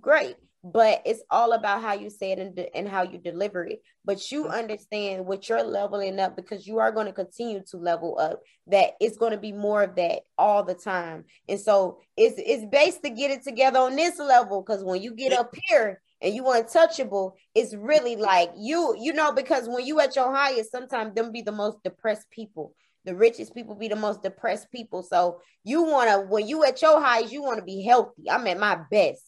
great 0.00 0.36
but 0.64 1.02
it's 1.06 1.22
all 1.30 1.52
about 1.52 1.82
how 1.82 1.94
you 1.94 2.10
say 2.10 2.32
it 2.32 2.38
and, 2.38 2.58
and 2.74 2.88
how 2.88 3.02
you 3.02 3.18
deliver 3.18 3.64
it. 3.64 3.80
But 4.04 4.32
you 4.32 4.48
understand 4.48 5.24
what 5.24 5.48
you're 5.48 5.62
leveling 5.62 6.18
up 6.18 6.34
because 6.34 6.66
you 6.66 6.78
are 6.78 6.90
going 6.90 7.06
to 7.06 7.12
continue 7.12 7.62
to 7.70 7.76
level 7.76 8.18
up. 8.18 8.40
That 8.66 8.92
it's 9.00 9.16
going 9.16 9.32
to 9.32 9.38
be 9.38 9.52
more 9.52 9.82
of 9.82 9.94
that 9.96 10.22
all 10.36 10.64
the 10.64 10.74
time, 10.74 11.24
and 11.48 11.58
so 11.58 12.00
it's 12.16 12.34
it's 12.38 12.64
based 12.70 13.02
to 13.02 13.10
get 13.10 13.30
it 13.30 13.44
together 13.44 13.78
on 13.78 13.96
this 13.96 14.18
level. 14.18 14.62
Because 14.62 14.84
when 14.84 15.00
you 15.00 15.14
get 15.14 15.32
up 15.32 15.54
here 15.68 16.02
and 16.20 16.34
you 16.34 16.50
untouchable, 16.50 17.36
it's 17.54 17.74
really 17.74 18.16
like 18.16 18.50
you 18.56 18.96
you 18.98 19.12
know 19.12 19.32
because 19.32 19.68
when 19.68 19.86
you 19.86 20.00
at 20.00 20.16
your 20.16 20.34
highest, 20.34 20.70
sometimes 20.70 21.14
them 21.14 21.32
be 21.32 21.42
the 21.42 21.52
most 21.52 21.82
depressed 21.82 22.28
people 22.30 22.74
the 23.08 23.16
richest 23.16 23.54
people 23.54 23.74
be 23.74 23.88
the 23.88 23.96
most 23.96 24.22
depressed 24.22 24.70
people. 24.70 25.02
So 25.02 25.40
you 25.64 25.82
want 25.82 26.10
to, 26.10 26.26
when 26.28 26.46
you 26.46 26.64
at 26.64 26.82
your 26.82 27.00
highest, 27.00 27.32
you 27.32 27.42
want 27.42 27.58
to 27.58 27.64
be 27.64 27.82
healthy. 27.82 28.30
I'm 28.30 28.46
at 28.46 28.58
my 28.58 28.80
best. 28.90 29.22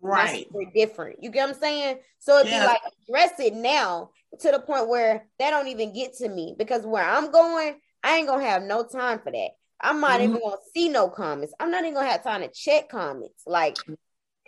Right. 0.00 0.46
We're 0.50 0.70
different. 0.74 1.22
You 1.22 1.30
get 1.30 1.46
what 1.46 1.56
I'm 1.56 1.60
saying? 1.60 1.98
So 2.20 2.38
it'd 2.38 2.50
yeah. 2.50 2.60
be 2.60 2.66
like 2.66 2.80
address 3.08 3.38
it 3.40 3.54
now 3.54 4.10
to 4.40 4.50
the 4.50 4.60
point 4.60 4.88
where 4.88 5.26
that 5.38 5.50
don't 5.50 5.68
even 5.68 5.92
get 5.92 6.14
to 6.18 6.28
me 6.28 6.54
because 6.56 6.86
where 6.86 7.04
I'm 7.04 7.30
going, 7.30 7.74
I 8.02 8.16
ain't 8.16 8.28
gonna 8.28 8.44
have 8.44 8.62
no 8.62 8.86
time 8.86 9.18
for 9.18 9.32
that. 9.32 9.50
I'm 9.80 10.00
not 10.00 10.20
mm-hmm. 10.20 10.30
even 10.30 10.40
gonna 10.40 10.56
see 10.72 10.88
no 10.88 11.08
comments. 11.08 11.52
I'm 11.60 11.70
not 11.70 11.82
even 11.82 11.94
gonna 11.94 12.08
have 12.08 12.22
time 12.22 12.42
to 12.42 12.48
check 12.48 12.88
comments. 12.88 13.42
Like 13.46 13.76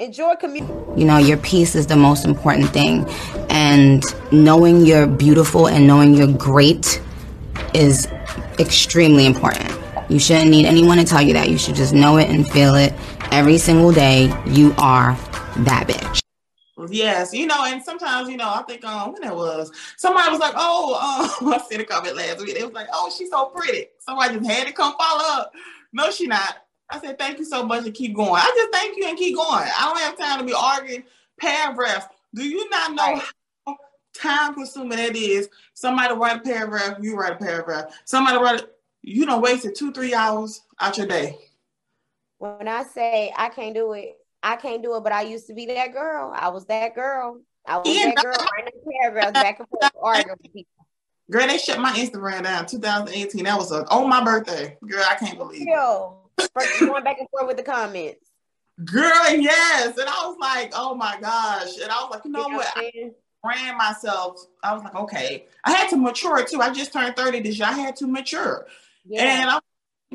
enjoy 0.01 0.35
community. 0.37 0.73
You 0.97 1.05
know, 1.05 1.19
your 1.19 1.37
peace 1.37 1.75
is 1.75 1.87
the 1.87 1.97
most 1.97 2.25
important 2.25 2.71
thing. 2.71 3.07
And 3.51 4.03
knowing 4.33 4.85
you're 4.85 5.07
beautiful 5.07 5.69
and 5.69 5.87
knowing 5.87 6.15
you're 6.15 6.33
great 6.33 7.01
is 7.75 8.07
extremely 8.59 9.27
important. 9.27 9.71
You 10.09 10.19
shouldn't 10.19 10.51
need 10.51 10.67
anyone 10.67 10.99
to 10.99 11.05
tell 11.05 11.23
you 11.23 11.35
that. 11.35 11.51
You 11.51 11.59
should 11.59 11.77
just 11.77 11.93
know 11.93 12.17
it 12.17 12.29
and 12.29 12.49
feel 12.51 12.75
it 12.75 12.93
every 13.31 13.59
single 13.59 13.93
day. 13.93 14.35
You 14.47 14.75
are 14.79 15.13
that 15.59 15.87
bitch. 15.87 16.21
Yes, 16.89 17.35
you 17.35 17.47
know, 17.47 17.67
and 17.67 17.83
sometimes, 17.83 18.31
you 18.31 18.39
know, 18.39 18.49
I 18.49 18.63
think 18.63 18.85
um 18.87 19.13
when 19.13 19.23
it 19.23 19.35
was 19.35 19.71
somebody 19.99 20.31
was 20.31 20.41
like, 20.41 20.55
Oh, 20.57 21.39
um, 21.43 21.49
I 21.53 21.59
seen 21.59 21.81
a 21.81 21.85
comment 21.85 22.17
last 22.17 22.41
week. 22.41 22.57
It 22.57 22.65
was 22.65 22.73
like, 22.73 22.89
Oh, 22.93 23.13
she's 23.17 23.31
so 23.31 23.47
pretty. 23.47 23.89
Somebody 23.99 24.39
just 24.39 24.51
had 24.51 24.67
to 24.67 24.73
come 24.73 24.95
follow 24.99 25.23
up. 25.25 25.53
No, 25.93 26.11
she 26.11 26.27
not. 26.27 26.57
I 26.91 27.01
said, 27.01 27.19
Thank 27.19 27.39
you 27.39 27.45
so 27.45 27.65
much 27.65 27.85
and 27.85 27.95
keep 27.95 28.15
going. 28.15 28.35
I 28.35 28.53
just 28.57 28.73
thank 28.73 28.97
you 28.97 29.09
and 29.09 29.19
keep 29.19 29.37
going. 29.37 29.69
I 29.79 29.85
don't 29.87 29.99
have 29.99 30.19
time 30.19 30.39
to 30.41 30.45
be 30.45 30.55
arguing 30.57 31.05
paragraphs. 31.39 32.07
Do 32.35 32.45
you 32.45 32.69
not 32.71 32.95
know 32.95 33.03
right. 33.03 33.23
how 33.67 33.77
time 34.15 34.55
consuming 34.55 34.99
it 34.99 35.17
is? 35.17 35.49
Somebody 35.75 36.15
write 36.15 36.37
a 36.37 36.41
paragraph, 36.41 36.99
you 37.01 37.17
write 37.17 37.33
a 37.33 37.37
paragraph. 37.37 37.95
Somebody 38.05 38.39
write 38.39 38.61
it, 38.61 38.77
you 39.03 39.27
don't 39.27 39.43
wasted 39.43 39.75
two, 39.75 39.93
three 39.93 40.15
hours 40.15 40.63
out 40.81 40.99
your 40.99 41.07
day. 41.07 41.39
When 42.39 42.69
I 42.69 42.85
say 42.85 43.33
I 43.37 43.49
can't 43.51 43.75
do 43.75 43.93
it, 43.93 44.17
I 44.43 44.57
can't 44.57 44.83
do 44.83 44.97
it, 44.97 45.03
but 45.03 45.13
I 45.13 45.23
used 45.23 45.47
to 45.49 45.55
be 45.55 45.67
that 45.67 45.93
girl. 45.93 46.33
I 46.35 46.49
was 46.49 46.67
that 46.67 46.95
girl. 46.95 47.41
I 47.67 47.79
was 47.79 47.89
yeah, 47.89 48.13
that 48.15 48.25
girl 48.25 48.37
writing 48.57 48.81
paragraphs 49.01 49.33
back 49.33 49.59
and 49.59 49.69
forth 49.69 49.91
arguing 50.03 50.37
with 50.43 50.53
people. 50.53 50.87
Girl, 51.31 51.47
they 51.47 51.59
shut 51.59 51.79
my 51.79 51.93
Instagram 51.93 52.43
down 52.43 52.67
2018. 52.67 53.45
That 53.45 53.57
was 53.57 53.71
a, 53.71 53.87
on 53.89 54.09
my 54.09 54.25
birthday. 54.25 54.77
Girl, 54.87 55.05
I 55.09 55.15
can't 55.15 55.39
believe 55.39 55.63
Yo, 55.63 56.19
it. 56.20 56.20
Going 56.81 57.05
back 57.05 57.19
and 57.19 57.29
forth 57.31 57.47
with 57.47 57.57
the 57.57 57.63
comments. 57.63 58.27
Girl, 58.85 59.31
yes. 59.31 59.99
And 59.99 60.09
I 60.09 60.27
was 60.27 60.37
like, 60.41 60.73
oh 60.75 60.95
my 60.95 61.19
gosh. 61.21 61.79
And 61.83 61.91
I 61.91 62.03
was 62.03 62.11
like, 62.11 62.25
you 62.25 62.31
know, 62.31 62.47
you 62.47 62.51
know 62.53 62.57
what? 62.57 62.73
I 62.77 63.11
ran 63.45 63.77
myself. 63.77 64.41
I 64.63 64.73
was 64.75 64.83
like, 64.83 64.95
okay. 64.95 65.47
I 65.65 65.73
had 65.73 65.91
to 65.91 65.97
mature 65.97 66.45
too. 66.45 66.61
I 66.61 66.73
just 66.73 66.93
turned 66.93 67.17
30 67.17 67.41
this 67.41 67.59
year. 67.59 67.69
I 67.69 67.73
had 67.73 67.97
to 67.97 68.07
mature. 68.07 68.67
Yeah. 69.05 69.23
And 69.23 69.51
I 69.51 69.61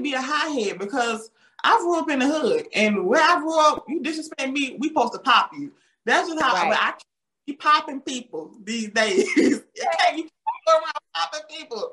be 0.02 0.14
a 0.14 0.22
high 0.22 0.50
head 0.50 0.80
because 0.80 1.30
I 1.64 1.80
grew 1.80 1.98
up 2.00 2.10
in 2.10 2.20
the 2.20 2.28
hood, 2.28 2.68
and 2.74 3.08
where 3.08 3.22
I 3.22 3.40
grew 3.40 3.60
up, 3.60 3.86
you 3.88 4.02
disrespect 4.02 4.52
me, 4.52 4.78
we 4.80 4.90
supposed 4.90 5.14
to 5.14 5.20
pop 5.20 5.52
you. 5.58 5.72
That's 6.06 6.30
just 6.30 6.40
how 6.40 6.54
right. 6.54 6.72
I, 6.72 6.90
I 6.90 6.94
be 7.48 7.54
popping 7.54 8.02
people 8.02 8.52
these 8.64 8.90
days. 8.90 9.28
you 9.36 9.64
can't 10.00 10.18
you 10.18 10.30
around 10.68 10.84
popping 11.14 11.42
people. 11.50 11.90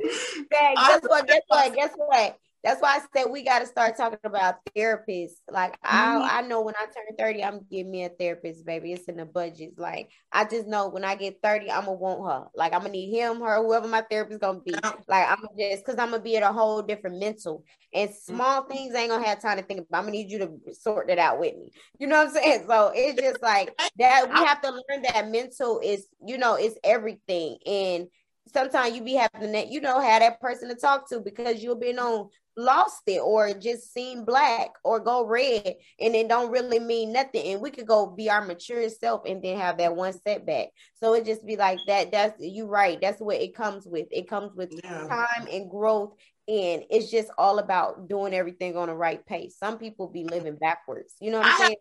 Dang, 0.51 0.75
guess 0.75 1.01
what? 1.07 1.27
Guess 1.27 1.41
what? 1.47 1.75
Guess 1.75 1.91
what? 1.97 2.39
That's 2.65 2.81
why 2.81 2.97
I 2.97 3.01
said 3.15 3.31
we 3.31 3.43
got 3.43 3.59
to 3.59 3.67
start 3.67 3.97
talking 3.97 4.19
about 4.25 4.57
therapists. 4.77 5.41
Like 5.51 5.73
mm-hmm. 5.81 6.23
I, 6.23 6.39
I 6.39 6.43
know 6.43 6.63
when 6.63 6.75
I 6.77 6.85
turn 6.85 7.17
30, 7.19 7.43
I'm 7.43 7.67
getting 7.71 7.91
me 7.91 8.05
a 8.05 8.09
therapist, 8.09 8.65
baby. 8.65 8.93
It's 8.93 9.05
in 9.05 9.17
the 9.17 9.25
budget. 9.25 9.75
Like 9.77 10.11
I 10.31 10.45
just 10.45 10.67
know 10.67 10.89
when 10.89 11.05
I 11.05 11.17
get 11.17 11.41
30, 11.43 11.71
I'm 11.71 11.87
gonna 11.87 11.93
want 11.93 12.33
her. 12.33 12.49
Like 12.55 12.73
I'm 12.73 12.81
gonna 12.81 12.93
need 12.93 13.11
him, 13.11 13.41
her, 13.41 13.63
whoever 13.63 13.89
my 13.89 14.03
therapist 14.09 14.41
gonna 14.41 14.61
be. 14.61 14.75
Like 15.09 15.29
I'm 15.29 15.45
just 15.59 15.85
because 15.85 15.99
I'm 15.99 16.11
gonna 16.11 16.23
be 16.23 16.37
at 16.37 16.43
a 16.43 16.53
whole 16.53 16.83
different 16.83 17.19
mental. 17.19 17.65
And 17.93 18.11
mm-hmm. 18.11 18.35
small 18.35 18.63
mm-hmm. 18.63 18.73
things 18.73 18.95
I 18.95 19.01
ain't 19.01 19.11
gonna 19.11 19.27
have 19.27 19.43
time 19.43 19.59
to 19.59 19.65
think 19.65 19.81
about. 19.81 19.99
I'm 19.99 20.05
gonna 20.05 20.13
need 20.13 20.31
you 20.31 20.39
to 20.39 20.75
sort 20.75 21.09
that 21.09 21.19
out 21.19 21.41
with 21.41 21.57
me. 21.57 21.73
You 21.99 22.07
know 22.07 22.19
what 22.19 22.29
I'm 22.29 22.35
saying? 22.43 22.65
So 22.69 22.93
it's 22.95 23.21
just 23.21 23.43
like 23.43 23.77
that. 23.99 24.29
We 24.29 24.47
have 24.47 24.63
to 24.63 24.71
learn 24.71 25.03
that 25.03 25.29
mental 25.29 25.81
is, 25.83 26.07
you 26.25 26.39
know, 26.39 26.55
it's 26.55 26.79
everything. 26.85 27.59
And 27.67 28.07
sometimes 28.53 28.95
you 28.95 29.03
be 29.03 29.15
having 29.15 29.53
that, 29.53 29.71
you 29.71 29.81
know, 29.81 30.01
have 30.01 30.21
that 30.21 30.41
person 30.41 30.69
to 30.69 30.75
talk 30.75 31.09
to 31.09 31.21
because 31.21 31.63
you've 31.63 31.81
been 31.81 31.99
on 31.99 32.29
lost 32.57 33.03
it 33.07 33.21
or 33.21 33.55
just 33.55 33.93
seen 33.95 34.25
black 34.25 34.71
or 34.85 35.01
go 35.01 35.27
red 35.27 35.75
and 36.01 36.15
it 36.15 36.29
don't 36.29 36.51
really 36.51 36.79
mean 36.79 37.13
nothing. 37.13 37.53
And 37.53 37.63
we 37.63 37.71
could 37.71 37.87
go 37.87 38.07
be 38.07 38.29
our 38.31 38.45
mature 38.45 38.89
self 38.89 39.23
and 39.27 39.43
then 39.43 39.59
have 39.59 39.79
that 39.79 39.97
one 39.97 40.13
setback. 40.13 40.69
So 40.95 41.15
it 41.15 41.25
just 41.25 41.47
be 41.47 41.57
like 41.57 41.79
that. 41.87 42.13
That's 42.13 42.35
you 42.41 42.67
right. 42.67 42.99
That's 43.01 43.21
what 43.21 43.41
it 43.41 43.55
comes 43.55 43.87
with. 43.87 44.07
It 44.11 44.29
comes 44.29 44.55
with 44.55 44.73
yeah. 44.85 45.07
time 45.09 45.49
and 45.51 45.71
growth 45.71 46.15
and 46.49 46.83
it's 46.91 47.11
just 47.11 47.31
all 47.39 47.59
about 47.59 48.09
doing 48.09 48.35
everything 48.35 48.77
on 48.77 48.89
the 48.89 48.95
right 48.95 49.25
pace. 49.25 49.57
Some 49.59 49.79
people 49.79 50.09
be 50.09 50.25
living 50.25 50.57
backwards. 50.57 51.15
You 51.21 51.31
know 51.31 51.39
what 51.39 51.47
i'm 51.47 51.59
saying? 51.59 51.77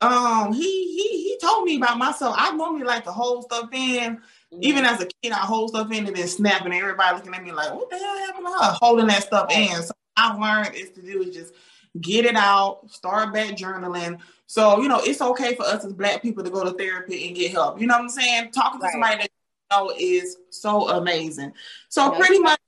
Um 0.00 0.52
he 0.52 0.62
he 0.62 1.08
he 1.24 1.38
told 1.40 1.64
me 1.64 1.76
about 1.76 1.98
myself. 1.98 2.34
I 2.38 2.52
normally 2.52 2.84
like 2.84 3.04
to 3.04 3.12
hold 3.12 3.44
stuff 3.44 3.70
in 3.72 4.20
even 4.52 4.84
as 4.84 5.00
a 5.00 5.06
kid, 5.06 5.32
I 5.32 5.38
hold 5.38 5.70
stuff 5.70 5.90
in 5.90 6.06
and 6.06 6.16
then 6.16 6.28
snap, 6.28 6.64
and 6.64 6.74
everybody 6.74 7.16
looking 7.16 7.34
at 7.34 7.42
me 7.42 7.52
like, 7.52 7.74
"What 7.74 7.90
the 7.90 7.98
hell 7.98 8.18
happened 8.18 8.46
to 8.46 8.52
her?" 8.52 8.76
Holding 8.80 9.06
that 9.08 9.24
stuff 9.24 9.50
in. 9.50 9.82
So 9.82 9.92
I've 10.16 10.38
learned 10.38 10.74
is 10.74 10.90
to 10.90 11.02
do 11.02 11.22
is 11.22 11.34
just 11.34 11.54
get 12.00 12.24
it 12.24 12.36
out, 12.36 12.90
start 12.90 13.32
back 13.32 13.56
journaling. 13.56 14.20
So 14.46 14.80
you 14.80 14.88
know, 14.88 15.00
it's 15.02 15.20
okay 15.20 15.54
for 15.56 15.64
us 15.64 15.84
as 15.84 15.92
Black 15.92 16.22
people 16.22 16.44
to 16.44 16.50
go 16.50 16.64
to 16.64 16.72
therapy 16.72 17.26
and 17.26 17.36
get 17.36 17.52
help. 17.52 17.80
You 17.80 17.86
know 17.86 17.94
what 17.94 18.02
I'm 18.02 18.08
saying? 18.08 18.52
Talking 18.52 18.80
to 18.80 18.84
right. 18.84 18.92
somebody 18.92 19.16
that 19.16 19.30
you 19.30 19.76
know 19.76 19.92
is 19.98 20.36
so 20.50 20.88
amazing. 20.90 21.52
So 21.88 22.10
pretty 22.12 22.38
much. 22.38 22.58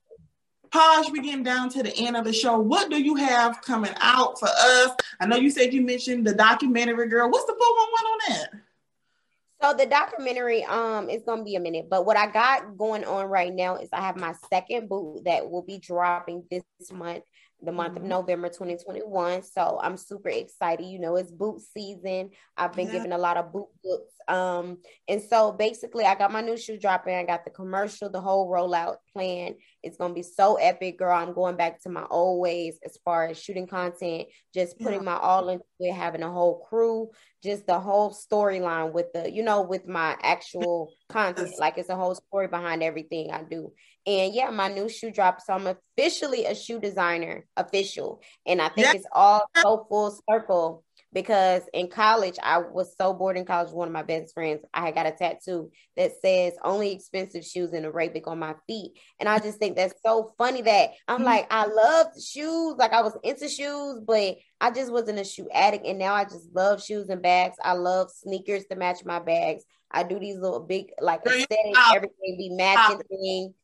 Posh, 0.70 1.08
we 1.10 1.22
getting 1.22 1.42
down 1.42 1.70
to 1.70 1.82
the 1.82 1.96
end 1.96 2.14
of 2.14 2.26
the 2.26 2.32
show. 2.32 2.58
What 2.58 2.90
do 2.90 3.02
you 3.02 3.14
have 3.14 3.62
coming 3.62 3.94
out 4.00 4.38
for 4.38 4.50
us? 4.50 4.90
I 5.18 5.24
know 5.24 5.36
you 5.36 5.48
said 5.48 5.72
you 5.72 5.80
mentioned 5.80 6.26
the 6.26 6.34
documentary 6.34 7.08
girl. 7.08 7.30
What's 7.30 7.46
the 7.46 7.54
411 7.54 8.06
on 8.06 8.18
that? 8.28 8.67
So 9.60 9.74
the 9.74 9.86
documentary 9.86 10.64
um 10.64 11.10
is 11.10 11.22
gonna 11.24 11.44
be 11.44 11.56
a 11.56 11.60
minute, 11.60 11.86
but 11.90 12.06
what 12.06 12.16
I 12.16 12.30
got 12.30 12.76
going 12.76 13.04
on 13.04 13.26
right 13.26 13.52
now 13.52 13.76
is 13.76 13.88
I 13.92 14.00
have 14.00 14.16
my 14.16 14.34
second 14.50 14.88
boot 14.88 15.24
that 15.24 15.50
will 15.50 15.62
be 15.62 15.78
dropping 15.78 16.44
this 16.50 16.62
month 16.92 17.24
the 17.62 17.72
month 17.72 17.96
of 17.96 18.02
mm-hmm. 18.02 18.10
November 18.10 18.48
2021. 18.48 19.42
So 19.42 19.78
I'm 19.82 19.96
super 19.96 20.28
excited. 20.28 20.86
You 20.86 20.98
know, 21.00 21.16
it's 21.16 21.30
boot 21.30 21.60
season. 21.60 22.30
I've 22.56 22.72
been 22.72 22.86
yeah. 22.86 22.92
given 22.94 23.12
a 23.12 23.18
lot 23.18 23.36
of 23.36 23.52
boot 23.52 23.68
books. 23.82 24.12
Um, 24.28 24.78
and 25.08 25.22
so 25.22 25.52
basically 25.52 26.04
I 26.04 26.14
got 26.14 26.32
my 26.32 26.40
new 26.40 26.56
shoe 26.56 26.78
dropping. 26.78 27.14
I 27.14 27.24
got 27.24 27.44
the 27.44 27.50
commercial, 27.50 28.10
the 28.10 28.20
whole 28.20 28.50
rollout 28.50 28.96
plan. 29.12 29.56
It's 29.82 29.96
gonna 29.96 30.14
be 30.14 30.22
so 30.22 30.56
epic, 30.56 30.98
girl. 30.98 31.16
I'm 31.16 31.32
going 31.32 31.56
back 31.56 31.80
to 31.82 31.88
my 31.88 32.04
old 32.10 32.40
ways 32.40 32.78
as 32.84 32.98
far 33.04 33.26
as 33.26 33.40
shooting 33.40 33.66
content, 33.66 34.28
just 34.54 34.78
putting 34.78 35.00
yeah. 35.00 35.06
my 35.06 35.16
all 35.16 35.48
into 35.48 35.64
it, 35.80 35.94
having 35.94 36.22
a 36.22 36.30
whole 36.30 36.64
crew, 36.68 37.10
just 37.42 37.66
the 37.66 37.80
whole 37.80 38.12
storyline 38.12 38.92
with 38.92 39.12
the, 39.14 39.30
you 39.32 39.42
know, 39.42 39.62
with 39.62 39.88
my 39.88 40.16
actual 40.22 40.92
content. 41.08 41.54
Like 41.58 41.78
it's 41.78 41.88
a 41.88 41.96
whole 41.96 42.14
story 42.14 42.48
behind 42.48 42.82
everything 42.82 43.30
I 43.32 43.42
do. 43.42 43.72
And 44.08 44.34
yeah, 44.34 44.48
my 44.48 44.68
new 44.68 44.88
shoe 44.88 45.10
drop. 45.10 45.42
So 45.42 45.52
I'm 45.52 45.66
officially 45.66 46.46
a 46.46 46.54
shoe 46.54 46.80
designer, 46.80 47.44
official. 47.58 48.22
And 48.46 48.62
I 48.62 48.70
think 48.70 48.86
yeah. 48.86 48.94
it's 48.94 49.06
all 49.12 49.44
so 49.54 49.84
full 49.90 50.18
circle 50.28 50.82
because 51.12 51.60
in 51.74 51.88
college, 51.88 52.36
I 52.42 52.56
was 52.56 52.96
so 52.96 53.12
bored 53.12 53.36
in 53.36 53.44
college. 53.44 53.70
One 53.70 53.86
of 53.86 53.92
my 53.92 54.02
best 54.02 54.32
friends, 54.32 54.64
I 54.72 54.86
had 54.86 54.94
got 54.94 55.04
a 55.04 55.10
tattoo 55.10 55.70
that 55.98 56.12
says 56.22 56.54
only 56.64 56.92
expensive 56.92 57.44
shoes 57.44 57.74
in 57.74 57.84
Arabic 57.84 58.26
on 58.26 58.38
my 58.38 58.54
feet. 58.66 58.92
And 59.20 59.28
I 59.28 59.40
just 59.40 59.58
think 59.58 59.76
that's 59.76 59.92
so 60.02 60.32
funny 60.38 60.62
that 60.62 60.92
I'm 61.06 61.16
mm-hmm. 61.16 61.24
like, 61.26 61.46
I 61.50 61.66
loved 61.66 62.22
shoes. 62.22 62.76
Like 62.78 62.94
I 62.94 63.02
was 63.02 63.16
into 63.22 63.46
shoes, 63.46 64.00
but 64.06 64.36
I 64.58 64.70
just 64.70 64.90
wasn't 64.90 65.18
a 65.18 65.24
shoe 65.24 65.48
addict. 65.52 65.86
And 65.86 65.98
now 65.98 66.14
I 66.14 66.24
just 66.24 66.48
love 66.54 66.82
shoes 66.82 67.10
and 67.10 67.20
bags. 67.20 67.56
I 67.62 67.74
love 67.74 68.10
sneakers 68.10 68.64
to 68.70 68.76
match 68.76 69.04
my 69.04 69.18
bags. 69.18 69.64
I 69.90 70.02
do 70.02 70.18
these 70.18 70.38
little 70.38 70.60
big, 70.60 70.92
like 70.98 71.26
aesthetic, 71.26 71.76
everything 71.94 72.36
be 72.38 72.54
matching 72.56 73.02
thing. 73.10 73.54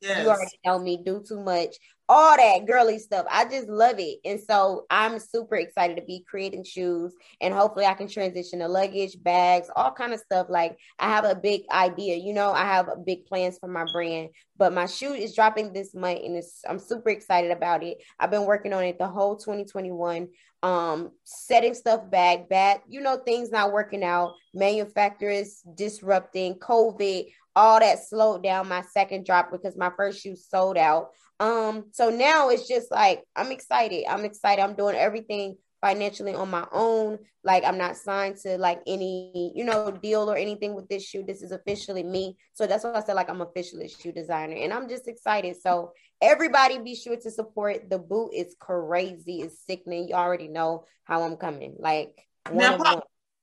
Yes. 0.00 0.22
You 0.22 0.30
already 0.30 0.58
know 0.64 0.78
me, 0.78 1.02
do 1.04 1.22
too 1.26 1.40
much, 1.40 1.76
all 2.08 2.36
that 2.36 2.66
girly 2.66 2.98
stuff. 2.98 3.26
I 3.30 3.44
just 3.44 3.68
love 3.68 3.96
it. 3.98 4.18
And 4.24 4.40
so 4.40 4.86
I'm 4.90 5.18
super 5.18 5.56
excited 5.56 5.96
to 5.96 6.02
be 6.02 6.24
creating 6.28 6.64
shoes 6.64 7.14
and 7.40 7.54
hopefully 7.54 7.86
I 7.86 7.94
can 7.94 8.08
transition 8.08 8.58
to 8.60 8.68
luggage, 8.68 9.16
bags, 9.22 9.70
all 9.76 9.92
kind 9.92 10.12
of 10.12 10.20
stuff. 10.20 10.46
Like 10.50 10.76
I 10.98 11.08
have 11.08 11.24
a 11.24 11.34
big 11.34 11.62
idea, 11.70 12.16
you 12.16 12.32
know, 12.32 12.52
I 12.52 12.64
have 12.64 12.88
big 13.06 13.26
plans 13.26 13.58
for 13.58 13.68
my 13.68 13.84
brand, 13.92 14.30
but 14.56 14.72
my 14.72 14.86
shoe 14.86 15.12
is 15.14 15.34
dropping 15.34 15.72
this 15.72 15.94
month 15.94 16.20
and 16.24 16.36
it's, 16.36 16.60
I'm 16.68 16.78
super 16.78 17.10
excited 17.10 17.50
about 17.50 17.82
it. 17.82 17.98
I've 18.18 18.30
been 18.30 18.46
working 18.46 18.72
on 18.72 18.84
it 18.84 18.98
the 18.98 19.08
whole 19.08 19.36
2021 19.36 20.28
um 20.62 21.10
setting 21.24 21.74
stuff 21.74 22.08
back 22.10 22.48
bad 22.48 22.80
you 22.88 23.00
know 23.00 23.16
things 23.16 23.50
not 23.50 23.72
working 23.72 24.04
out 24.04 24.34
manufacturers 24.54 25.62
disrupting 25.74 26.54
covid 26.54 27.26
all 27.54 27.80
that 27.80 28.04
slowed 28.04 28.42
down 28.42 28.68
my 28.68 28.82
second 28.82 29.26
drop 29.26 29.50
because 29.50 29.76
my 29.76 29.90
first 29.96 30.22
shoe 30.22 30.36
sold 30.36 30.78
out. 30.78 31.10
Um, 31.40 31.86
so 31.92 32.10
now 32.10 32.50
it's 32.50 32.68
just 32.68 32.90
like 32.90 33.22
I'm 33.36 33.50
excited. 33.50 34.04
I'm 34.08 34.24
excited. 34.24 34.62
I'm 34.62 34.74
doing 34.74 34.96
everything 34.96 35.56
financially 35.80 36.34
on 36.34 36.50
my 36.50 36.66
own. 36.70 37.18
Like 37.44 37.64
I'm 37.64 37.76
not 37.76 37.96
signed 37.96 38.36
to 38.44 38.56
like 38.56 38.80
any, 38.86 39.52
you 39.54 39.64
know, 39.64 39.90
deal 39.90 40.30
or 40.30 40.36
anything 40.36 40.74
with 40.74 40.88
this 40.88 41.04
shoe. 41.04 41.24
This 41.26 41.42
is 41.42 41.50
officially 41.50 42.04
me. 42.04 42.36
So 42.52 42.66
that's 42.66 42.84
why 42.84 42.94
I 42.94 43.00
said 43.00 43.14
like 43.14 43.28
I'm 43.28 43.40
officially 43.40 43.88
shoe 43.88 44.12
designer 44.12 44.56
and 44.56 44.72
I'm 44.72 44.88
just 44.88 45.08
excited. 45.08 45.56
So 45.60 45.92
everybody 46.22 46.78
be 46.78 46.94
sure 46.94 47.16
to 47.16 47.30
support 47.30 47.90
the 47.90 47.98
boot. 47.98 48.30
It's 48.32 48.54
crazy. 48.58 49.42
It's 49.42 49.58
sickening. 49.66 50.08
You 50.08 50.14
already 50.14 50.48
know 50.48 50.86
how 51.04 51.22
I'm 51.22 51.36
coming. 51.36 51.74
Like 51.78 52.26
now, 52.50 53.02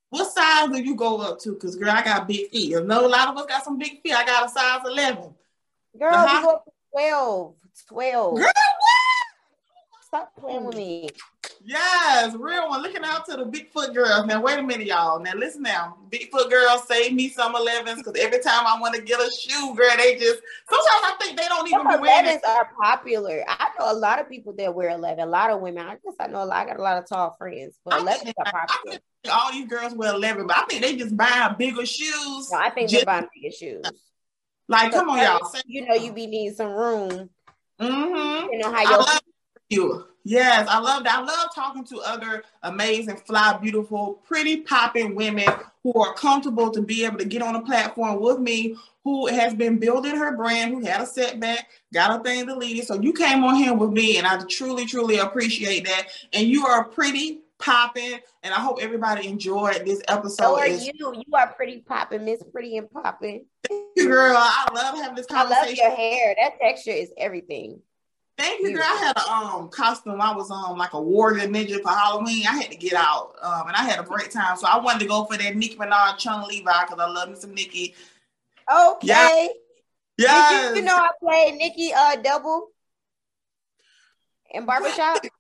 what 0.10 0.32
size 0.32 0.70
do 0.70 0.82
you 0.82 0.96
go 0.96 1.18
up 1.22 1.40
to? 1.42 1.54
Because 1.54 1.76
girl, 1.76 1.92
I 1.92 2.04
got 2.04 2.28
big 2.28 2.50
feet. 2.50 2.72
You 2.72 2.84
know, 2.84 3.06
a 3.06 3.08
lot 3.08 3.28
of 3.28 3.38
us 3.38 3.46
got 3.46 3.64
some 3.64 3.78
big 3.78 4.02
feet. 4.02 4.14
I 4.14 4.26
got 4.26 4.48
a 4.48 4.50
size 4.50 4.82
11. 4.88 5.36
Girl, 6.00 6.34
you 6.34 6.42
go 6.42 6.56
up 6.56 6.66
to 6.66 6.72
12. 6.94 7.56
12. 7.88 8.38
Girl? 8.38 8.52
Stop 10.10 10.32
playing 10.40 10.66
with 10.66 10.76
me. 10.76 11.08
Yes, 11.64 12.34
real 12.34 12.68
one. 12.70 12.82
Looking 12.82 13.04
out 13.04 13.26
to 13.28 13.38
the 13.38 13.46
Bigfoot 13.46 13.94
girls. 13.94 14.26
Now, 14.26 14.42
wait 14.42 14.58
a 14.58 14.64
minute, 14.64 14.88
y'all. 14.88 15.20
Now, 15.20 15.34
listen 15.36 15.62
now. 15.62 15.98
Bigfoot 16.10 16.50
girls 16.50 16.88
save 16.88 17.14
me 17.14 17.30
some 17.30 17.54
11s 17.54 17.98
because 17.98 18.16
every 18.20 18.40
time 18.40 18.66
I 18.66 18.80
want 18.82 18.96
to 18.96 19.04
get 19.04 19.20
a 19.20 19.30
shoe, 19.30 19.76
girl, 19.76 19.92
they 19.98 20.16
just 20.16 20.42
sometimes 20.68 21.04
I 21.04 21.16
think 21.22 21.38
they 21.38 21.48
don't 21.48 21.68
even 21.68 21.80
Some 21.82 21.88
be 21.92 22.02
wearing 22.02 22.26
11s 22.26 22.36
it. 22.38 22.46
are 22.46 22.70
popular. 22.82 23.44
I 23.48 23.68
know 23.80 23.92
a 23.92 23.94
lot 23.94 24.20
of 24.20 24.28
people 24.28 24.54
that 24.54 24.74
wear 24.74 24.90
11. 24.90 25.20
A 25.20 25.28
lot 25.28 25.52
of 25.52 25.62
women. 25.62 25.86
I 25.86 25.92
guess 26.04 26.16
I 26.20 26.26
know 26.26 26.42
a 26.42 26.46
lot. 26.46 26.58
I 26.58 26.66
got 26.66 26.80
a 26.80 26.84
lot 26.84 26.98
of 26.98 27.08
tall 27.08 27.36
friends, 27.38 27.78
but 27.86 27.94
I 27.94 28.00
11s 28.00 28.24
think, 28.24 28.36
are 28.40 28.48
I 28.48 28.52
popular. 28.66 28.98
think 29.24 29.34
all 29.36 29.52
these 29.52 29.68
girls 29.68 29.94
wear 29.94 30.16
11, 30.16 30.48
but 30.48 30.58
I 30.58 30.66
think 30.66 30.82
they 30.82 30.96
just 30.96 31.16
buy 31.16 31.54
bigger 31.56 31.86
shoes. 31.86 32.50
No, 32.52 32.58
I 32.58 32.72
think 32.72 32.90
Just- 32.90 33.06
they're 33.06 33.14
buying 33.14 33.28
bigger 33.36 33.54
shoes. 33.56 33.86
Like, 34.68 34.92
come 34.92 35.10
on, 35.10 35.20
y'all. 35.20 35.52
You 35.68 35.86
know, 35.88 35.94
you 35.96 36.14
be 36.14 36.26
needing 36.26 36.56
some 36.56 36.72
room. 36.72 37.30
mm-hmm. 37.80 38.52
You 38.52 38.58
know 38.60 38.72
how 38.72 38.82
your 38.90 39.04
you. 39.70 40.06
Yes, 40.26 40.68
I 40.70 40.80
love 40.80 41.04
that. 41.06 41.20
I 41.20 41.22
love 41.22 41.50
talking 41.56 41.86
to 41.86 42.02
other 42.02 42.44
amazing, 42.64 43.18
fly, 43.18 43.58
beautiful, 43.58 44.22
pretty, 44.28 44.58
popping 44.62 45.16
women 45.16 45.48
who 45.82 45.94
are 45.94 46.14
comfortable 46.14 46.70
to 46.72 46.82
be 46.82 47.06
able 47.06 47.18
to 47.18 47.26
get 47.26 47.42
on 47.42 47.56
a 47.56 47.62
platform 47.62 48.20
with 48.22 48.40
me, 48.40 48.76
who 49.04 49.28
has 49.28 49.54
been 49.54 49.80
building 49.80 50.16
her 50.16 50.36
brand, 50.36 50.74
who 50.74 50.82
had 50.86 51.02
a 51.02 51.06
setback, 51.06 51.70
got 51.94 52.20
a 52.20 52.24
thing 52.24 52.46
deleted. 52.46 52.86
So 52.86 53.00
you 53.00 53.14
came 53.14 53.44
on 53.44 53.56
here 53.56 53.74
with 53.74 53.92
me, 53.92 54.18
and 54.18 54.28
I 54.28 54.40
truly, 54.50 54.86
truly 54.86 55.18
appreciate 55.18 55.86
that. 55.86 56.08
And 56.34 56.48
you 56.48 56.66
are 56.68 56.84
pretty, 56.84 57.40
popping, 57.58 58.20
and 58.44 58.54
I 58.54 58.60
hope 58.60 58.80
everybody 58.82 59.28
enjoyed 59.28 59.86
this 59.86 60.02
episode. 60.08 60.44
So 60.44 60.56
are 60.58 60.66
It's- 60.66 60.86
you. 60.86 60.94
You 61.14 61.34
are 61.34 61.54
pretty 61.54 61.80
popping, 61.80 62.26
Miss 62.26 62.42
Pretty 62.52 62.78
and 62.78 62.90
Popping. 62.92 63.46
girl. 63.98 64.38
I 64.38 64.68
love 64.74 64.96
having 64.96 65.16
this 65.16 65.26
conversation. 65.26 65.64
I 65.64 65.68
love 65.68 65.76
your 65.76 65.92
hair. 65.92 66.36
That 66.42 66.60
texture 66.60 66.92
is 66.92 67.12
everything. 67.18 67.82
Thank 68.40 68.62
you, 68.62 68.74
girl. 68.74 68.86
I 68.86 68.96
had 68.96 69.18
a 69.18 69.32
um 69.32 69.68
costume. 69.68 70.22
I 70.22 70.34
was 70.34 70.50
um 70.50 70.78
like 70.78 70.94
a 70.94 71.02
warrior 71.02 71.46
ninja 71.46 71.82
for 71.82 71.90
Halloween. 71.90 72.46
I 72.48 72.56
had 72.56 72.72
to 72.72 72.78
get 72.78 72.94
out, 72.94 73.34
um, 73.42 73.68
and 73.68 73.76
I 73.76 73.84
had 73.84 74.00
a 74.00 74.04
great 74.04 74.32
time. 74.32 74.56
So 74.56 74.66
I 74.66 74.80
wanted 74.80 75.00
to 75.00 75.08
go 75.08 75.26
for 75.26 75.38
that 75.38 75.56
Nicki 75.58 75.76
Minaj 75.76 76.18
Chun-Li 76.18 76.64
vibe 76.64 76.88
because 76.88 77.00
I 77.00 77.10
love 77.10 77.30
me 77.30 77.36
some 77.36 77.54
Nicki. 77.54 77.94
Okay. 78.74 79.08
Yeah. 79.08 79.48
Yes. 80.18 80.78
You, 80.78 80.84
know 80.84 80.96
I 80.96 81.10
played 81.22 81.56
Nicki 81.56 81.92
uh 81.94 82.16
double 82.18 82.70
in 84.52 84.66
barbershop? 84.66 85.24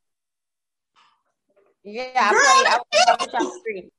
Yeah, 1.81 2.11
I 2.13 2.31
Girl, 2.31 2.41
played. 2.41 2.67
I 2.67 2.77
was 2.77 3.29
barbershop 3.31 3.53
three. 3.63 3.89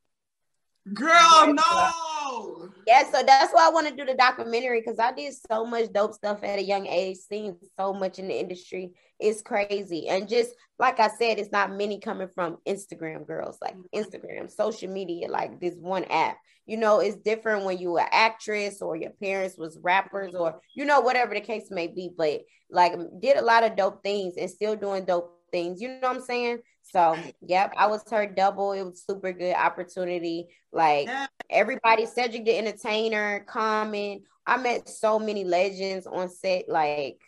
Girl, 0.93 1.55
no. 1.55 2.69
Yeah, 2.87 3.05
so 3.11 3.23
that's 3.25 3.53
why 3.53 3.67
I 3.67 3.71
want 3.71 3.89
to 3.89 3.95
do 3.95 4.05
the 4.05 4.15
documentary 4.15 4.81
because 4.81 4.99
I 4.99 5.13
did 5.13 5.35
so 5.51 5.65
much 5.65 5.93
dope 5.93 6.15
stuff 6.15 6.43
at 6.43 6.59
a 6.59 6.63
young 6.63 6.87
age, 6.87 7.19
seen 7.19 7.57
so 7.79 7.93
much 7.93 8.19
in 8.19 8.29
the 8.29 8.39
industry. 8.39 8.93
It's 9.19 9.43
crazy. 9.43 10.09
And 10.09 10.29
just 10.29 10.51
like 10.79 10.99
I 10.99 11.09
said, 11.09 11.39
it's 11.39 11.53
not 11.53 11.77
many 11.77 12.01
coming 12.01 12.29
from 12.35 12.59
Instagram 12.67 13.27
girls, 13.27 13.59
like 13.61 13.77
Instagram, 13.95 14.51
social 14.51 14.91
media, 14.91 15.29
like 15.29 15.61
this 15.61 15.75
one 15.79 16.05
app. 16.05 16.39
You 16.67 16.77
know, 16.77 17.01
it's 17.01 17.17
different 17.17 17.65
when 17.65 17.79
you 17.79 17.93
were 17.93 18.07
actress 18.11 18.81
or 18.81 18.97
your 18.97 19.11
parents 19.11 19.59
was 19.59 19.79
rappers 19.83 20.35
or 20.35 20.61
you 20.75 20.85
know, 20.85 21.01
whatever 21.01 21.35
the 21.35 21.41
case 21.41 21.71
may 21.71 21.89
be. 21.89 22.11
But 22.17 22.43
like 22.71 22.95
did 23.21 23.37
a 23.37 23.43
lot 23.43 23.65
of 23.65 23.77
dope 23.77 24.03
things 24.03 24.35
and 24.37 24.51
still 24.51 24.77
doing 24.77 25.05
dope 25.05 25.40
things. 25.51 25.81
You 25.81 25.89
know 25.89 26.09
what 26.09 26.17
I'm 26.17 26.23
saying? 26.23 26.59
So 26.83 27.17
yep, 27.41 27.73
I 27.77 27.87
was 27.87 28.03
her 28.11 28.27
double. 28.27 28.73
It 28.73 28.83
was 28.83 29.05
super 29.07 29.33
good 29.33 29.55
opportunity. 29.55 30.49
Like 30.73 31.07
Yeah. 31.07 31.27
everybody, 31.49 32.07
Cedric 32.07 32.45
the 32.45 32.57
Entertainer, 32.57 33.45
Common. 33.49 34.23
I 34.47 34.57
met 34.57 34.89
so 34.89 35.19
many 35.19 35.45
legends 35.45 36.07
on 36.07 36.29
set. 36.29 36.69
Like 36.69 37.21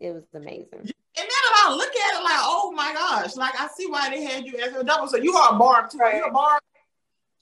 it 0.00 0.12
was 0.12 0.24
amazing. 0.34 0.68
And 0.72 1.28
now 1.28 1.42
that 1.44 1.66
I 1.66 1.74
look 1.74 1.90
at 1.90 2.20
it, 2.20 2.24
like, 2.24 2.40
oh 2.40 2.72
my 2.74 2.92
gosh, 2.94 3.36
like 3.36 3.60
I 3.60 3.68
see 3.76 3.86
why 3.86 4.08
they 4.08 4.22
had 4.22 4.46
you 4.46 4.58
as 4.58 4.74
a 4.74 4.82
double. 4.82 5.06
So 5.08 5.18
you 5.18 5.34
are 5.34 5.54
a 5.54 5.58
barb 5.58 5.90
too. 5.90 5.98
Are 6.02 6.14
you 6.14 6.24
a 6.24 6.32
barb? 6.32 6.61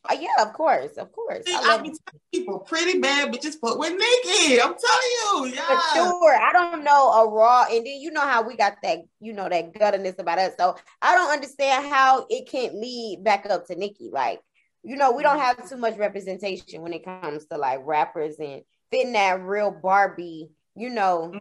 Uh, 0.09 0.17
yeah, 0.19 0.43
of 0.43 0.55
course, 0.55 0.97
of 0.97 1.13
course. 1.13 1.45
See, 1.45 1.55
I 1.55 1.75
I 1.75 1.77
be 1.77 1.91
telling 1.91 2.21
people, 2.33 2.59
pretty 2.61 3.01
bad 3.01 3.33
bitches 3.33 3.57
fuck 3.61 3.79
with 3.79 3.93
Nicki. 3.93 4.61
I'm 4.61 4.75
telling 4.75 5.51
you, 5.51 5.51
For 5.57 5.73
yeah. 5.73 5.93
sure. 5.93 6.37
I 6.37 6.53
don't 6.53 6.83
know 6.85 7.11
a 7.11 7.29
raw, 7.29 7.65
and 7.71 7.87
then 7.87 8.01
you 8.01 8.11
know 8.11 8.23
how 8.23 8.43
we 8.43 8.57
got 8.57 8.77
that, 8.83 9.01
you 9.21 9.35
know, 9.35 9.49
that 9.49 9.75
gutterness 9.79 10.15
about 10.19 10.39
us. 10.39 10.55
So 10.59 10.77
I 11.03 11.15
don't 11.15 11.31
understand 11.31 11.87
how 11.87 12.27
it 12.31 12.49
can't 12.49 12.75
lead 12.77 13.23
back 13.23 13.45
up 13.51 13.67
to 13.67 13.75
Nicki. 13.75 14.09
Like, 14.11 14.41
you 14.83 14.97
know, 14.97 15.13
we 15.13 15.23
don't 15.23 15.39
have 15.39 15.69
too 15.69 15.77
much 15.77 15.99
representation 15.99 16.81
when 16.81 16.95
it 16.95 17.05
comes 17.05 17.45
to 17.47 17.59
like 17.59 17.81
rappers 17.85 18.37
and 18.39 18.63
fitting 18.91 19.13
that 19.13 19.43
real 19.43 19.71
Barbie. 19.71 20.49
You 20.77 20.89
know, 20.89 21.39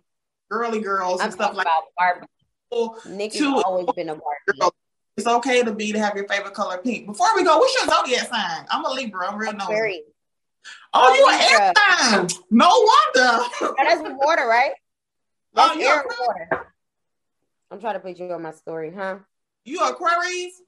Girly 0.52 0.82
girls 0.82 1.22
I'm 1.22 1.28
and 1.28 1.34
stuff 1.34 1.56
like 1.56 1.66
about 1.66 1.84
Barbie. 1.98 2.28
Nicki's 3.16 3.42
always 3.42 3.88
been 3.96 4.10
a 4.10 4.16
Barbie. 4.16 4.60
Girl, 4.60 4.74
It's 5.20 5.28
okay 5.28 5.64
to 5.64 5.74
be 5.74 5.92
to 5.92 6.00
have 6.00 6.16
your 6.16 6.26
favorite 6.30 6.54
color 6.54 6.78
pink. 6.78 7.06
Before 7.06 7.28
we 7.36 7.44
go, 7.44 7.58
what's 7.58 7.76
your 7.76 7.94
zodiac 7.94 8.30
sign? 8.30 8.66
I'm 8.72 8.86
a 8.86 8.90
Libra. 8.90 9.30
I'm 9.30 9.38
real 9.38 9.52
nosy. 9.52 9.64
Aquarius. 9.66 10.02
Oh, 10.94 11.14
you 11.14 11.26
Oh, 11.28 11.34
an 11.34 11.42
air 11.42 11.74
sign. 12.08 12.28
No 12.50 12.70
wonder. 12.70 13.44
Oh, 13.62 13.76
that's 13.78 14.02
with 14.02 14.14
water, 14.16 14.48
right? 14.48 14.72
Oh, 15.56 15.68
That's 15.68 15.80
you 15.80 15.88
air 15.88 16.06
water. 16.08 16.74
I'm 17.72 17.82
trying 17.82 17.96
to 17.96 18.00
put 18.00 18.18
you 18.18 18.32
on 18.32 18.44
my 18.44 18.52
story, 18.52 18.94
huh? 18.96 19.18
You 19.66 19.80
are 19.80 19.92
Aquarius? 19.92 20.62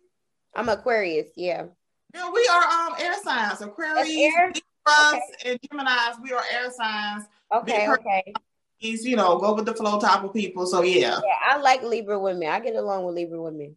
I'm 0.55 0.67
Aquarius, 0.67 1.27
yeah. 1.37 1.67
Yeah, 2.13 2.29
we 2.29 2.45
are 2.51 2.63
um 2.63 2.95
air 2.99 3.13
signs. 3.23 3.61
Aquarius, 3.61 4.09
air? 4.09 4.47
Libras, 4.47 5.23
and 5.45 5.59
Gemini's. 5.61 6.17
We 6.21 6.33
are 6.33 6.43
air 6.51 6.71
signs. 6.71 7.25
Okay, 7.53 7.85
Big 7.85 7.89
okay. 7.89 8.33
These, 8.81 9.05
you 9.05 9.15
know, 9.15 9.37
go 9.37 9.53
with 9.53 9.65
the 9.65 9.75
flow 9.75 9.99
type 9.99 10.23
of 10.23 10.33
people. 10.33 10.65
So 10.65 10.81
yeah. 10.81 11.19
Yeah, 11.23 11.37
I 11.51 11.57
like 11.57 11.83
Libra 11.83 12.19
women. 12.19 12.49
I 12.49 12.59
get 12.59 12.75
along 12.75 13.05
with 13.05 13.15
Libra 13.15 13.41
women. 13.41 13.75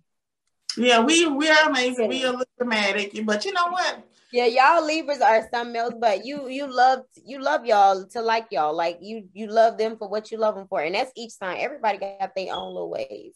Yeah, 0.77 1.01
we 1.01 1.27
we 1.27 1.49
are 1.49 1.68
amazing. 1.68 2.09
We 2.09 2.25
are 2.25 2.29
a 2.29 2.31
little 2.31 2.47
dramatic, 2.59 3.18
but 3.25 3.45
you 3.45 3.53
know 3.53 3.68
what? 3.68 4.05
Yeah, 4.33 4.47
y'all 4.47 4.85
Libras 4.85 5.20
are 5.20 5.49
something 5.53 5.77
else, 5.77 5.95
but 5.99 6.25
you 6.25 6.49
you 6.49 6.66
love 6.66 7.01
you 7.25 7.41
love 7.41 7.64
y'all 7.64 8.05
to 8.07 8.20
like 8.20 8.47
y'all. 8.51 8.75
Like 8.75 8.99
you 9.01 9.29
you 9.33 9.47
love 9.47 9.79
them 9.79 9.97
for 9.97 10.09
what 10.09 10.33
you 10.33 10.39
love 10.39 10.57
them 10.57 10.66
for, 10.66 10.81
and 10.81 10.95
that's 10.95 11.12
each 11.14 11.33
sign. 11.33 11.59
Everybody 11.61 11.99
got 11.99 12.35
their 12.35 12.53
own 12.53 12.75
little 12.75 12.91
ways. 12.91 13.35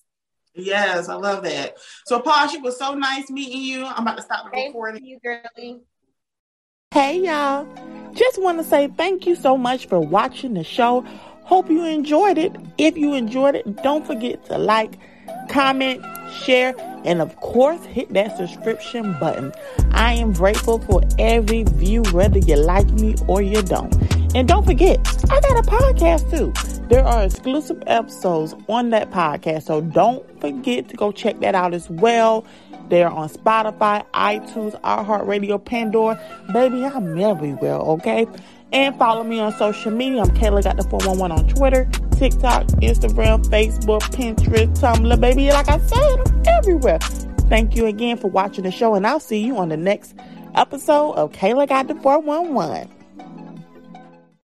Yes, 0.54 1.08
I 1.08 1.14
love 1.14 1.44
that. 1.44 1.76
So, 2.04 2.18
Posh, 2.18 2.54
it 2.54 2.62
was 2.62 2.76
so 2.78 2.94
nice 2.94 3.30
meeting 3.30 3.62
you. 3.62 3.86
I'm 3.86 4.02
about 4.02 4.16
to 4.16 4.22
stop 4.22 4.46
the 4.46 4.50
Thank 4.50 4.68
recording. 4.68 5.04
you, 5.04 5.20
girly. 5.22 5.82
Hey 6.90 7.20
y'all. 7.20 7.66
Just 8.14 8.42
want 8.42 8.58
to 8.58 8.64
say 8.64 8.88
thank 8.88 9.26
you 9.26 9.36
so 9.36 9.56
much 9.56 9.86
for 9.86 10.00
watching 10.00 10.54
the 10.54 10.64
show. 10.64 11.02
Hope 11.44 11.70
you 11.70 11.84
enjoyed 11.84 12.38
it. 12.38 12.56
If 12.76 12.96
you 12.96 13.14
enjoyed 13.14 13.54
it, 13.54 13.82
don't 13.82 14.04
forget 14.04 14.44
to 14.46 14.58
like, 14.58 14.98
comment, 15.48 16.04
share, 16.32 16.74
and 17.04 17.20
of 17.20 17.36
course, 17.36 17.84
hit 17.84 18.12
that 18.14 18.36
subscription 18.36 19.16
button. 19.18 19.52
I 19.92 20.14
am 20.14 20.32
grateful 20.32 20.78
for 20.78 21.02
every 21.18 21.64
view, 21.64 22.02
whether 22.12 22.38
you 22.38 22.56
like 22.56 22.88
me 22.90 23.14
or 23.26 23.42
you 23.42 23.62
don't. 23.62 23.94
And 24.34 24.46
don't 24.46 24.64
forget, 24.64 24.98
I 25.30 25.40
got 25.40 25.58
a 25.58 25.68
podcast 25.68 26.30
too. 26.30 26.52
There 26.88 27.04
are 27.04 27.24
exclusive 27.24 27.82
episodes 27.86 28.54
on 28.68 28.90
that 28.90 29.10
podcast, 29.10 29.64
so 29.64 29.80
don't 29.80 30.24
forget 30.40 30.88
to 30.88 30.96
go 30.96 31.12
check 31.12 31.40
that 31.40 31.54
out 31.54 31.74
as 31.74 31.90
well. 31.90 32.44
They're 32.88 33.10
on 33.10 33.28
Spotify, 33.28 34.06
iTunes, 34.12 34.80
iHeartRadio, 34.80 35.62
Pandora. 35.62 36.18
Baby, 36.52 36.84
I'm 36.84 37.18
everywhere, 37.18 37.74
okay? 37.74 38.26
And 38.72 38.96
follow 38.98 39.24
me 39.24 39.40
on 39.40 39.52
social 39.52 39.90
media. 39.90 40.20
I'm 40.20 40.28
Kayla 40.28 40.62
Got 40.62 40.76
the 40.76 40.84
411 40.84 41.32
on 41.32 41.48
Twitter, 41.48 41.88
TikTok, 42.16 42.66
Instagram, 42.82 43.42
Facebook, 43.46 44.02
Pinterest, 44.12 44.78
Tumblr. 44.78 45.20
Baby, 45.20 45.50
like 45.50 45.68
I 45.68 45.78
said, 45.78 46.20
I'm 46.26 46.42
everywhere. 46.46 46.98
Thank 47.48 47.74
you 47.74 47.86
again 47.86 48.18
for 48.18 48.28
watching 48.28 48.64
the 48.64 48.70
show, 48.70 48.94
and 48.94 49.06
I'll 49.06 49.20
see 49.20 49.42
you 49.42 49.56
on 49.56 49.70
the 49.70 49.76
next 49.78 50.14
episode 50.54 51.12
of 51.12 51.32
Kayla 51.32 51.66
Got 51.68 51.88
the 51.88 51.94
411. 51.94 52.97